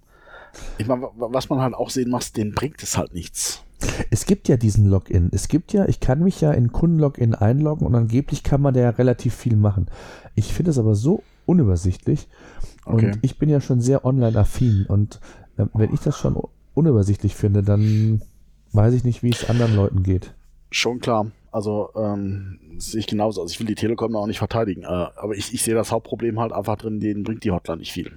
ich 0.78 0.88
meine, 0.88 1.02
wa- 1.04 1.12
was 1.32 1.50
man 1.50 1.60
halt 1.62 1.74
auch 1.74 1.90
sehen 1.90 2.10
muss, 2.10 2.32
denen 2.32 2.54
bringt 2.54 2.82
es 2.84 2.98
halt 2.98 3.14
nichts. 3.14 3.64
Es 4.12 4.26
gibt 4.26 4.50
ja 4.50 4.58
diesen 4.58 4.88
Login. 4.90 5.30
Es 5.32 5.48
gibt 5.48 5.72
ja, 5.72 5.86
ich 5.88 6.02
kann 6.02 6.20
mich 6.22 6.42
ja 6.42 6.52
in 6.52 6.74
Kundenlogin 6.74 7.34
einloggen 7.34 7.88
und 7.88 7.96
angeblich 7.96 8.44
kann 8.44 8.60
man 8.62 8.74
da 8.74 8.82
ja 8.82 8.90
relativ 8.90 9.34
viel 9.34 9.56
machen. 9.56 9.88
Ich 10.40 10.54
finde 10.54 10.72
es 10.72 10.78
aber 10.78 10.96
so 10.96 11.24
unübersichtlich 11.46 12.28
Okay. 12.86 13.08
und 13.12 13.20
ich 13.22 13.38
bin 13.38 13.50
ja 13.50 13.60
schon 13.62 13.82
sehr 13.82 14.06
online-affin 14.06 14.86
und 14.88 15.20
äh, 15.58 15.66
wenn 15.74 15.94
ich 15.94 16.00
das 16.00 16.18
schon 16.18 16.42
unübersichtlich 16.74 17.36
finde, 17.36 17.62
dann 17.62 18.22
weiß 18.72 18.94
ich 18.94 19.04
nicht, 19.04 19.22
wie 19.22 19.30
es 19.30 19.48
anderen 19.50 19.76
Leuten 19.76 20.02
geht. 20.02 20.34
Schon 20.72 21.00
klar. 21.00 21.28
Also 21.52 21.90
ähm, 21.96 22.60
sehe 22.78 23.00
ich 23.00 23.08
genauso. 23.08 23.42
Also 23.42 23.52
ich 23.52 23.60
will 23.60 23.68
die 23.68 23.76
Telekom 23.76 24.16
auch 24.16 24.28
nicht 24.28 24.38
verteidigen. 24.40 24.84
Äh, 24.84 24.88
aber 24.88 25.36
ich, 25.36 25.54
ich 25.54 25.62
sehe 25.64 25.76
das 25.76 25.92
Hauptproblem 25.92 26.40
halt 26.40 26.52
einfach 26.54 26.78
drin, 26.78 27.00
denen 27.00 27.24
bringt 27.24 27.44
die 27.44 27.52
Hotline 27.52 27.80
nicht 27.80 27.92
viel. 27.92 28.12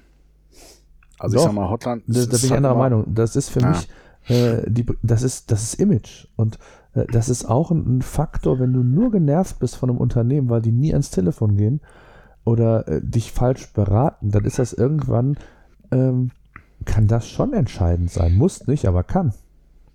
Also 1.18 1.36
Doch. 1.36 1.42
ich 1.42 1.46
sag 1.46 1.54
mal, 1.54 1.68
Hotline 1.70 2.02
Da, 2.06 2.12
da 2.14 2.20
ist 2.20 2.28
bin 2.30 2.36
ich 2.38 2.50
halt 2.50 2.58
anderer 2.58 2.74
Meinung. 2.76 3.04
Das 3.14 3.36
ist 3.36 3.48
für 3.48 3.60
Ja. 3.60 3.70
mich, 3.70 3.88
äh, 4.28 4.70
die, 4.70 4.86
das 5.02 5.22
ist, 5.22 5.50
das 5.50 5.62
ist 5.64 5.74
Image. 5.80 6.26
Und 6.36 6.58
äh, 6.94 7.06
das 7.10 7.28
ist 7.28 7.44
auch 7.46 7.70
ein, 7.70 7.98
ein 7.98 8.02
Faktor, 8.02 8.58
wenn 8.60 8.72
du 8.72 8.82
nur 8.82 9.10
genervt 9.10 9.58
bist 9.58 9.76
von 9.76 9.90
einem 9.90 9.98
Unternehmen, 9.98 10.48
weil 10.50 10.62
die 10.62 10.72
nie 10.72 10.92
ans 10.92 11.10
Telefon 11.10 11.56
gehen 11.56 11.80
oder 12.44 12.88
äh, 12.88 13.00
dich 13.02 13.32
falsch 13.32 13.72
beraten, 13.72 14.30
dann 14.30 14.44
ist 14.44 14.58
das 14.58 14.72
irgendwann, 14.72 15.38
ähm, 15.90 16.30
kann 16.84 17.06
das 17.06 17.28
schon 17.28 17.52
entscheidend 17.52 18.10
sein. 18.10 18.34
Muss 18.34 18.66
nicht, 18.66 18.86
aber 18.86 19.04
kann. 19.04 19.32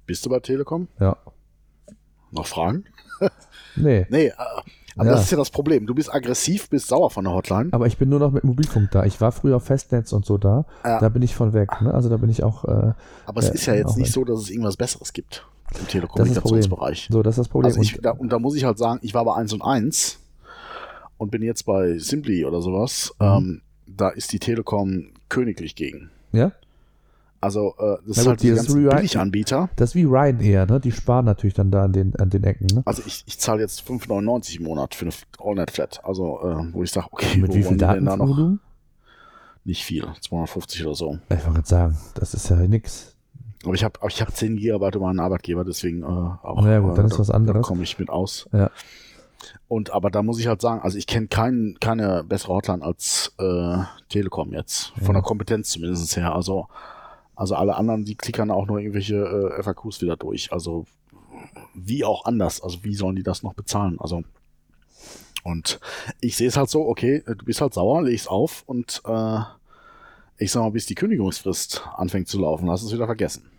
Bist 0.05 0.25
du 0.25 0.29
bei 0.29 0.39
Telekom? 0.39 0.88
Ja. 0.99 1.17
Noch 2.31 2.47
Fragen? 2.47 2.83
Nee. 3.79 4.07
Nee, 4.10 4.27
äh, 4.27 4.31
aber 4.95 5.05
Ja. 5.10 5.12
das 5.12 5.25
ist 5.25 5.31
ja 5.31 5.38
das 5.38 5.51
Problem. 5.51 5.86
Du 5.86 5.93
bist 5.93 6.12
aggressiv, 6.12 6.67
bist 6.71 6.88
sauer 6.88 7.12
von 7.12 7.25
der 7.25 7.33
Hotline. 7.33 7.69
Aber 7.73 7.86
ich 7.86 7.97
bin 7.99 8.10
nur 8.10 8.17
noch 8.17 8.31
mit 8.31 8.43
Mobilfunk 8.43 8.89
da. 8.89 9.03
Ich 9.05 9.21
war 9.21 9.31
früher 9.31 9.57
auf 9.57 9.65
Festnetz 9.65 10.13
und 10.13 10.25
so 10.25 10.39
da. 10.39 10.65
Ja. 10.83 10.99
Da 10.99 11.10
bin 11.10 11.21
ich 11.21 11.36
von 11.36 11.53
weg. 11.53 11.69
Ne? 11.81 11.93
Also 11.93 12.10
da 12.10 12.17
bin 12.17 12.29
ich 12.31 12.43
auch. 12.43 12.65
Äh, 12.65 12.93
Aber 13.27 13.39
es 13.39 13.49
äh, 13.49 13.53
ist 13.53 13.67
ja 13.67 13.75
jetzt 13.75 13.95
nicht 13.97 14.07
weg. 14.07 14.13
so, 14.13 14.23
dass 14.25 14.39
es 14.39 14.49
irgendwas 14.49 14.77
Besseres 14.77 15.13
gibt 15.13 15.45
im 15.79 15.88
Telekommunikationsbereich. 15.88 17.10
so, 17.12 17.21
das 17.21 17.33
ist 17.33 17.39
das 17.39 17.47
Problem. 17.49 17.67
Also 17.67 17.81
ich, 17.81 17.97
Und- 17.97 18.05
da, 18.05 18.12
und 18.12 18.29
da 18.31 18.39
muss 18.39 18.55
ich 18.55 18.63
halt 18.63 18.79
sagen, 18.79 18.99
ich 19.03 19.13
war 19.13 19.23
bei 19.25 19.36
1 19.36 19.53
und 19.53 19.62
1 19.62 20.17
und 21.17 21.32
bin 21.32 21.41
jetzt 21.41 21.63
bei 21.65 21.97
Simply 21.97 22.45
oder 22.45 22.62
sowas. 22.62 23.13
Mhm. 23.19 23.25
Ähm, 23.25 23.62
da 23.88 24.10
ist 24.10 24.34
die 24.34 24.39
Telekom 24.39 25.12
königlich 25.30 25.75
gegen. 25.75 26.10
ja? 26.32 26.51
Also 27.39 27.75
äh, 27.77 27.97
das 28.08 28.17
ist 28.17 28.27
halt 28.27 28.41
die 28.41 28.49
ganzen 28.49 28.80
Rewrite- 28.80 28.95
Billiganbieter. 28.95 29.69
Das 29.75 29.91
ist 29.91 29.95
wie 29.95 30.06
Ryanair, 30.06 30.65
ne? 30.65 30.80
Die 30.80 30.91
sparen 30.91 31.25
natürlich 31.25 31.53
dann 31.53 31.69
da 31.69 31.84
an 31.84 31.93
den, 31.93 32.15
an 32.15 32.32
den 32.32 32.43
Ecken, 32.43 32.65
ne? 32.73 32.82
Also 32.86 33.03
ich, 33.06 33.23
ich 33.27 33.38
zahle 33.38 33.62
jetzt 33.62 33.88
5,99 33.88 34.58
im 34.58 34.63
Monat 34.63 34.95
für 34.95 35.06
eine 35.06 35.13
Allnet-Flat. 35.39 36.03
Also 36.03 36.39
äh, 36.41 36.73
wo 36.73 36.82
ich 36.82 36.89
sage, 36.91 37.08
okay, 37.12 37.38
Mit 37.38 37.51
wo 37.51 37.56
wie 37.56 37.62
viel 37.62 37.77
denn 37.77 37.77
da 37.77 37.95
noch? 37.95 38.17
Datenvolumen? 38.17 38.60
Nicht 39.65 39.84
viel, 39.84 40.03
250 40.19 40.84
oder 40.86 40.95
so. 40.95 41.19
Ich 41.30 41.38
wollte 41.45 41.51
gerade 41.53 41.67
sagen, 41.67 41.97
das 42.15 42.34
ist 42.34 42.49
ja 42.49 42.56
nix. 42.56 43.15
Aber 43.65 43.75
ich 43.75 43.84
habe 43.84 43.99
ich 44.08 44.21
hab 44.21 44.36
10 44.36 44.58
Gigabyte 44.58 44.95
über 44.95 45.06
meinen 45.06 45.19
Arbeitgeber, 45.19 45.63
deswegen 45.63 46.01
äh, 46.01 46.06
auch. 46.06 46.62
Na 46.63 46.71
ja, 46.71 46.80
gut, 46.80 46.97
dann 46.97 47.06
äh, 47.06 47.10
ist 47.10 47.19
was 47.19 47.30
anderes. 47.30 47.62
Da 47.62 47.67
komme 47.67 47.84
ich 47.84 47.99
mit 47.99 48.10
aus. 48.10 48.49
Ja. 48.51 48.71
Und 49.67 49.91
aber 49.91 50.10
da 50.10 50.23
muss 50.23 50.39
ich 50.39 50.47
halt 50.47 50.62
sagen, 50.62 50.82
also 50.82 50.97
ich 50.97 51.08
kenne 51.08 51.27
kein, 51.27 51.75
keine 51.82 52.23
bessere 52.23 52.53
Hotline 52.53 52.84
als 52.84 53.34
äh, 53.38 53.77
Telekom 54.10 54.53
jetzt. 54.53 54.93
Von 54.97 55.08
Ja. 55.08 55.13
der 55.13 55.21
Kompetenz 55.23 55.71
zumindest 55.71 56.15
her. 56.15 56.34
Also, 56.34 56.67
also 57.36 57.56
alle 57.56 57.75
anderen, 57.75 58.06
die 58.06 58.15
klickern 58.15 58.49
auch 58.49 58.65
nur 58.65 58.80
irgendwelche 58.80 59.15
äh, 59.58 59.62
FAQs 59.63 60.01
wieder 60.01 60.15
durch. 60.15 60.53
Also 60.53 60.86
wie 61.73 62.06
auch 62.06 62.23
anders. 62.25 62.62
Also 62.62 62.84
wie 62.84 62.95
sollen 62.95 63.15
die 63.17 63.23
das 63.23 63.43
noch 63.43 63.53
bezahlen? 63.53 63.97
Also 63.99 64.23
und 65.43 65.80
ich 66.19 66.36
sehe 66.36 66.47
es 66.47 66.58
halt 66.58 66.69
so, 66.69 66.88
okay, 66.88 67.23
du 67.25 67.45
bist 67.45 67.62
halt 67.62 67.73
sauer, 67.73 68.01
leg's 68.03 68.27
auf 68.27 68.63
und 68.65 69.01
äh, 69.06 69.39
ich 70.38 70.51
sag 70.51 70.62
mal, 70.62 70.71
bis 70.71 70.86
die 70.86 70.95
Kündigungsfrist 70.95 71.84
anfängt 71.95 72.27
zu 72.27 72.39
laufen, 72.39 72.69
hast 72.69 72.84
du 72.84 72.88
es 72.88 72.93
wieder 72.93 73.06
vergessen. 73.06 73.49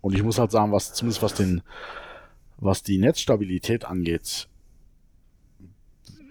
Und 0.00 0.14
ich 0.14 0.22
muss 0.22 0.38
halt 0.38 0.50
sagen, 0.50 0.72
was 0.72 0.92
zumindest 0.92 1.22
was 1.22 1.34
den, 1.34 1.62
was 2.58 2.82
die 2.82 2.98
Netzstabilität 2.98 3.84
angeht, 3.84 4.48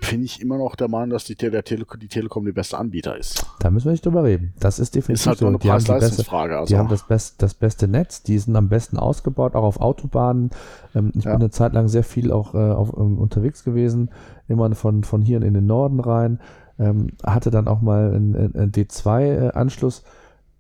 bin 0.10 0.24
ich 0.24 0.41
immer 0.41 0.58
noch 0.58 0.76
der 0.76 0.88
Meinung, 0.88 1.12
dass 1.12 1.24
die, 1.26 1.36
der 1.36 1.63
Tele 1.63 1.86
die 2.02 2.08
Telekom 2.08 2.45
der 2.45 2.54
beste 2.54 2.78
Anbieter 2.78 3.17
ist. 3.17 3.45
Da 3.60 3.69
müssen 3.69 3.86
wir 3.86 3.91
nicht 3.91 4.06
drüber 4.06 4.24
reden. 4.24 4.54
Das 4.60 4.80
ist 4.80 4.95
definitiv 4.95 5.22
Ist 5.22 5.28
halt 5.28 5.38
so. 5.39 5.45
nur 5.45 5.52
eine 5.52 5.60
Die 5.60 5.69
haben, 5.72 5.80
die, 5.84 5.91
beste, 5.91 6.00
Preis-Leistungsfrage. 6.00 6.58
Also, 6.58 6.74
die 6.74 6.78
haben 6.78 6.89
das, 6.89 7.04
best, 7.08 7.41
das 7.41 7.54
beste 7.54 7.88
Netz, 7.88 8.24
die 8.24 8.38
sind 8.38 8.56
am 8.56 8.69
besten 8.69 8.98
ausgebaut, 8.98 9.56
auch 9.56 9.63
auf 9.63 9.80
Autobahnen. 9.80 10.52
Ähm, 10.95 11.12
ich 11.15 11.24
Ja. 11.26 11.32
bin 11.32 11.41
eine 11.41 11.50
Zeit 11.52 11.74
lang 11.74 11.88
sehr 11.88 12.04
viel 12.04 12.32
auch 12.32 12.54
äh, 12.56 12.58
auf, 12.58 12.93
ähm, 12.98 13.17
unterwegs 13.17 13.63
gewesen, 13.63 14.10
immer 14.48 14.74
von, 14.76 15.04
von 15.04 15.22
hier 15.22 15.41
in 15.41 15.54
den 15.54 15.65
Norden 15.65 16.00
rein. 16.00 16.39
Ähm, 16.80 17.08
hatte 17.26 17.52
dann 17.52 17.67
auch 17.67 17.82
mal 17.82 18.13
einen, 18.13 18.36
einen 18.56 18.72
D2-Anschluss. 18.72 20.04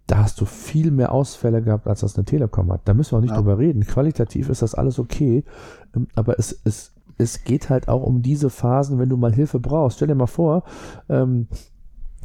Da 0.07 0.17
hast 0.23 0.41
du 0.41 0.45
viel 0.45 0.89
mehr 0.91 1.11
Ausfälle 1.11 1.61
gehabt, 1.61 1.87
als 1.87 1.99
das 2.01 2.15
eine 2.15 2.25
Telekom 2.25 2.71
hat. 2.71 2.81
Da 2.85 2.93
müssen 2.95 3.11
wir 3.13 3.17
auch 3.17 3.21
nicht 3.21 3.31
Ja. 3.31 3.37
drüber 3.37 3.57
reden. 3.59 3.85
Qualitativ 3.85 4.49
ist 4.49 4.61
das 4.63 4.73
alles 4.73 4.97
okay. 4.99 5.43
Ähm, 5.95 6.07
aber 6.15 6.39
es, 6.39 6.59
es, 6.65 6.91
es 7.19 7.43
geht 7.43 7.69
halt 7.69 7.87
auch 7.87 8.01
um 8.01 8.21
diese 8.23 8.49
Phasen, 8.49 8.97
wenn 8.97 9.09
du 9.09 9.17
mal 9.17 9.33
Hilfe 9.33 9.59
brauchst. 9.59 9.97
Stell 9.97 10.07
dir 10.07 10.15
mal 10.15 10.25
vor, 10.25 10.63
ähm, 11.09 11.47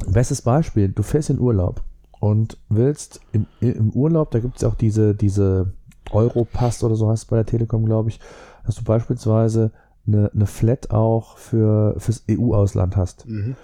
bestes 0.07 0.41
Beispiel, 0.41 0.89
du 0.89 1.03
fährst 1.03 1.29
in 1.29 1.39
Urlaub 1.39 1.83
und 2.19 2.57
willst 2.69 3.19
im, 3.33 3.45
im 3.59 3.91
Urlaub, 3.91 4.31
da 4.31 4.39
gibt 4.39 4.57
es 4.57 4.63
auch 4.63 4.75
diese, 4.75 5.13
diese 5.13 5.73
Europass 6.11 6.83
oder 6.83 6.95
so 6.95 7.09
heißt 7.09 7.23
es 7.23 7.29
bei 7.29 7.35
der 7.35 7.45
Telekom, 7.45 7.85
glaube 7.85 8.09
ich, 8.09 8.19
dass 8.65 8.75
du 8.75 8.83
beispielsweise 8.83 9.71
eine, 10.07 10.31
eine 10.33 10.45
Flat 10.45 10.91
auch 10.91 11.37
für, 11.37 11.95
fürs 11.99 12.23
EU-Ausland 12.29 12.95
hast. 12.95 13.27
Mhm. 13.27 13.55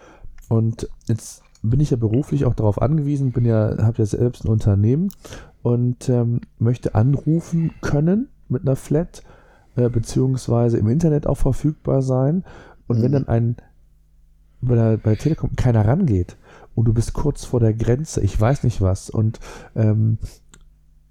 Und 0.49 0.89
jetzt 1.07 1.43
bin 1.61 1.79
ich 1.79 1.91
ja 1.91 1.97
beruflich 1.97 2.45
auch 2.45 2.55
darauf 2.55 2.81
angewiesen, 2.81 3.31
bin 3.31 3.45
ja, 3.45 3.77
habe 3.79 3.99
ja 3.99 4.05
selbst 4.05 4.43
ein 4.43 4.49
Unternehmen 4.49 5.09
und 5.61 6.09
ähm, 6.09 6.41
möchte 6.59 6.95
anrufen 6.95 7.71
können 7.81 8.29
mit 8.49 8.63
einer 8.63 8.75
Flat, 8.75 9.23
äh, 9.75 9.89
beziehungsweise 9.89 10.77
im 10.77 10.87
Internet 10.87 11.27
auch 11.27 11.37
verfügbar 11.37 12.01
sein. 12.01 12.43
Und 12.87 13.01
wenn 13.01 13.11
Mhm. 13.11 13.13
dann 13.13 13.27
ein 13.27 13.55
bei 14.61 14.75
der, 14.75 14.97
bei 14.97 15.11
der 15.11 15.17
Telekom 15.19 15.55
keiner 15.55 15.87
rangeht 15.87 16.37
und 16.75 16.85
du 16.85 16.93
bist 16.93 17.13
kurz 17.13 17.45
vor 17.45 17.59
der 17.59 17.73
Grenze, 17.73 18.21
ich 18.21 18.39
weiß 18.39 18.63
nicht 18.63 18.81
was, 18.81 19.09
und 19.09 19.39
ähm, 19.75 20.17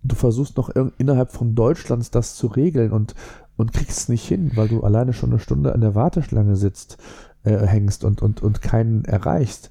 du 0.03 0.14
versuchst 0.14 0.57
noch 0.57 0.70
innerhalb 0.99 1.33
von 1.33 1.55
Deutschlands 1.55 2.11
das 2.11 2.37
zu 2.37 2.46
regeln 2.46 2.92
und, 2.92 3.14
und 3.57 3.73
kriegst 3.73 3.99
es 3.99 4.09
nicht 4.09 4.27
hin, 4.27 4.53
weil 4.55 4.68
du 4.68 4.83
alleine 4.83 5.12
schon 5.12 5.31
eine 5.31 5.40
Stunde 5.40 5.75
an 5.75 5.81
der 5.81 5.94
Warteschlange 5.94 6.57
sitzt, 6.57 6.99
äh, 7.42 7.66
hängst 7.66 8.05
und, 8.05 8.23
und, 8.23 8.42
und 8.42 8.62
keinen 8.62 9.05
erreichst, 9.05 9.70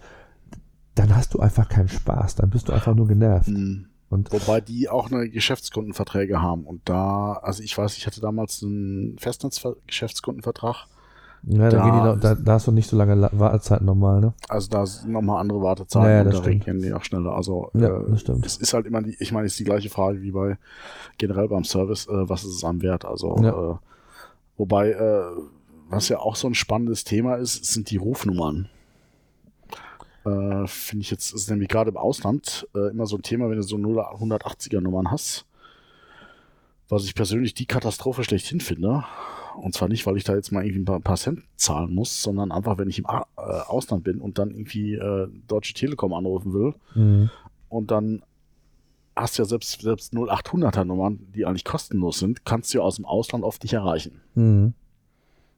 dann 0.95 1.15
hast 1.15 1.33
du 1.33 1.39
einfach 1.39 1.69
keinen 1.69 1.87
Spaß, 1.89 2.35
dann 2.35 2.49
bist 2.49 2.67
du 2.67 2.73
einfach 2.73 2.95
nur 2.95 3.07
genervt. 3.07 3.47
Mhm. 3.49 3.88
Und 4.09 4.31
Wobei 4.31 4.59
die 4.59 4.89
auch 4.89 5.11
eine 5.11 5.29
Geschäftskundenverträge 5.29 6.41
haben. 6.41 6.63
Und 6.65 6.81
da, 6.89 7.33
also 7.43 7.61
ich 7.61 7.77
weiß, 7.77 7.95
ich 7.97 8.07
hatte 8.07 8.21
damals 8.21 8.63
einen 8.63 9.17
Festnetz-Geschäftskundenvertrag. 9.19 10.87
ja, 11.43 11.69
da, 11.69 11.77
Da- 11.77 11.83
die 11.83 11.91
noch, 12.01 12.19
da, 12.19 12.35
da 12.35 12.53
hast 12.53 12.67
du 12.67 12.71
nicht 12.71 12.89
so 12.89 12.97
lange 12.97 13.15
La- 13.15 13.29
Wartezeit 13.33 13.81
normal, 13.81 14.19
ne? 14.21 14.33
Also 14.47 14.67
da 14.69 14.85
sind 14.85 15.11
nochmal 15.11 15.39
andere 15.39 15.61
Wartezeiten 15.61 16.05
Ja, 16.07 16.11
ja, 16.15 16.19
und 16.21 16.25
das 16.25 16.35
da 16.35 16.41
stimmt. 16.41 16.65
reagieren 16.65 16.81
die 16.81 16.93
auch 16.93 17.03
schneller. 17.03 17.33
Also 17.33 17.69
Ja, 17.75 17.97
äh, 18.01 18.09
das 18.09 18.21
stimmt. 18.21 18.45
es 18.45 18.57
ist 18.57 18.73
halt 18.73 18.85
immer 18.87 19.01
die, 19.01 19.15
ich 19.19 19.31
meine, 19.31 19.45
es 19.45 19.53
ist 19.53 19.59
die 19.59 19.63
gleiche 19.65 19.89
Frage 19.89 20.21
wie 20.21 20.31
bei 20.31 20.57
generell 21.17 21.47
beim 21.47 21.63
Service, 21.63 22.07
äh, 22.07 22.27
was 22.29 22.43
ist 22.43 22.55
es 22.55 22.63
am 22.63 22.81
Wert? 22.81 23.05
Also 23.05 23.37
Ja. 23.41 23.71
äh, 23.73 23.75
wobei, 24.57 24.89
äh, 24.91 25.23
was 25.89 26.09
ja 26.09 26.19
auch 26.19 26.35
so 26.35 26.47
ein 26.47 26.55
spannendes 26.55 27.03
Thema 27.03 27.35
ist, 27.35 27.63
sind 27.65 27.89
die 27.91 27.97
Rufnummern. 27.97 28.69
Äh, 30.63 30.67
Finde 30.67 31.01
ich 31.03 31.11
jetzt, 31.11 31.33
ist 31.33 31.49
nämlich 31.49 31.69
gerade 31.69 31.89
im 31.91 31.97
Ausland 31.97 32.67
äh, 32.75 32.89
immer 32.91 33.05
so 33.05 33.15
ein 33.17 33.21
Thema, 33.23 33.49
wenn 33.49 33.57
du 33.57 33.63
so 33.63 33.75
180er 33.77 34.81
Nummern 34.81 35.11
hast. 35.11 35.45
Was 36.87 37.05
ich 37.05 37.15
persönlich 37.15 37.53
die 37.53 37.65
Katastrophe 37.67 38.23
schlechthin 38.23 38.61
finde. 38.61 39.03
Und 39.57 39.73
zwar 39.73 39.89
nicht, 39.89 40.05
weil 40.05 40.17
ich 40.17 40.23
da 40.23 40.35
jetzt 40.35 40.51
mal 40.51 40.63
irgendwie 40.63 40.81
ein 40.81 40.85
paar, 40.85 40.95
ein 40.97 41.01
paar 41.03 41.17
Cent 41.17 41.43
zahlen 41.55 41.93
muss, 41.93 42.21
sondern 42.21 42.51
einfach, 42.51 42.77
wenn 42.77 42.89
ich 42.89 42.99
im 42.99 43.05
A 43.07 43.25
äh, 43.37 43.41
Ausland 43.41 44.03
bin 44.03 44.21
und 44.21 44.39
dann 44.39 44.51
irgendwie 44.51 44.93
äh, 44.95 45.27
Deutsche 45.47 45.73
Telekom 45.73 46.13
anrufen 46.13 46.53
will 46.53 46.73
Mhm. 46.95 47.29
und 47.67 47.91
dann 47.91 48.23
hast 49.15 49.37
du 49.37 49.41
ja 49.41 49.45
selbst, 49.45 49.81
selbst 49.81 50.13
0800er 50.13 50.85
Nummern, 50.85 51.19
die 51.35 51.45
eigentlich 51.45 51.65
kostenlos 51.65 52.19
sind, 52.19 52.45
kannst 52.45 52.73
du 52.73 52.77
ja 52.77 52.83
aus 52.85 52.95
dem 52.95 53.05
Ausland 53.05 53.43
oft 53.43 53.61
nicht 53.63 53.73
erreichen. 53.73 54.21
Mhm. 54.33 54.73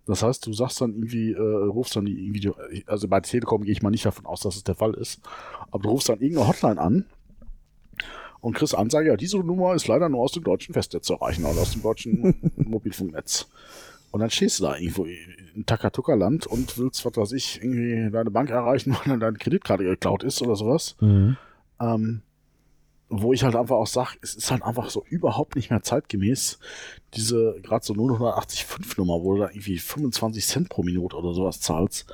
Das 0.08 0.24
heißt, 0.24 0.46
du 0.46 0.54
sagst 0.54 0.82
dann 0.82 0.94
irgendwie, 0.94 1.32
äh, 1.34 1.40
rufst 1.40 1.96
dann 1.96 2.06
die 2.06 2.26
irgendwie, 2.26 2.52
also 2.88 3.08
bei 3.08 3.20
Telekom 3.20 3.64
gehe 3.64 3.72
ich 3.72 3.82
mal 3.82 3.92
nicht 3.92 4.06
davon 4.06 4.26
aus, 4.26 4.42
dass 4.42 4.56
es 4.56 4.64
der 4.64 4.76
Fall 4.76 4.94
ist, 4.96 5.22
aber 5.70 5.84
du 5.84 5.90
rufst 5.90 6.10
dann 6.10 6.20
irgendeine 6.20 6.48
Hotline 6.48 6.82
an 6.82 7.06
und 8.42 8.56
kriegst 8.56 8.76
Ansage, 8.76 9.10
ja, 9.10 9.18
diese 9.18 9.38
Nummer 9.40 9.76
ist 9.76 9.88
leider 9.88 10.10
nur 10.10 10.22
aus 10.22 10.32
dem 10.32 10.44
deutschen 10.44 10.74
Festnetz 10.74 11.06
zu 11.06 11.14
erreichen 11.14 11.46
oder 11.46 11.62
aus 11.62 11.72
dem 11.72 11.84
deutschen 11.84 12.52
Mobilfunknetz. 12.58 13.48
Und 14.10 14.20
dann 14.20 14.30
stehst 14.30 14.60
du 14.60 14.64
da 14.64 14.76
irgendwo 14.76 15.06
in 15.06 15.66
Takatuka-Land 15.66 16.48
und 16.48 16.78
willst, 16.78 17.06
was 17.06 17.16
weiß 17.16 17.32
ich, 17.32 17.62
irgendwie 17.64 18.12
deine 18.12 18.32
Bank 18.32 18.50
erreichen, 18.50 18.92
weil 18.94 19.06
dann 19.06 19.20
deine 19.20 19.38
Kreditkarte 19.38 19.84
geklaut 19.84 20.24
ist 20.24 20.42
oder 20.42 20.56
sowas. 20.56 20.98
Mhm. 21.00 21.38
Ähm, 21.80 22.22
wo 23.12 23.34
ich 23.34 23.44
halt 23.44 23.56
einfach 23.56 23.76
auch 23.76 23.88
sage, 23.88 24.18
es 24.22 24.36
ist 24.36 24.50
halt 24.52 24.64
einfach 24.64 24.90
so 24.90 25.04
überhaupt 25.10 25.58
nicht 25.58 25.70
mehr 25.70 25.84
zeitgemäß, 25.84 26.60
diese 27.14 27.58
gerade 27.62 27.86
so 27.86 27.94
085 27.94 28.98
Nummer, 28.98 29.22
wo 29.22 29.36
du 29.36 29.42
da 29.42 29.50
irgendwie 29.50 29.78
25 29.78 30.46
Cent 30.46 30.70
pro 30.70 30.82
Minute 30.82 31.18
oder 31.18 31.34
sowas 31.34 31.60
zahlst. 31.60 32.12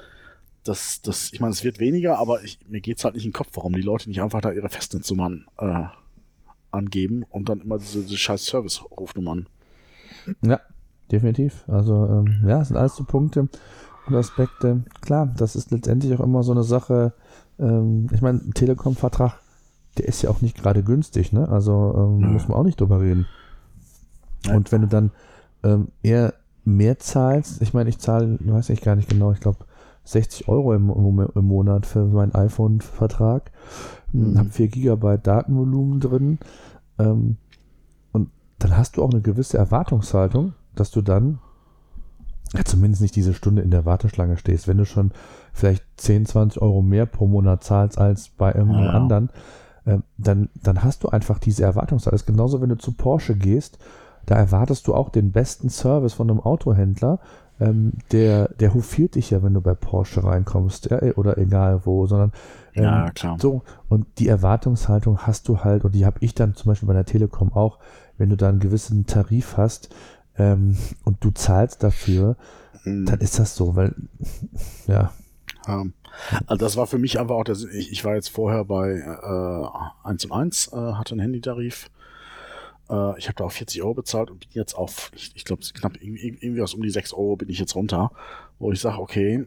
Das, 0.64 1.02
das, 1.02 1.32
ich 1.32 1.40
meine, 1.40 1.54
es 1.54 1.64
wird 1.64 1.80
weniger, 1.80 2.18
aber 2.18 2.44
ich, 2.44 2.60
mir 2.68 2.82
geht's 2.82 3.06
halt 3.06 3.14
nicht 3.14 3.26
in 3.26 3.30
den 3.30 3.36
Kopf, 3.36 3.50
warum 3.54 3.74
die 3.74 3.82
Leute 3.82 4.10
nicht 4.10 4.22
einfach 4.22 4.42
da 4.42 4.52
ihre 4.52 4.70
Festnetznummern 4.70 5.46
äh, 5.60 5.84
angeben 6.72 7.24
und 7.30 7.48
dann 7.48 7.62
immer 7.62 7.78
diese, 7.78 8.02
diese 8.02 8.18
scheiß 8.18 8.44
Service-Rufnummern. 8.46 9.48
Ja, 10.42 10.60
definitiv. 11.12 11.64
Also, 11.68 11.94
ähm, 11.94 12.44
ja, 12.46 12.62
es 12.62 12.70
sind 12.70 12.78
alles 12.78 12.96
so 12.96 13.04
Punkte 13.04 13.48
und 14.08 14.16
Aspekte. 14.16 14.84
Klar, 15.02 15.32
das 15.38 15.56
ist 15.56 15.72
letztendlich 15.72 16.14
auch 16.16 16.24
immer 16.24 16.44
so 16.44 16.52
eine 16.52 16.64
Sache. 16.64 17.14
Ähm, 17.60 18.10
ich 18.12 18.22
meine, 18.22 18.40
ein 18.40 18.54
Telekom-Vertrag, 18.54 19.40
der 19.98 20.08
ist 20.08 20.22
ja 20.22 20.30
auch 20.30 20.42
nicht 20.42 20.58
gerade 20.58 20.84
günstig, 20.84 21.34
ne? 21.34 21.48
Also, 21.50 21.94
ähm, 21.98 22.20
Nö. 22.20 22.28
muss 22.28 22.48
man 22.48 22.58
auch 22.58 22.64
nicht 22.64 22.80
drüber 22.80 23.02
reden. 23.02 23.26
Und 24.54 24.72
wenn 24.72 24.82
du 24.82 24.88
dann 24.88 25.12
ähm, 25.64 25.90
eher 26.04 26.34
mehr 26.64 27.00
zahlst, 27.00 27.62
ich 27.62 27.74
meine, 27.74 27.90
ich 27.90 28.00
zahle, 28.00 28.38
weiß 28.40 28.70
ich 28.70 28.82
gar 28.82 28.96
nicht 28.96 29.10
genau, 29.10 29.32
ich 29.32 29.40
glaube 29.40 29.60
60 30.04 30.48
Euro 30.48 30.74
im, 30.74 30.90
im, 30.90 31.46
Monat 31.46 31.86
für 31.86 32.06
meinen 32.06 32.34
iPhone-Vertrag, 32.34 33.52
Mhm. 34.14 34.38
habe 34.38 34.50
4 34.50 34.70
Gigabyte 34.70 35.28
Datenvolumen 35.28 36.00
drin 36.00 36.40
ähm, 36.98 37.36
und 38.14 38.30
dann 38.60 38.78
hast 38.78 38.96
du 38.96 39.04
auch 39.04 39.12
eine 39.12 39.22
gewisse 39.22 39.58
Erwartungshaltung, 39.58 40.54
dass 40.76 40.92
du 40.92 41.02
dann 41.02 41.40
ja, 42.54 42.64
zumindest 42.64 43.02
nicht 43.02 43.18
diese 43.18 43.34
Stunde 43.34 43.62
in 43.62 43.72
der 43.72 43.86
Warteschlange 43.86 44.38
stehst. 44.38 44.68
Wenn 44.70 44.78
du 44.78 44.86
schon 44.86 45.12
vielleicht 45.52 45.84
10, 45.98 46.26
20 46.26 46.62
Euro 46.62 46.82
mehr 46.82 47.06
pro 47.06 47.28
Monat 47.28 47.64
zahlst 47.66 47.98
als 47.98 48.30
bei 48.30 48.54
irgendeinem 48.54 48.86
Ja, 48.86 48.92
ja. 48.92 48.94
anderen, 48.94 49.30
dann, 50.18 50.50
dann 50.62 50.84
hast 50.84 51.04
du 51.04 51.10
einfach 51.10 51.40
diese 51.40 51.64
Erwartungshaltung. 51.64 52.16
Das 52.18 52.22
ist 52.22 52.28
genauso, 52.28 52.62
wenn 52.62 52.70
du 52.70 52.78
zu 52.78 52.92
Porsche 52.92 53.36
gehst, 53.36 53.78
da 54.26 54.36
erwartest 54.36 54.88
du 54.88 54.94
auch 54.94 55.10
den 55.10 55.32
besten 55.32 55.70
Service 55.70 56.14
von 56.14 56.30
einem 56.30 56.40
Autohändler. 56.42 57.20
Ähm, 57.60 57.94
der, 58.12 58.50
der 58.60 58.74
hofiert 58.74 59.16
dich 59.16 59.32
ja, 59.32 59.42
wenn 59.42 59.54
du 59.56 59.62
bei 59.62 59.74
Porsche 59.74 60.24
reinkommst, 60.24 60.92
ja, 60.92 61.00
oder 61.16 61.38
egal 61.40 61.82
wo, 61.86 62.06
sondern 62.06 62.32
ähm, 62.76 62.84
Ja, 62.84 63.10
klar. 63.12 63.38
so, 63.42 63.64
und 63.90 64.06
die 64.20 64.28
Erwartungshaltung 64.28 65.20
hast 65.20 65.48
du 65.48 65.64
halt, 65.64 65.84
und 65.84 65.96
die 65.96 66.06
habe 66.06 66.18
ich 66.20 66.36
dann 66.36 66.54
zum 66.54 66.70
Beispiel 66.70 66.88
bei 66.88 66.94
der 66.94 67.06
Telekom 67.06 67.52
auch, 67.54 67.80
wenn 68.20 68.30
du 68.30 68.38
da 68.38 68.50
einen 68.50 68.60
gewissen 68.60 69.08
Tarif 69.08 69.58
hast 69.58 69.90
ähm, 70.38 70.78
und 71.04 71.24
du 71.24 71.32
zahlst 71.32 71.82
dafür, 71.82 72.36
Mhm. 72.84 73.06
dann 73.08 73.20
ist 73.22 73.40
das 73.40 73.56
so, 73.56 73.76
weil, 73.76 73.96
ja, 74.88 75.12
Ähm, 75.68 75.94
also 76.48 76.64
das 76.66 76.78
war 76.78 76.88
für 76.88 76.98
mich 76.98 77.20
einfach 77.20 77.36
auch 77.36 77.44
der 77.44 77.56
Sinn. 77.56 77.70
Ich, 77.74 77.92
ich 77.92 78.06
war 78.06 78.16
jetzt 78.16 78.30
vorher 78.30 78.66
bei 78.66 78.92
äh, 80.04 80.08
1 80.08 80.26
und 80.26 80.32
1, 80.32 80.68
äh, 80.74 80.76
hatte 80.94 81.12
einen 81.14 81.22
Handytarif. 81.22 81.90
Äh, 82.90 83.18
ich 83.20 83.28
habe 83.28 83.36
da 83.36 83.44
auf 83.46 83.54
40 83.54 83.82
Euro 83.84 83.94
bezahlt 83.96 84.32
und 84.32 84.40
bin 84.40 84.50
jetzt 84.54 84.74
auf, 84.76 85.12
ich, 85.16 85.32
ich 85.36 85.46
glaube, 85.46 85.62
knapp 85.74 85.98
irgendwie, 86.02 86.62
aus 86.62 86.74
um 86.74 86.82
die 86.82 86.90
6 86.90 87.14
Euro 87.14 87.36
bin 87.36 87.50
ich 87.50 87.60
jetzt 87.60 87.76
runter, 87.76 88.12
wo 88.60 88.72
ich 88.72 88.80
sage, 88.80 89.00
okay, 89.00 89.46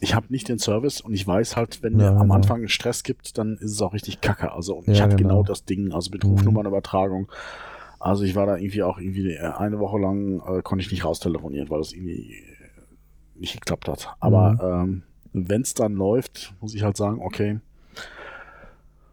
ich 0.00 0.14
habe 0.14 0.26
nicht 0.30 0.48
den 0.48 0.58
Service 0.58 1.00
und 1.00 1.12
ich 1.14 1.26
weiß 1.26 1.56
halt, 1.56 1.82
wenn 1.82 1.96
Ja, 1.98 2.12
mir 2.12 2.20
am. 2.20 2.32
Anfang 2.32 2.66
Stress 2.68 3.02
gibt, 3.04 3.38
dann 3.38 3.56
ist 3.56 3.70
es 3.72 3.82
auch 3.82 3.92
richtig 3.92 4.20
kacke. 4.20 4.52
Also 4.52 4.74
und 4.76 4.88
ich 4.88 4.98
Ja, 4.98 5.04
hatte 5.04 5.16
genau. 5.16 5.28
genau 5.36 5.42
das 5.44 5.64
Ding, 5.64 5.92
also 5.92 6.10
mit 6.10 6.24
Mhm. 6.24 6.30
Rufnummernübertragung. 6.30 7.30
Also 8.00 8.24
ich 8.24 8.34
war 8.34 8.46
da 8.46 8.56
irgendwie 8.56 8.82
auch 8.82 8.98
irgendwie 8.98 9.32
äh, 9.34 9.40
eine 9.40 9.78
Woche 9.78 9.98
lang 9.98 10.40
äh, 10.40 10.62
konnte 10.62 10.82
ich 10.84 10.90
nicht 10.90 11.04
raustelefonieren, 11.04 11.70
weil 11.70 11.78
das 11.78 11.92
irgendwie 11.92 12.34
nicht 13.34 13.54
geklappt 13.54 13.88
hat. 13.88 14.14
Aber 14.20 14.58
ähm, 14.60 15.02
wenn 15.32 15.62
es 15.62 15.74
dann 15.74 15.94
läuft, 15.94 16.54
muss 16.60 16.74
ich 16.74 16.82
halt 16.82 16.96
sagen, 16.96 17.20
okay, 17.20 17.60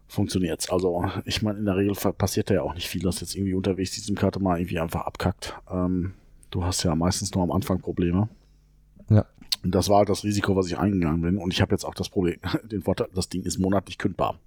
funktioniert's. 0.07 0.69
Also 0.69 1.05
ich 1.25 1.41
meine, 1.41 1.59
in 1.59 1.65
der 1.65 1.75
Regel 1.75 1.93
passiert 2.13 2.49
da 2.49 2.55
ja 2.55 2.61
auch 2.61 2.73
nicht 2.73 2.87
viel, 2.87 3.01
dass 3.01 3.19
jetzt 3.21 3.35
irgendwie 3.35 3.53
unterwegs 3.53 3.91
die 3.91 3.99
SIM-Karte 3.99 4.39
mal 4.39 4.59
irgendwie 4.59 4.79
einfach 4.79 5.01
abkackt. 5.01 5.55
Ähm, 5.69 6.13
du 6.51 6.63
hast 6.63 6.83
ja 6.83 6.95
meistens 6.95 7.33
nur 7.35 7.43
am 7.43 7.51
Anfang 7.51 7.79
Probleme. 7.81 8.29
Ja. 9.09 9.25
Und 9.63 9.75
das 9.75 9.89
war 9.89 9.99
halt 9.99 10.09
das 10.09 10.23
Risiko, 10.23 10.55
was 10.55 10.67
ich 10.67 10.77
eingegangen 10.77 11.21
bin. 11.21 11.37
Und 11.37 11.53
ich 11.53 11.61
habe 11.61 11.73
jetzt 11.73 11.83
auch 11.83 11.93
das 11.95 12.09
Problem, 12.09 12.37
den 12.71 12.81
Vorteil, 12.81 13.07
das 13.13 13.29
Ding 13.29 13.43
ist 13.43 13.59
monatlich 13.59 13.97
kündbar. 13.97 14.39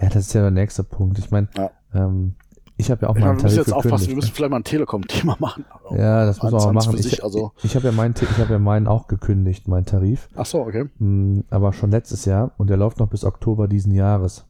ja, 0.00 0.08
das 0.08 0.26
ist 0.26 0.32
ja 0.34 0.42
der 0.42 0.50
nächste 0.50 0.82
Punkt. 0.84 1.18
Ich 1.18 1.30
meine, 1.30 1.48
Ja. 1.56 1.70
ähm, 1.94 2.34
ich 2.78 2.90
habe 2.90 3.02
ja 3.02 3.08
auch 3.08 3.16
Ich 3.16 3.20
mal 3.20 3.28
meine, 3.28 3.30
einen 3.30 3.38
wir 3.38 3.44
müssen 3.44 3.56
Tarif 3.56 3.66
jetzt 3.68 3.72
aufpassen, 3.74 4.08
wir 4.08 4.16
müssen 4.16 4.32
vielleicht 4.34 4.50
mal 4.50 4.56
ein 4.58 4.64
Telekom-Thema 4.64 5.36
machen. 5.40 5.64
ne? 5.90 5.98
Ja, 5.98 6.26
das 6.26 6.42
muss 6.42 6.52
man 6.52 6.54
Eins- 6.54 6.66
auch 6.66 6.72
machen. 6.72 6.98
Ich, 6.98 7.24
also, 7.24 7.52
ich 7.62 7.74
habe 7.76 7.86
ja 7.86 7.92
meinen, 7.92 8.14
ich 8.20 8.38
habe 8.38 8.52
ja 8.52 8.58
meinen 8.58 8.86
auch 8.86 9.06
gekündigt, 9.08 9.68
meinen 9.68 9.86
Tarif, 9.86 10.28
ach 10.36 10.46
so, 10.46 10.60
okay. 10.60 10.88
Mm, 10.98 11.40
aber 11.50 11.72
schon 11.72 11.90
letztes 11.90 12.24
Jahr 12.24 12.52
und 12.58 12.68
der 12.70 12.76
läuft 12.76 12.98
noch 12.98 13.08
bis 13.08 13.24
Oktober 13.24 13.68
diesen 13.68 13.92
Jahres. 13.92 14.44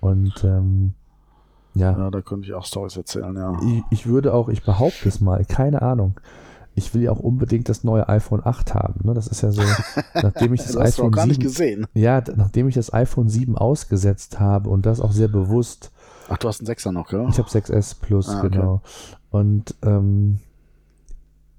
Und 0.00 0.44
ähm, 0.44 0.94
ja, 1.74 1.92
Ja, 1.98 2.10
da 2.10 2.20
könnte 2.22 2.46
ich 2.48 2.54
auch 2.54 2.64
Stories 2.64 2.96
erzählen, 2.96 3.34
ja. 3.36 3.52
ich, 3.62 3.82
ich 3.90 4.06
würde 4.06 4.32
auch, 4.32 4.48
ich 4.48 4.62
behaupte 4.64 5.08
es 5.08 5.20
mal, 5.20 5.44
keine 5.44 5.82
Ahnung. 5.82 6.18
Ich 6.78 6.92
will 6.94 7.02
ja 7.02 7.10
auch 7.10 7.20
unbedingt 7.20 7.70
das 7.70 7.84
neue 7.84 8.06
iPhone 8.08 8.42
8 8.44 8.74
haben. 8.74 9.00
Ne? 9.02 9.14
Das 9.14 9.26
ist 9.28 9.40
ja 9.40 9.50
so, 9.50 9.62
nachdem 10.14 10.52
ich 10.52 10.60
das 10.62 10.72
Das 10.72 10.82
hast 10.82 10.98
du 10.98 11.02
iPhone 11.02 11.10
noch 11.10 11.16
gar 11.16 11.26
nicht 11.26 11.40
7, 11.40 11.48
gesehen. 11.48 11.86
ja, 11.94 12.22
nachdem 12.36 12.68
ich 12.68 12.74
das 12.74 12.92
iPhone 12.92 13.28
7 13.30 13.56
ausgesetzt 13.56 14.38
habe 14.40 14.68
und 14.68 14.84
das 14.84 15.00
auch 15.00 15.12
sehr 15.12 15.28
bewusst. 15.28 15.90
Ach, 16.28 16.38
du 16.38 16.48
hast 16.48 16.60
einen 16.60 16.66
Sechser 16.66 16.92
noch, 16.92 17.08
gell? 17.08 17.26
Ich 17.30 17.38
habe 17.38 17.48
6S 17.48 17.96
Plus, 18.00 18.28
Ah, 18.28 18.38
okay. 18.40 18.50
genau. 18.50 18.80
Und 19.30 19.74
ähm, 19.82 20.38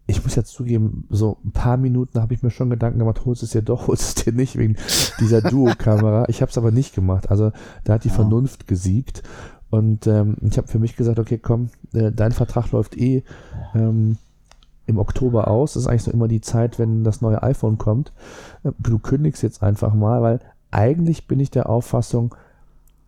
ich 0.07 0.23
muss 0.23 0.35
jetzt 0.35 0.51
zugeben, 0.53 1.05
so 1.09 1.37
ein 1.43 1.51
paar 1.51 1.77
Minuten 1.77 2.21
habe 2.21 2.33
ich 2.33 2.41
mir 2.41 2.49
schon 2.49 2.69
Gedanken 2.69 2.99
gemacht, 2.99 3.25
holst 3.25 3.41
du 3.41 3.45
es 3.45 3.51
dir 3.51 3.61
doch, 3.61 3.87
holst 3.87 4.03
du 4.03 4.19
es 4.19 4.25
dir 4.25 4.33
nicht, 4.33 4.57
wegen 4.57 4.75
dieser 5.19 5.41
Duo-Kamera. 5.41 6.25
Ich 6.29 6.41
habe 6.41 6.49
es 6.49 6.57
aber 6.57 6.71
nicht 6.71 6.95
gemacht. 6.95 7.29
Also 7.29 7.51
da 7.83 7.93
hat 7.93 8.03
die 8.03 8.09
Ja. 8.09 8.13
Vernunft 8.15 8.67
gesiegt. 8.67 9.23
Und 9.69 10.07
ähm, 10.07 10.37
ich 10.41 10.57
habe 10.57 10.67
für 10.69 10.79
mich 10.79 10.95
gesagt, 10.95 11.19
okay, 11.19 11.37
komm, 11.37 11.69
äh, 11.93 12.11
dein 12.11 12.31
Vertrag 12.31 12.71
läuft 12.71 12.97
eh 12.97 13.23
ähm, 13.75 14.17
im 14.85 14.97
Oktober 14.97 15.49
aus. 15.49 15.73
Das 15.73 15.83
ist 15.83 15.87
eigentlich 15.89 16.03
so 16.03 16.11
immer 16.11 16.29
die 16.29 16.39
Zeit, 16.39 16.79
wenn 16.79 17.03
das 17.03 17.19
neue 17.19 17.43
iPhone 17.43 17.77
kommt. 17.77 18.13
Äh, 18.63 18.71
Du 18.79 18.97
kündigst 18.99 19.43
jetzt 19.43 19.61
einfach 19.61 19.93
mal, 19.93 20.21
weil 20.21 20.39
eigentlich 20.71 21.27
bin 21.27 21.41
ich 21.41 21.51
der 21.51 21.67
Auffassung, 21.69 22.33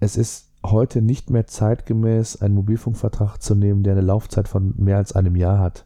es 0.01 0.17
ist 0.17 0.48
heute 0.65 1.01
nicht 1.01 1.29
mehr 1.29 1.47
zeitgemäß, 1.47 2.41
einen 2.41 2.55
Mobilfunkvertrag 2.55 3.41
zu 3.41 3.55
nehmen, 3.55 3.83
der 3.83 3.93
eine 3.93 4.01
Laufzeit 4.01 4.47
von 4.47 4.73
mehr 4.77 4.97
als 4.97 5.13
einem 5.13 5.35
Jahr 5.35 5.59
hat. 5.59 5.85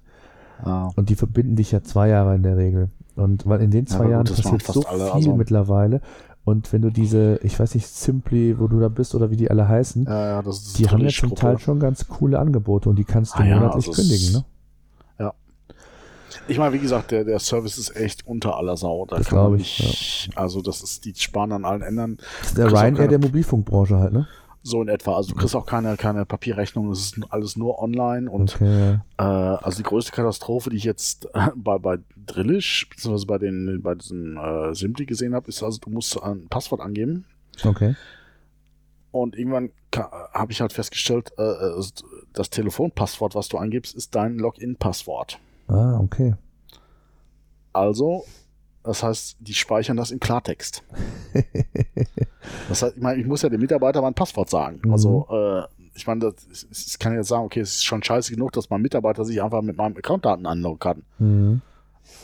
Ja. 0.65 0.89
Und 0.95 1.09
die 1.09 1.15
verbinden 1.15 1.55
dich 1.55 1.71
ja 1.71 1.83
zwei 1.83 2.07
Jahre 2.09 2.35
in 2.35 2.43
der 2.43 2.57
Regel. 2.57 2.89
Und 3.15 3.45
weil 3.47 3.61
in 3.61 3.69
den 3.71 3.85
Ja, 3.85 3.91
zwei 3.91 4.03
aber 4.05 4.09
Jahren 4.11 4.25
gut, 4.25 4.35
passiert 4.41 4.63
so 4.63 4.83
alle, 4.85 5.05
viel 5.05 5.13
also- 5.13 5.35
mittlerweile. 5.35 6.01
Und 6.45 6.73
wenn 6.73 6.81
du 6.81 6.89
diese, 6.89 7.39
ich 7.43 7.57
weiß 7.57 7.73
nicht, 7.75 7.87
Simply, 7.87 8.59
wo 8.59 8.67
du 8.67 8.77
da 8.79 8.89
bist 8.89 9.15
oder 9.15 9.31
wie 9.31 9.37
die 9.37 9.49
alle 9.49 9.67
heißen, 9.67 10.03
Ja, 10.05 10.41
ja, 10.41 10.43
die 10.77 10.89
haben 10.89 10.99
ja 11.01 11.07
zum 11.09 11.29
Gruppe. 11.29 11.41
Teil 11.41 11.59
schon 11.59 11.79
ganz 11.79 12.07
coole 12.09 12.37
Angebote 12.37 12.89
und 12.89 12.97
die 12.97 13.05
kannst 13.05 13.35
du 13.35 13.39
Ah 13.39 13.45
ja, 13.45 13.55
monatlich 13.59 13.87
also 13.87 14.01
kündigen. 14.01 14.33
Ne? 14.33 14.43
Ich 16.47 16.57
meine, 16.57 16.73
wie 16.73 16.79
gesagt, 16.79 17.11
der, 17.11 17.23
der 17.23 17.39
Service 17.39 17.77
ist 17.77 17.95
echt 17.95 18.27
unter 18.27 18.57
aller 18.57 18.75
Sau. 18.75 19.05
Da 19.05 19.17
Das 19.17 19.27
kann 19.27 19.37
man 19.37 19.47
glaub 19.51 19.59
ich, 19.61 19.79
nicht, 19.79 20.29
Also, 20.35 20.61
das 20.61 20.81
ist, 20.81 21.05
die 21.05 21.13
sparen 21.15 21.51
an 21.53 21.63
allen 21.63 21.81
Ändern 21.81 22.17
Das 22.41 22.49
ist 22.49 22.57
der 22.57 22.71
Ryanair 22.71 23.07
der 23.07 23.19
Mobilfunkbranche 23.19 23.97
halt, 23.97 24.13
ne? 24.13 24.27
So 24.63 24.81
in 24.81 24.87
etwa. 24.87 25.15
Also, 25.17 25.33
du 25.33 25.35
kriegst 25.39 25.55
auch 25.55 25.65
keine, 25.65 25.97
keine 25.97 26.25
Papierrechnung, 26.25 26.89
es 26.91 26.99
ist 26.99 27.19
alles 27.29 27.57
nur 27.57 27.79
online 27.81 28.31
und 28.31 28.55
Okay. 28.55 28.99
äh, 29.17 29.21
also 29.23 29.77
die 29.77 29.83
größte 29.83 30.11
Katastrophe, 30.13 30.69
die 30.69 30.77
ich 30.77 30.85
jetzt 30.85 31.27
äh, 31.33 31.49
bei, 31.55 31.77
bei 31.77 31.99
Drillisch, 32.25 32.87
beziehungsweise 32.89 33.25
bei 33.27 33.37
den, 33.37 33.81
bei 33.83 33.95
diesen 33.95 34.37
äh, 34.37 34.73
Simply 34.73 35.05
gesehen 35.05 35.35
habe, 35.35 35.49
ist 35.49 35.61
also, 35.63 35.79
du 35.79 35.89
musst 35.89 36.21
ein 36.23 36.47
Passwort 36.47 36.81
angeben 36.81 37.25
Okay. 37.63 37.95
und 39.11 39.37
irgendwann 39.37 39.69
habe 40.33 40.51
ich 40.51 40.59
halt 40.61 40.73
festgestellt, 40.73 41.33
äh, 41.37 41.43
äh, 41.43 41.83
das 42.33 42.49
Telefonpasswort, 42.49 43.35
was 43.35 43.47
du 43.49 43.57
angibst, 43.57 43.93
ist 43.95 44.15
dein 44.15 44.37
Login-Passwort. 44.39 45.39
Ah, 45.67 45.99
okay. 45.99 46.33
Also 47.73 48.25
Das 48.83 49.01
heißt, 49.01 49.37
die 49.39 49.53
speichern 49.53 49.97
das 49.97 50.11
in 50.11 50.19
Klartext. 50.19 50.83
das 52.69 52.83
heißt, 52.83 52.97
ich 52.97 53.01
meine, 53.01 53.21
ich 53.21 53.27
muss 53.27 53.41
ja 53.41 53.49
dem 53.49 53.61
Mitarbeiter 53.61 54.01
mein 54.01 54.13
Passwort 54.13 54.49
sagen. 54.49 54.81
Mhm. 54.83 54.91
Also, 54.91 55.27
äh, 55.31 55.63
ich 55.95 56.05
meine, 56.05 56.31
das, 56.31 56.67
ich 56.69 56.99
kann 56.99 57.15
jetzt 57.15 57.29
sagen, 57.29 57.45
okay, 57.45 57.61
es 57.61 57.75
ist 57.75 57.85
schon 57.85 58.03
scheiße 58.03 58.33
genug, 58.33 58.51
dass 58.51 58.69
mein 58.69 58.81
Mitarbeiter 58.81 59.23
sich 59.23 59.41
einfach 59.41 59.61
mit 59.61 59.77
meinem 59.77 59.95
Accountdaten 59.95 60.45
anloggen 60.45 60.79
kann. 60.79 61.03
Mhm. 61.19 61.61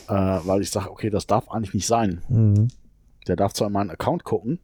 Äh, 0.08 0.12
weil 0.12 0.60
ich 0.60 0.70
sage, 0.70 0.90
okay, 0.90 1.08
das 1.08 1.26
darf 1.26 1.50
eigentlich 1.50 1.74
nicht 1.74 1.86
sein. 1.86 2.22
Mhm. 2.28 2.68
Der 3.26 3.36
darf 3.36 3.52
zwar 3.52 3.68
in 3.68 3.72
meinen 3.72 3.90
Account 3.90 4.24
gucken 4.24 4.58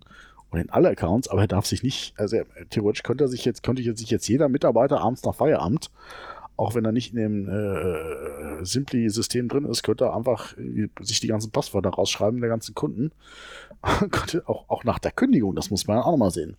und 0.50 0.60
in 0.60 0.70
alle 0.70 0.90
Accounts, 0.90 1.28
aber 1.28 1.42
er 1.42 1.48
darf 1.48 1.66
sich 1.66 1.82
nicht, 1.82 2.18
also 2.18 2.38
theoretisch 2.70 3.02
könnte 3.02 3.24
er 3.24 3.28
sich 3.28 3.44
jetzt, 3.44 3.62
könnte 3.62 3.82
sich 3.96 4.10
jetzt 4.10 4.28
jeder 4.28 4.48
Mitarbeiter 4.48 5.00
abends 5.00 5.22
nach 5.24 5.34
Feierabend 5.34 5.90
auch 6.56 6.74
wenn 6.74 6.84
er 6.84 6.92
nicht 6.92 7.12
in 7.12 7.18
dem 7.18 7.48
äh, 7.48 8.64
Simply-System 8.64 9.48
drin 9.48 9.66
ist, 9.66 9.82
könnte 9.82 10.04
er 10.04 10.16
einfach 10.16 10.54
sich 11.00 11.20
die 11.20 11.26
ganzen 11.26 11.50
Passwörter 11.50 11.90
rausschreiben, 11.90 12.40
der 12.40 12.48
ganzen 12.48 12.74
Kunden. 12.74 13.12
auch, 14.46 14.68
auch 14.68 14.84
nach 14.84 14.98
der 14.98 15.12
Kündigung, 15.12 15.54
das 15.54 15.70
muss 15.70 15.86
man 15.86 15.98
auch 15.98 16.12
nochmal 16.12 16.30
sehen. 16.30 16.56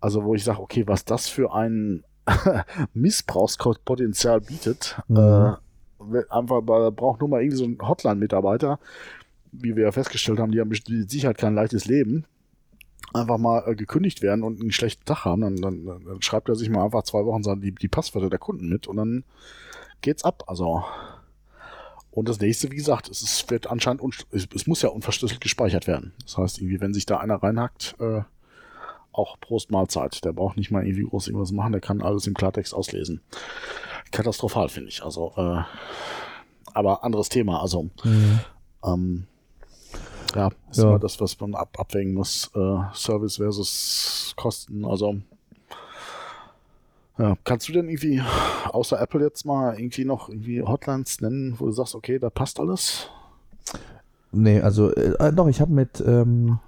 Also, 0.00 0.24
wo 0.24 0.34
ich 0.34 0.44
sage, 0.44 0.60
okay, 0.60 0.86
was 0.86 1.04
das 1.04 1.28
für 1.28 1.52
ein 1.52 2.04
Missbrauchspotenzial 2.94 4.40
bietet, 4.40 4.96
mhm. 5.08 5.16
äh, 5.16 6.22
einfach, 6.30 6.62
da 6.66 6.90
braucht 6.90 7.20
nur 7.20 7.28
mal 7.28 7.42
irgendwie 7.42 7.58
so 7.58 7.64
ein 7.64 7.78
Hotline-Mitarbeiter, 7.80 8.78
wie 9.52 9.76
wir 9.76 9.84
ja 9.84 9.92
festgestellt 9.92 10.38
haben, 10.38 10.52
die 10.52 10.60
haben 10.60 10.68
mit 10.68 11.10
Sicherheit 11.10 11.38
kein 11.38 11.54
leichtes 11.54 11.86
Leben 11.86 12.26
einfach 13.16 13.38
mal 13.38 13.64
äh, 13.66 13.74
gekündigt 13.74 14.22
werden 14.22 14.42
und 14.42 14.60
einen 14.60 14.72
schlechten 14.72 15.04
Tag 15.04 15.24
haben, 15.24 15.42
dann, 15.42 15.56
dann, 15.56 15.84
dann 15.84 16.22
schreibt 16.22 16.48
er 16.48 16.56
sich 16.56 16.70
mal 16.70 16.84
einfach 16.84 17.02
zwei 17.02 17.24
Wochen 17.24 17.42
die, 17.60 17.72
die 17.72 17.88
Passwörter 17.88 18.30
der 18.30 18.38
Kunden 18.38 18.68
mit 18.68 18.86
und 18.86 18.96
dann 18.96 19.24
geht's 20.00 20.24
ab. 20.24 20.44
Also 20.46 20.84
und 22.16 22.30
das 22.30 22.40
nächste, 22.40 22.70
wie 22.70 22.76
gesagt, 22.76 23.10
es, 23.10 23.44
wird 23.50 23.66
anscheinend 23.66 24.02
es, 24.30 24.48
es, 24.54 24.66
muss 24.66 24.80
ja 24.80 24.88
unverschlüsselt 24.88 25.42
gespeichert 25.42 25.86
werden. 25.86 26.14
Das 26.22 26.38
heißt, 26.38 26.58
irgendwie, 26.58 26.80
wenn 26.80 26.94
sich 26.94 27.04
da 27.04 27.18
einer 27.18 27.42
reinhackt, 27.42 27.94
äh, 28.00 28.22
auch 29.12 29.38
Prost 29.40 29.70
Mahlzeit. 29.70 30.24
Der 30.24 30.32
braucht 30.32 30.56
nicht 30.56 30.70
mal 30.70 30.86
irgendwie 30.86 31.04
groß 31.04 31.28
irgendwas 31.28 31.52
machen, 31.52 31.72
der 31.72 31.80
kann 31.80 32.02
alles 32.02 32.26
im 32.26 32.34
Klartext 32.34 32.74
auslesen. 32.74 33.20
Katastrophal, 34.12 34.68
finde 34.68 34.88
ich. 34.88 35.02
Also, 35.02 35.32
äh, 35.36 35.62
aber 36.72 37.04
anderes 37.04 37.28
Thema. 37.28 37.60
Also, 37.60 37.90
mhm. 38.04 38.40
ähm, 38.84 39.26
ja, 40.36 40.50
ist 40.70 40.78
ja. 40.78 40.88
immer 40.88 40.98
das, 40.98 41.20
was 41.20 41.38
man 41.40 41.54
ab 41.54 41.76
abwägen 41.78 42.14
muss. 42.14 42.50
Äh, 42.54 42.78
Service 42.94 43.36
versus 43.36 44.34
Kosten. 44.36 44.84
Also, 44.84 45.16
ja, 47.18 47.36
kannst 47.44 47.68
du 47.68 47.72
denn 47.72 47.88
irgendwie, 47.88 48.20
außer 48.68 49.00
Apple 49.00 49.22
jetzt 49.22 49.46
mal 49.46 49.78
irgendwie 49.78 50.04
noch 50.04 50.28
irgendwie 50.28 50.62
Hotlines 50.62 51.20
nennen, 51.20 51.54
wo 51.58 51.66
du 51.66 51.72
sagst, 51.72 51.94
okay, 51.94 52.18
da 52.18 52.30
passt 52.30 52.60
alles? 52.60 53.08
Nee, 54.32 54.60
also 54.60 54.92
äh, 54.92 55.32
doch, 55.32 55.48
ich 55.48 55.60
habe 55.60 55.72
mit, 55.72 56.02
ähm, 56.06 56.58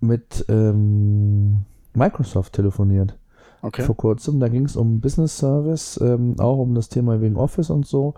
mit 0.00 0.46
ähm, 0.48 1.64
Microsoft 1.92 2.54
telefoniert. 2.54 3.18
Okay. 3.60 3.82
Vor 3.82 3.96
kurzem, 3.96 4.40
da 4.40 4.48
ging 4.48 4.64
es 4.64 4.76
um 4.76 5.00
Business 5.00 5.36
Service, 5.36 6.00
ähm, 6.00 6.36
auch 6.38 6.58
um 6.58 6.74
das 6.74 6.88
Thema 6.88 7.20
wegen 7.20 7.36
Office 7.36 7.70
und 7.70 7.86
so. 7.86 8.14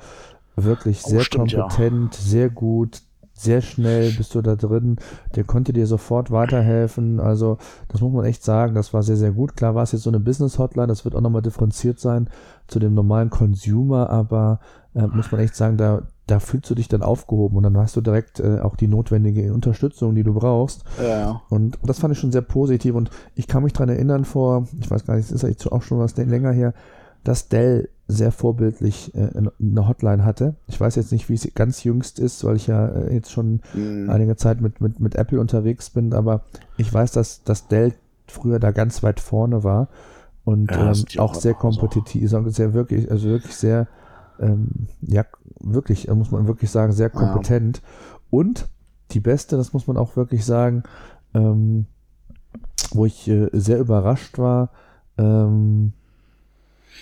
Wirklich 0.55 1.01
oh, 1.05 1.09
sehr 1.09 1.21
stimmt, 1.23 1.55
kompetent, 1.55 2.15
ja. 2.15 2.21
sehr 2.21 2.51
gut, 2.51 3.03
sehr 3.41 3.63
schnell 3.63 4.13
bist 4.13 4.35
du 4.35 4.43
da 4.43 4.55
drin. 4.55 4.97
Der 5.35 5.45
konnte 5.45 5.73
dir 5.73 5.87
sofort 5.87 6.31
weiterhelfen. 6.31 7.21
Also, 7.21 7.59
das 7.89 8.01
muss 8.01 8.13
man 8.13 8.25
echt 8.25 8.45
sagen. 8.45 8.75
Das 8.75 8.93
war 8.93 9.03
sehr, 9.03 9.17
sehr 9.17 9.33
gut. 9.33 9.57
Klar 9.57 9.75
war 9.75 9.83
es 9.83 9.93
jetzt 9.93 10.03
so 10.03 10.11
eine 10.11 10.21
Business-Hotline. 10.21 10.89
Das 10.89 11.05
wird 11.05 11.15
auch 11.15 11.21
nochmal 11.21 11.43
differenziert 11.43 11.99
sein 11.99 12.29
zu 12.67 12.79
dem 12.79 12.95
normalen 12.95 13.31
Consumer. 13.31 14.11
Aber 14.11 14.61
äh, 14.95 15.07
muss 15.07 15.33
man 15.33 15.41
echt 15.41 15.57
sagen, 15.57 15.77
da, 15.77 16.03
da 16.27 16.39
fühlst 16.39 16.69
du 16.71 16.75
dich 16.75 16.89
dann 16.89 17.03
aufgehoben 17.03 17.57
und 17.57 17.63
dann 17.63 17.79
hast 17.79 17.97
du 17.97 18.01
direkt 18.01 18.41
äh, 18.41 18.61
auch 18.61 18.77
die 18.77 18.89
notwendige 18.89 19.53
Unterstützung, 19.55 20.15
die 20.15 20.23
du 20.23 20.35
brauchst. 20.35 20.85
Ja. 21.03 21.43
Und 21.49 21.79
das 21.83 21.99
fand 21.99 22.13
ich 22.13 22.21
schon 22.21 22.33
sehr 22.33 22.43
positiv. 22.43 22.95
Und 22.95 23.11
ich 23.35 23.49
kann 23.49 23.63
mich 23.63 23.73
dran 23.73 23.89
erinnern 23.89 24.25
vor, 24.25 24.67
ich 24.79 24.91
weiß 24.91 25.07
gar 25.07 25.17
nicht, 25.17 25.27
es 25.27 25.33
ist 25.33 25.45
eigentlich 25.45 25.73
auch 25.73 25.83
schon 25.83 25.99
was 25.99 26.17
länger 26.17 26.53
her, 26.53 26.75
dass 27.25 27.49
Dell 27.49 27.89
sehr 28.11 28.33
vorbildlich 28.33 29.15
äh, 29.15 29.31
eine 29.35 29.89
Hotline 29.89 30.25
hatte. 30.25 30.57
Ich 30.67 30.81
weiß 30.81 30.97
jetzt 30.97 31.13
nicht, 31.13 31.29
wie 31.29 31.35
es 31.35 31.49
ganz 31.55 31.85
jüngst 31.85 32.19
ist, 32.19 32.45
weil 32.45 32.57
ich 32.57 32.67
ja 32.67 32.87
äh, 32.87 33.15
jetzt 33.15 33.31
schon 33.31 33.61
mhm. 33.75 34.11
einige 34.11 34.37
Zeit 34.37 34.61
mit, 34.61 34.81
mit, 34.81 35.01
mit 35.01 35.15
Apple 35.15 35.41
unterwegs 35.41 35.91
bin, 35.91 36.13
aber 36.13 36.43
ich 36.77 36.93
weiß, 36.93 37.13
dass, 37.13 37.43
dass 37.45 37.69
Dell 37.69 37.95
früher 38.27 38.59
da 38.59 38.71
ganz 38.71 39.03
weit 39.03 39.21
vorne 39.21 39.65
war 39.65 39.89
und 40.45 40.71
ja, 40.71 40.93
ähm, 40.93 41.05
auch, 41.19 41.35
sehr 41.35 41.55
kompetitiv, 41.55 42.31
so. 42.31 42.49
sehr 42.49 42.75
wirklich, 42.75 43.11
also 43.11 43.29
wirklich 43.29 43.55
sehr, 43.55 43.89
ähm, 44.39 44.89
ja, 45.03 45.25
wirklich, 45.61 46.09
muss 46.09 46.31
man 46.31 46.47
wirklich 46.47 46.71
sagen, 46.71 46.93
sehr 46.93 47.11
kompetent. 47.11 47.79
Ja. 47.79 48.19
Und 48.31 48.69
die 49.13 49.21
beste, 49.21 49.57
das 49.57 49.73
muss 49.73 49.87
man 49.87 49.97
auch 49.97 50.17
wirklich 50.17 50.45
sagen, 50.45 50.85
ähm, 51.35 51.87
wo 52.93 53.05
ich 53.05 53.29
äh, 53.29 53.49
sehr 53.53 53.79
überrascht 53.79 54.39
war, 54.39 54.71
ähm, 55.19 55.93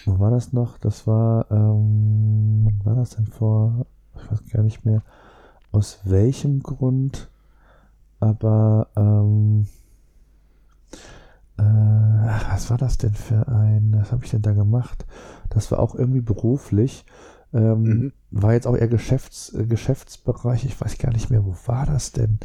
wo 0.06 0.18
war 0.18 0.30
das 0.30 0.52
noch? 0.52 0.78
Das 0.78 1.06
war, 1.06 1.50
ähm, 1.50 2.64
wann 2.64 2.84
war 2.84 2.94
das 2.94 3.10
denn 3.10 3.26
vor? 3.26 3.86
Ich 4.16 4.30
weiß 4.30 4.48
gar 4.50 4.62
nicht 4.62 4.84
mehr, 4.84 5.02
aus 5.72 6.00
welchem 6.04 6.62
Grund, 6.62 7.30
aber, 8.20 8.88
ähm, 8.96 9.66
äh, 11.58 11.62
was 11.62 12.70
war 12.70 12.78
das 12.78 12.98
denn 12.98 13.14
für 13.14 13.48
ein, 13.48 13.94
was 13.98 14.12
habe 14.12 14.24
ich 14.24 14.30
denn 14.30 14.42
da 14.42 14.52
gemacht? 14.52 15.06
Das 15.50 15.70
war 15.70 15.80
auch 15.80 15.94
irgendwie 15.94 16.20
beruflich, 16.20 17.04
ähm, 17.52 17.82
mhm. 17.82 18.12
war 18.30 18.52
jetzt 18.52 18.66
auch 18.66 18.76
eher 18.76 18.88
Geschäfts, 18.88 19.54
äh, 19.54 19.66
Geschäftsbereich, 19.66 20.64
ich 20.64 20.80
weiß 20.80 20.98
gar 20.98 21.12
nicht 21.12 21.30
mehr, 21.30 21.44
wo 21.44 21.54
war 21.66 21.86
das 21.86 22.12
denn? 22.12 22.38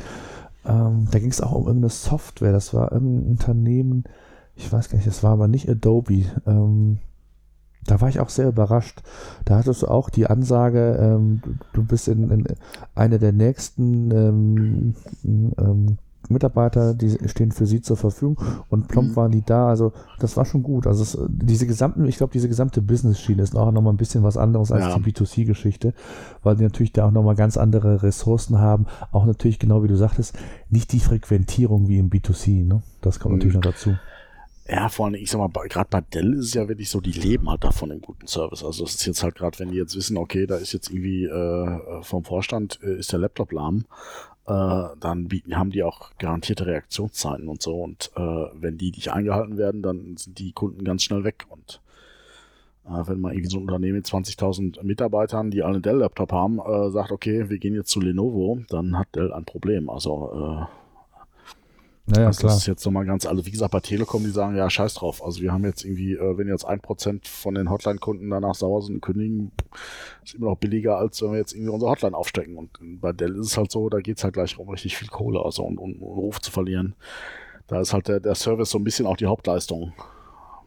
Ähm, 0.65 1.07
da 1.11 1.19
ging 1.19 1.31
es 1.31 1.41
auch 1.41 1.51
um 1.51 1.67
irgendeine 1.67 1.89
Software, 1.89 2.53
das 2.53 2.73
war 2.73 2.91
irgendein 2.91 3.29
Unternehmen, 3.31 4.03
ich 4.55 4.71
weiß 4.71 4.89
gar 4.89 4.97
nicht, 4.97 5.07
das 5.07 5.23
war 5.23 5.31
aber 5.31 5.47
nicht 5.47 5.69
Adobe, 5.69 6.25
ähm, 6.45 6.99
da 7.85 8.01
war 8.01 8.09
ich 8.09 8.19
auch 8.19 8.29
sehr 8.29 8.47
überrascht. 8.47 9.01
Da 9.45 9.57
hattest 9.57 9.83
du 9.83 9.87
auch 9.87 10.09
die 10.09 10.27
Ansage, 10.27 10.97
ähm, 10.99 11.41
du 11.73 11.83
bist 11.83 12.07
in, 12.07 12.29
in 12.29 12.45
einer 12.95 13.19
der 13.19 13.31
nächsten 13.31 14.11
ähm, 14.11 14.95
ähm, 15.23 15.97
Mitarbeiter, 16.29 16.93
die 16.93 17.17
stehen 17.27 17.51
für 17.51 17.65
sie 17.65 17.81
zur 17.81 17.97
Verfügung 17.97 18.39
und 18.69 18.87
plump 18.87 19.11
mhm. 19.11 19.15
waren 19.15 19.31
die 19.31 19.43
da. 19.45 19.67
Also 19.67 19.91
das 20.19 20.37
war 20.37 20.45
schon 20.45 20.63
gut. 20.63 20.87
Also 20.87 21.03
es, 21.03 21.17
diese 21.27 21.67
gesamten, 21.67 22.05
ich 22.05 22.17
glaube, 22.17 22.31
diese 22.31 22.47
gesamte 22.47 22.81
Business-Schiene 22.81 23.41
ist 23.41 23.55
auch 23.55 23.71
nochmal 23.71 23.93
ein 23.93 23.97
bisschen 23.97 24.23
was 24.23 24.37
anderes 24.37 24.71
als 24.71 24.85
ja. 24.85 24.97
die 24.97 25.11
B2C-Geschichte, 25.11 25.93
weil 26.41 26.55
die 26.55 26.63
natürlich 26.63 26.93
da 26.93 27.07
auch 27.07 27.11
nochmal 27.11 27.35
ganz 27.35 27.57
andere 27.57 28.03
Ressourcen 28.03 28.59
haben. 28.59 28.85
Auch 29.11 29.25
natürlich, 29.25 29.59
genau 29.59 29.83
wie 29.83 29.87
du 29.87 29.97
sagtest, 29.97 30.37
nicht 30.69 30.91
die 30.93 30.99
Frequentierung 30.99 31.87
wie 31.89 31.99
im 31.99 32.09
B2C. 32.09 32.65
Ne? 32.65 32.81
Das 33.01 33.19
kommt 33.19 33.33
mhm. 33.33 33.39
natürlich 33.39 33.55
noch 33.55 33.71
dazu. 33.71 33.95
Ja, 34.67 34.87
vor 34.87 35.07
allem, 35.07 35.15
ich 35.15 35.29
sag 35.29 35.39
mal, 35.39 35.67
gerade 35.67 35.89
bei 35.89 35.99
Dell 35.99 36.33
ist 36.35 36.45
es 36.45 36.53
ja 36.53 36.69
wirklich 36.69 36.89
so, 36.89 37.01
die 37.01 37.11
leben 37.11 37.49
halt 37.49 37.65
davon 37.65 37.91
im 37.91 37.99
guten 37.99 38.27
Service. 38.27 38.63
Also 38.63 38.85
es 38.85 38.95
ist 38.95 39.05
jetzt 39.05 39.21
halt 39.21 39.35
gerade, 39.35 39.59
wenn 39.59 39.71
die 39.71 39.77
jetzt 39.77 39.95
wissen, 39.95 40.15
okay, 40.15 40.47
da 40.47 40.55
ist 40.55 40.71
jetzt 40.71 40.89
irgendwie 40.89 41.25
äh, 41.25 42.01
vom 42.01 42.23
Vorstand 42.23 42.79
äh, 42.81 42.97
ist 42.97 43.11
der 43.11 43.19
Laptop 43.19 43.51
lahm, 43.51 43.85
äh, 44.47 44.85
dann 44.99 45.27
bieten, 45.27 45.57
haben 45.57 45.71
die 45.71 45.83
auch 45.83 46.11
garantierte 46.17 46.65
Reaktionszeiten 46.65 47.49
und 47.49 47.61
so. 47.61 47.75
Und 47.75 48.11
äh, 48.15 48.21
wenn 48.53 48.77
die 48.77 48.91
nicht 48.91 49.11
eingehalten 49.11 49.57
werden, 49.57 49.81
dann 49.81 50.15
sind 50.15 50.39
die 50.39 50.53
Kunden 50.53 50.85
ganz 50.85 51.03
schnell 51.03 51.25
weg. 51.25 51.45
Und 51.49 51.81
äh, 52.85 53.05
wenn 53.07 53.19
man 53.19 53.33
irgendwie 53.33 53.49
so 53.49 53.57
ein 53.57 53.63
Unternehmen 53.63 53.97
mit 53.97 54.05
20.000 54.05 54.81
Mitarbeitern, 54.81 55.51
die 55.51 55.61
alle 55.61 55.81
Dell-Laptop 55.81 56.31
haben, 56.31 56.59
äh, 56.59 56.89
sagt, 56.89 57.11
okay, 57.11 57.49
wir 57.49 57.57
gehen 57.57 57.75
jetzt 57.75 57.89
zu 57.89 57.99
Lenovo, 57.99 58.59
dann 58.69 58.97
hat 58.97 59.13
Dell 59.13 59.33
ein 59.33 59.43
Problem. 59.43 59.89
Also 59.89 60.67
äh, 60.69 60.82
naja, 62.05 62.27
also 62.27 62.41
klar. 62.41 62.51
Das 62.51 62.61
ist 62.61 62.67
jetzt 62.67 62.85
nochmal 62.85 63.05
ganz, 63.05 63.25
also 63.25 63.45
wie 63.45 63.51
gesagt, 63.51 63.71
bei 63.71 63.79
Telekom, 63.79 64.23
die 64.23 64.29
sagen, 64.29 64.57
ja, 64.57 64.69
scheiß 64.69 64.95
drauf. 64.95 65.23
Also 65.23 65.41
wir 65.41 65.53
haben 65.53 65.63
jetzt 65.63 65.85
irgendwie, 65.85 66.13
äh, 66.13 66.37
wenn 66.37 66.49
jetzt 66.49 66.65
ein 66.65 66.81
Prozent 66.81 67.27
von 67.29 67.55
den 67.55 67.69
Hotline-Kunden 67.69 68.29
danach 68.29 68.55
sauer 68.55 68.81
sind 68.81 68.95
und 68.95 69.01
kündigen, 69.01 69.53
ist 70.23 70.35
immer 70.35 70.47
noch 70.47 70.57
billiger, 70.57 70.97
als 70.97 71.21
wenn 71.21 71.31
wir 71.31 71.37
jetzt 71.37 71.53
irgendwie 71.53 71.71
unsere 71.71 71.91
Hotline 71.91 72.15
aufstecken. 72.15 72.57
Und 72.57 72.71
bei 72.99 73.13
Dell 73.13 73.37
ist 73.37 73.47
es 73.47 73.57
halt 73.57 73.71
so, 73.71 73.87
da 73.87 73.99
geht's 73.99 74.23
halt 74.25 74.33
gleich 74.33 74.57
um 74.59 74.67
richtig 74.69 74.97
viel 74.97 75.07
Kohle, 75.07 75.43
also 75.45 75.63
und, 75.63 75.77
und, 75.77 76.01
und 76.01 76.17
Ruf 76.17 76.41
zu 76.41 76.51
verlieren. 76.51 76.95
Da 77.67 77.79
ist 77.79 77.93
halt 77.93 78.09
der, 78.09 78.19
der 78.19 78.35
Service 78.35 78.71
so 78.71 78.77
ein 78.77 78.83
bisschen 78.83 79.05
auch 79.05 79.15
die 79.15 79.27
Hauptleistung. 79.27 79.93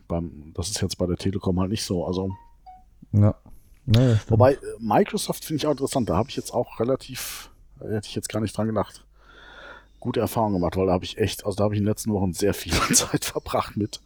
Beim, 0.08 0.52
das 0.54 0.70
ist 0.70 0.80
jetzt 0.80 0.96
bei 0.96 1.06
der 1.06 1.16
Telekom 1.16 1.60
halt 1.60 1.70
nicht 1.70 1.84
so. 1.84 2.06
Also. 2.06 2.30
Ja. 3.12 3.34
Naja, 3.84 4.18
Wobei, 4.28 4.54
äh, 4.54 4.58
Microsoft 4.80 5.44
finde 5.44 5.58
ich 5.58 5.66
auch 5.66 5.72
interessant. 5.72 6.08
Da 6.08 6.16
habe 6.16 6.30
ich 6.30 6.36
jetzt 6.36 6.54
auch 6.54 6.80
relativ, 6.80 7.50
hätte 7.78 8.06
ich 8.06 8.14
jetzt 8.14 8.30
gar 8.30 8.40
nicht 8.40 8.56
dran 8.56 8.68
gedacht 8.68 9.05
gute 10.06 10.20
Erfahrungen 10.20 10.54
gemacht, 10.54 10.76
weil 10.76 10.86
da 10.86 10.92
habe 10.92 11.04
ich 11.04 11.18
echt, 11.18 11.44
also 11.44 11.56
da 11.56 11.64
habe 11.64 11.74
ich 11.74 11.78
in 11.78 11.84
den 11.84 11.90
letzten 11.90 12.12
Wochen 12.12 12.32
sehr 12.32 12.54
viel 12.54 12.72
Zeit 12.94 13.24
verbracht 13.24 13.76
mit. 13.76 14.00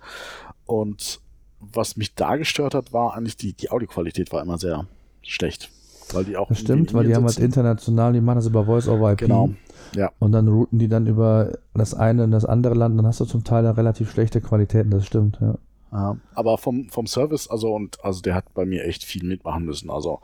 Und 0.67 1.21
was 1.61 1.97
mich 1.97 2.15
da 2.15 2.37
gestört 2.37 2.75
hat, 2.75 2.93
war 2.93 3.15
eigentlich 3.15 3.37
die, 3.37 3.53
die 3.53 3.71
Audioqualität 3.71 4.33
war 4.33 4.43
immer 4.43 4.59
sehr 4.59 4.87
schlecht. 5.23 5.71
Weil 6.13 6.25
die 6.25 6.37
auch. 6.37 6.49
Das 6.49 6.59
stimmt, 6.59 6.93
weil 6.93 7.07
die 7.07 7.15
haben 7.15 7.25
halt 7.25 7.39
international, 7.39 8.13
die 8.13 8.21
machen 8.21 8.37
das 8.37 8.47
über 8.47 8.65
Voice 8.65 8.89
over 8.89 9.13
IP. 9.13 9.19
Genau. 9.19 9.51
Ja. 9.95 10.11
Und 10.19 10.33
dann 10.33 10.49
routen 10.49 10.79
die 10.79 10.89
dann 10.89 11.07
über 11.07 11.53
das 11.75 11.95
eine 11.95 12.25
und 12.25 12.31
das 12.31 12.45
andere 12.45 12.75
Land, 12.75 12.99
dann 12.99 13.07
hast 13.07 13.21
du 13.21 13.25
zum 13.25 13.45
Teil 13.45 13.67
relativ 13.67 14.11
schlechte 14.11 14.41
Qualitäten, 14.41 14.91
das 14.91 15.07
stimmt, 15.07 15.39
ja. 15.41 15.57
ja 15.93 16.17
aber 16.35 16.59
vom, 16.59 16.89
vom 16.91 17.07
Service, 17.07 17.49
also 17.49 17.75
und 17.75 18.05
also 18.05 18.21
der 18.21 18.35
hat 18.35 18.53
bei 18.55 18.65
mir 18.65 18.85
echt 18.85 19.05
viel 19.05 19.25
mitmachen 19.25 19.65
müssen. 19.65 19.91
Also 19.91 20.21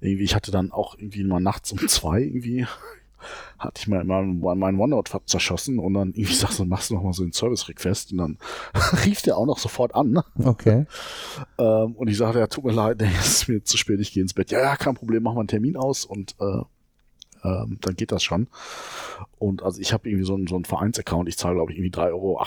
irgendwie, 0.00 0.24
ich 0.24 0.34
hatte 0.34 0.50
dann 0.50 0.72
auch 0.72 0.96
irgendwie 0.96 1.24
mal 1.24 1.40
nachts 1.40 1.72
um 1.72 1.78
zwei 1.88 2.22
irgendwie 2.22 2.66
hatte 3.58 3.80
ich 3.80 3.88
mal 3.88 4.04
meinen 4.04 4.40
mein 4.40 4.78
OneNote 4.78 5.20
zerschossen 5.26 5.78
und 5.78 5.94
dann 5.94 6.10
irgendwie 6.10 6.34
sagst 6.34 6.58
du, 6.58 6.64
machst 6.64 6.90
du 6.90 6.94
nochmal 6.94 7.12
so 7.12 7.22
ein 7.22 7.32
Service-Request 7.32 8.12
und 8.12 8.18
dann 8.18 8.38
rief 9.04 9.22
der 9.22 9.36
auch 9.36 9.46
noch 9.46 9.58
sofort 9.58 9.94
an. 9.94 10.10
Ne? 10.10 10.24
Okay. 10.44 10.86
Ähm, 11.58 11.94
und 11.96 12.08
ich 12.08 12.16
sagte, 12.16 12.38
ja, 12.38 12.46
tut 12.46 12.64
mir 12.64 12.72
leid, 12.72 13.02
es 13.02 13.42
ist 13.42 13.48
mir 13.48 13.62
zu 13.62 13.76
spät, 13.76 14.00
ich 14.00 14.12
gehe 14.12 14.22
ins 14.22 14.34
Bett. 14.34 14.50
Ja, 14.50 14.60
ja, 14.60 14.76
kein 14.76 14.94
Problem, 14.94 15.22
machen 15.22 15.36
wir 15.36 15.40
einen 15.40 15.48
Termin 15.48 15.76
aus 15.76 16.04
und 16.04 16.34
äh, 16.40 16.62
ähm, 17.44 17.78
dann 17.80 17.94
geht 17.96 18.12
das 18.12 18.22
schon. 18.22 18.48
Und 19.38 19.62
also 19.62 19.80
ich 19.80 19.92
habe 19.92 20.08
irgendwie 20.08 20.26
so 20.26 20.34
einen, 20.34 20.46
so 20.46 20.54
einen 20.54 20.64
Vereinsaccount, 20.64 21.28
ich 21.28 21.38
zahle 21.38 21.54
glaube 21.54 21.72
ich 21.72 21.78
irgendwie 21.78 21.96
3,58 21.96 22.12
Euro 22.12 22.40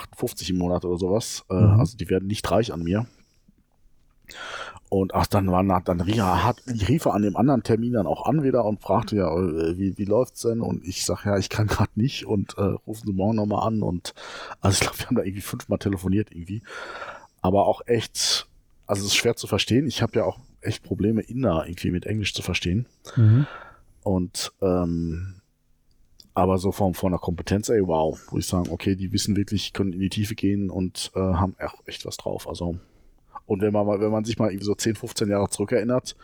im 0.49 0.57
Monat 0.57 0.85
oder 0.85 0.97
sowas. 0.97 1.45
Äh, 1.49 1.55
mhm. 1.55 1.79
Also 1.79 1.97
die 1.97 2.09
werden 2.09 2.27
nicht 2.27 2.49
reich 2.49 2.73
an 2.73 2.83
mir. 2.83 3.05
Und 4.93 5.15
ach, 5.15 5.25
dann 5.25 5.49
war 5.49 5.63
dann 5.81 6.05
hat, 6.05 6.61
rief 6.67 7.05
er 7.05 7.15
an 7.15 7.23
dem 7.23 7.35
anderen 7.35 7.63
Termin 7.63 7.93
dann 7.93 8.05
auch 8.05 8.27
an 8.27 8.43
wieder 8.43 8.63
und 8.63 8.79
fragte 8.79 9.15
ja, 9.15 9.35
äh, 9.35 9.75
wie, 9.75 9.97
wie 9.97 10.05
läuft's 10.05 10.41
denn? 10.41 10.61
Und 10.61 10.85
ich 10.85 11.03
sag 11.03 11.25
ja, 11.25 11.35
ich 11.39 11.49
kann 11.49 11.65
gerade 11.65 11.89
nicht 11.95 12.27
und 12.27 12.55
äh, 12.59 12.75
rufen 12.85 13.07
Sie 13.07 13.11
morgen 13.11 13.37
nochmal 13.37 13.67
an. 13.67 13.81
Und 13.81 14.13
also 14.61 14.75
ich 14.75 14.81
glaube, 14.81 14.99
wir 14.99 15.07
haben 15.07 15.15
da 15.15 15.23
irgendwie 15.23 15.41
fünfmal 15.41 15.79
telefoniert 15.79 16.27
irgendwie. 16.31 16.61
Aber 17.41 17.65
auch 17.65 17.81
echt, 17.87 18.47
also 18.85 18.99
es 19.01 19.07
ist 19.07 19.15
schwer 19.15 19.35
zu 19.35 19.47
verstehen. 19.47 19.87
Ich 19.87 20.03
habe 20.03 20.19
ja 20.19 20.25
auch 20.25 20.37
echt 20.61 20.83
Probleme, 20.83 21.21
Inder 21.21 21.63
irgendwie 21.65 21.89
mit 21.89 22.05
Englisch 22.05 22.35
zu 22.35 22.43
verstehen. 22.43 22.85
Mhm. 23.15 23.47
Und 24.03 24.51
ähm, 24.61 25.41
aber 26.35 26.59
so 26.59 26.71
von, 26.71 26.93
von 26.93 27.13
der 27.13 27.19
Kompetenz, 27.19 27.69
ey, 27.69 27.81
wow, 27.87 28.21
wo 28.29 28.37
ich 28.37 28.45
sagen, 28.45 28.69
okay, 28.69 28.95
die 28.95 29.11
wissen 29.11 29.35
wirklich, 29.35 29.73
können 29.73 29.93
in 29.93 29.99
die 29.99 30.09
Tiefe 30.09 30.35
gehen 30.35 30.69
und 30.69 31.11
äh, 31.15 31.19
haben 31.19 31.55
echt 31.87 32.05
was 32.05 32.17
drauf. 32.17 32.47
Also 32.47 32.77
und 33.45 33.61
wenn 33.61 33.73
man 33.73 33.87
wenn 33.99 34.11
man 34.11 34.25
sich 34.25 34.37
mal 34.37 34.49
irgendwie 34.49 34.65
so 34.65 34.75
10, 34.75 34.95
15 34.95 35.29
Jahre 35.29 35.49
zurückerinnert, 35.49 36.15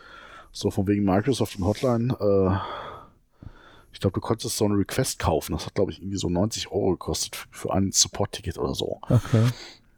so 0.52 0.70
von 0.70 0.86
wegen 0.86 1.04
Microsoft 1.04 1.58
und 1.58 1.64
Hotline, 1.64 2.16
äh, 2.20 2.56
ich 3.92 4.00
glaube, 4.00 4.14
du 4.14 4.20
konntest 4.20 4.56
so 4.56 4.64
einen 4.64 4.76
Request 4.76 5.18
kaufen. 5.18 5.52
Das 5.52 5.66
hat, 5.66 5.74
glaube 5.74 5.92
ich, 5.92 6.00
irgendwie 6.00 6.16
so 6.16 6.28
90 6.28 6.70
Euro 6.70 6.92
gekostet 6.92 7.46
für 7.50 7.72
ein 7.72 7.92
Support-Ticket 7.92 8.58
oder 8.58 8.74
so. 8.74 9.00
Okay. 9.02 9.46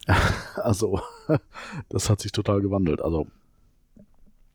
Also, 0.56 1.00
das 1.88 2.10
hat 2.10 2.20
sich 2.20 2.32
total 2.32 2.60
gewandelt. 2.60 3.00
Also, 3.00 3.28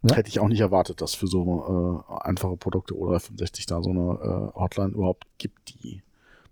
ja. 0.03 0.13
hätte 0.13 0.27
ich 0.27 0.41
auch 0.41 0.49
nicht 0.49 0.59
erwartet, 0.59 0.99
dass 0.99 1.15
für 1.15 1.27
so 1.27 2.03
äh, 2.09 2.13
einfache 2.27 2.57
Produkte 2.57 2.97
oder 2.97 3.17
65 3.17 3.65
da 3.65 3.81
so 3.81 3.91
eine 3.91 4.51
äh, 4.53 4.59
Hotline 4.59 4.89
überhaupt 4.89 5.25
gibt, 5.37 5.69
die, 5.69 6.01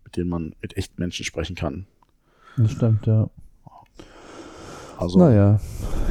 mit 0.06 0.16
denen 0.16 0.30
man 0.30 0.56
mit 0.62 0.78
echten 0.78 0.96
Menschen 0.98 1.26
sprechen 1.26 1.58
kann. 1.58 1.88
Das 2.56 2.72
stimmt, 2.72 3.06
ja. 3.06 3.30
Also, 4.98 5.20
naja, 5.20 5.60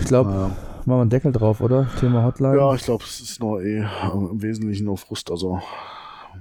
ich 0.01 0.07
glaube, 0.07 0.30
äh, 0.30 0.35
machen 0.35 0.87
wir 0.87 1.01
einen 1.01 1.11
Deckel 1.11 1.32
drauf, 1.32 1.61
oder? 1.61 1.89
Thema 1.99 2.24
Hotline. 2.24 2.57
Ja, 2.57 2.74
ich 2.74 2.85
glaube, 2.85 3.05
es 3.05 3.20
ist 3.20 3.41
nur 3.41 3.62
eh 3.62 3.87
im 4.12 4.43
Wesentlichen 4.43 4.87
nur 4.87 4.99
Frust. 4.99 5.30
Also 5.30 5.61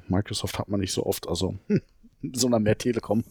Microsoft 0.08 0.60
hat 0.60 0.70
man 0.70 0.80
nicht 0.80 0.94
so 0.94 1.06
oft, 1.06 1.28
also 1.28 1.56
sondern 2.34 2.64
mehr 2.64 2.78
Telekom. 2.78 3.24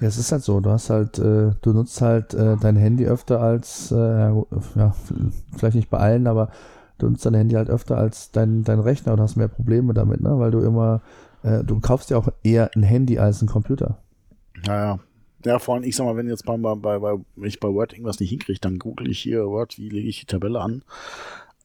Ja, 0.00 0.06
es 0.06 0.16
ist 0.16 0.32
halt 0.32 0.42
so, 0.42 0.60
du 0.60 0.70
hast 0.70 0.90
halt, 0.90 1.18
äh, 1.18 1.52
du 1.60 1.72
nutzt 1.72 2.00
halt 2.00 2.34
äh, 2.34 2.56
dein 2.56 2.76
Handy 2.76 3.06
öfter 3.06 3.40
als, 3.40 3.90
äh, 3.90 3.96
ja, 3.96 4.94
vielleicht 5.56 5.76
nicht 5.76 5.90
bei 5.90 5.98
allen, 5.98 6.26
aber 6.26 6.50
du 6.98 7.08
nutzt 7.08 7.26
dein 7.26 7.34
Handy 7.34 7.54
halt 7.54 7.68
öfter 7.68 7.96
als 7.96 8.30
dein, 8.30 8.64
dein 8.64 8.80
Rechner 8.80 9.12
und 9.14 9.20
hast 9.20 9.36
mehr 9.36 9.48
Probleme 9.48 9.92
damit, 9.92 10.20
ne? 10.20 10.38
Weil 10.38 10.50
du 10.50 10.60
immer, 10.60 11.00
äh, 11.42 11.64
du 11.64 11.80
kaufst 11.80 12.10
ja 12.10 12.18
auch 12.18 12.28
eher 12.42 12.70
ein 12.74 12.82
Handy 12.82 13.18
als 13.18 13.42
ein 13.42 13.48
Computer. 13.48 13.98
Naja, 14.66 14.98
ja, 15.44 15.58
vor 15.58 15.74
allem, 15.74 15.84
ich 15.84 15.96
sag 15.96 16.04
mal, 16.04 16.16
wenn 16.16 16.28
jetzt 16.28 16.44
bei, 16.44 16.56
bei, 16.56 16.74
bei, 16.76 17.18
wenn 17.36 17.48
ich 17.48 17.60
bei 17.60 17.68
Word 17.68 17.92
irgendwas 17.92 18.20
nicht 18.20 18.30
hinkriege, 18.30 18.60
dann 18.60 18.78
google 18.78 19.10
ich 19.10 19.20
hier 19.20 19.46
Word, 19.46 19.78
wie 19.78 19.88
lege 19.88 20.08
ich 20.08 20.20
die 20.20 20.26
Tabelle 20.26 20.60
an. 20.60 20.82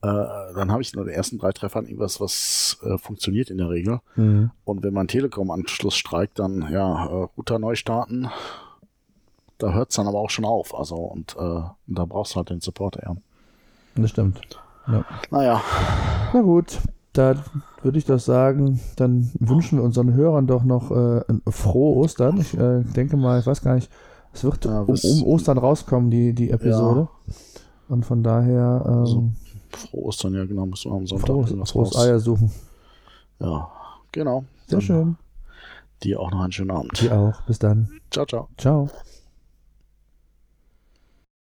Äh, 0.02 0.08
dann 0.54 0.72
habe 0.72 0.82
ich 0.82 0.94
nur 0.94 1.06
den 1.06 1.14
ersten 1.14 1.38
drei 1.38 1.52
Treffern 1.52 1.86
irgendwas, 1.86 2.22
was 2.22 2.78
äh, 2.84 2.98
funktioniert 2.98 3.50
in 3.50 3.58
der 3.58 3.70
Regel. 3.70 4.00
Mhm. 4.16 4.52
Und 4.64 4.84
wenn 4.84 4.94
mein 4.94 5.08
Telekom-Anschluss 5.08 5.96
streikt, 5.96 6.40
dann 6.40 6.72
ja, 6.72 7.06
äh, 7.06 7.28
Router 7.38 7.60
neu 7.60 7.76
starten. 7.76 8.30
Da 9.58 9.74
hört 9.74 9.90
es 9.90 9.96
dann 9.96 10.08
aber 10.08 10.20
auch 10.20 10.30
schon 10.30 10.46
auf. 10.46 10.78
Also, 10.78 10.96
und, 10.96 11.36
äh, 11.38 11.62
da 11.88 12.06
brauchst 12.06 12.34
du 12.34 12.38
halt 12.38 12.50
den 12.50 12.62
Support, 12.62 12.98
ja. 13.04 13.16
Das 13.96 14.10
stimmt. 14.10 14.42
Ja. 14.88 15.06
Naja. 15.32 15.62
Na 16.34 16.42
gut 16.42 16.80
da 17.18 17.36
würde 17.82 17.98
ich 17.98 18.06
doch 18.06 18.20
sagen, 18.20 18.80
dann 18.96 19.32
wünschen 19.40 19.78
wir 19.78 19.84
unseren 19.84 20.14
Hörern 20.14 20.48
doch 20.48 20.64
noch 20.64 20.92
äh, 20.92 21.22
ein 21.28 21.42
frohe 21.48 21.98
Ostern. 21.98 22.40
Ich 22.40 22.58
äh, 22.58 22.82
denke 22.82 23.18
mal, 23.18 23.40
ich 23.40 23.46
weiß 23.46 23.62
gar 23.62 23.76
nicht, 23.76 23.90
es 24.34 24.44
wird 24.44 24.66
ja, 24.66 24.82
um, 24.82 24.96
um, 24.96 25.24
Ostern 25.24 25.58
rauskommen, 25.58 26.12
die, 26.12 26.34
die 26.34 26.52
Episode. 26.52 27.08
Ja. 27.28 27.34
Und 27.88 28.06
von 28.06 28.24
daher. 28.24 28.84
Ähm, 28.86 28.94
also, 28.94 29.30
frohe 29.70 30.04
Ostern, 30.06 30.34
ja, 30.34 30.46
genau, 30.46 30.66
müssen 30.66 30.92
wir 30.92 30.98
am 30.98 31.08
Sonntag 31.08 31.28
frohes, 31.28 31.72
frohes 31.72 31.96
Eier 31.96 32.20
suchen. 32.20 32.52
Ja, 33.40 33.70
genau. 34.12 34.44
Sehr 34.68 34.82
schön. 34.82 35.18
Dir 36.04 36.20
auch 36.20 36.32
noch 36.32 36.42
einen 36.42 36.52
schönen 36.52 36.72
Abend. 36.72 37.00
Dir 37.00 37.18
auch. 37.18 37.42
Bis 37.44 37.60
dann. 37.60 37.90
Ciao, 38.12 38.26
ciao. 38.26 38.50
Ciao. 38.58 38.90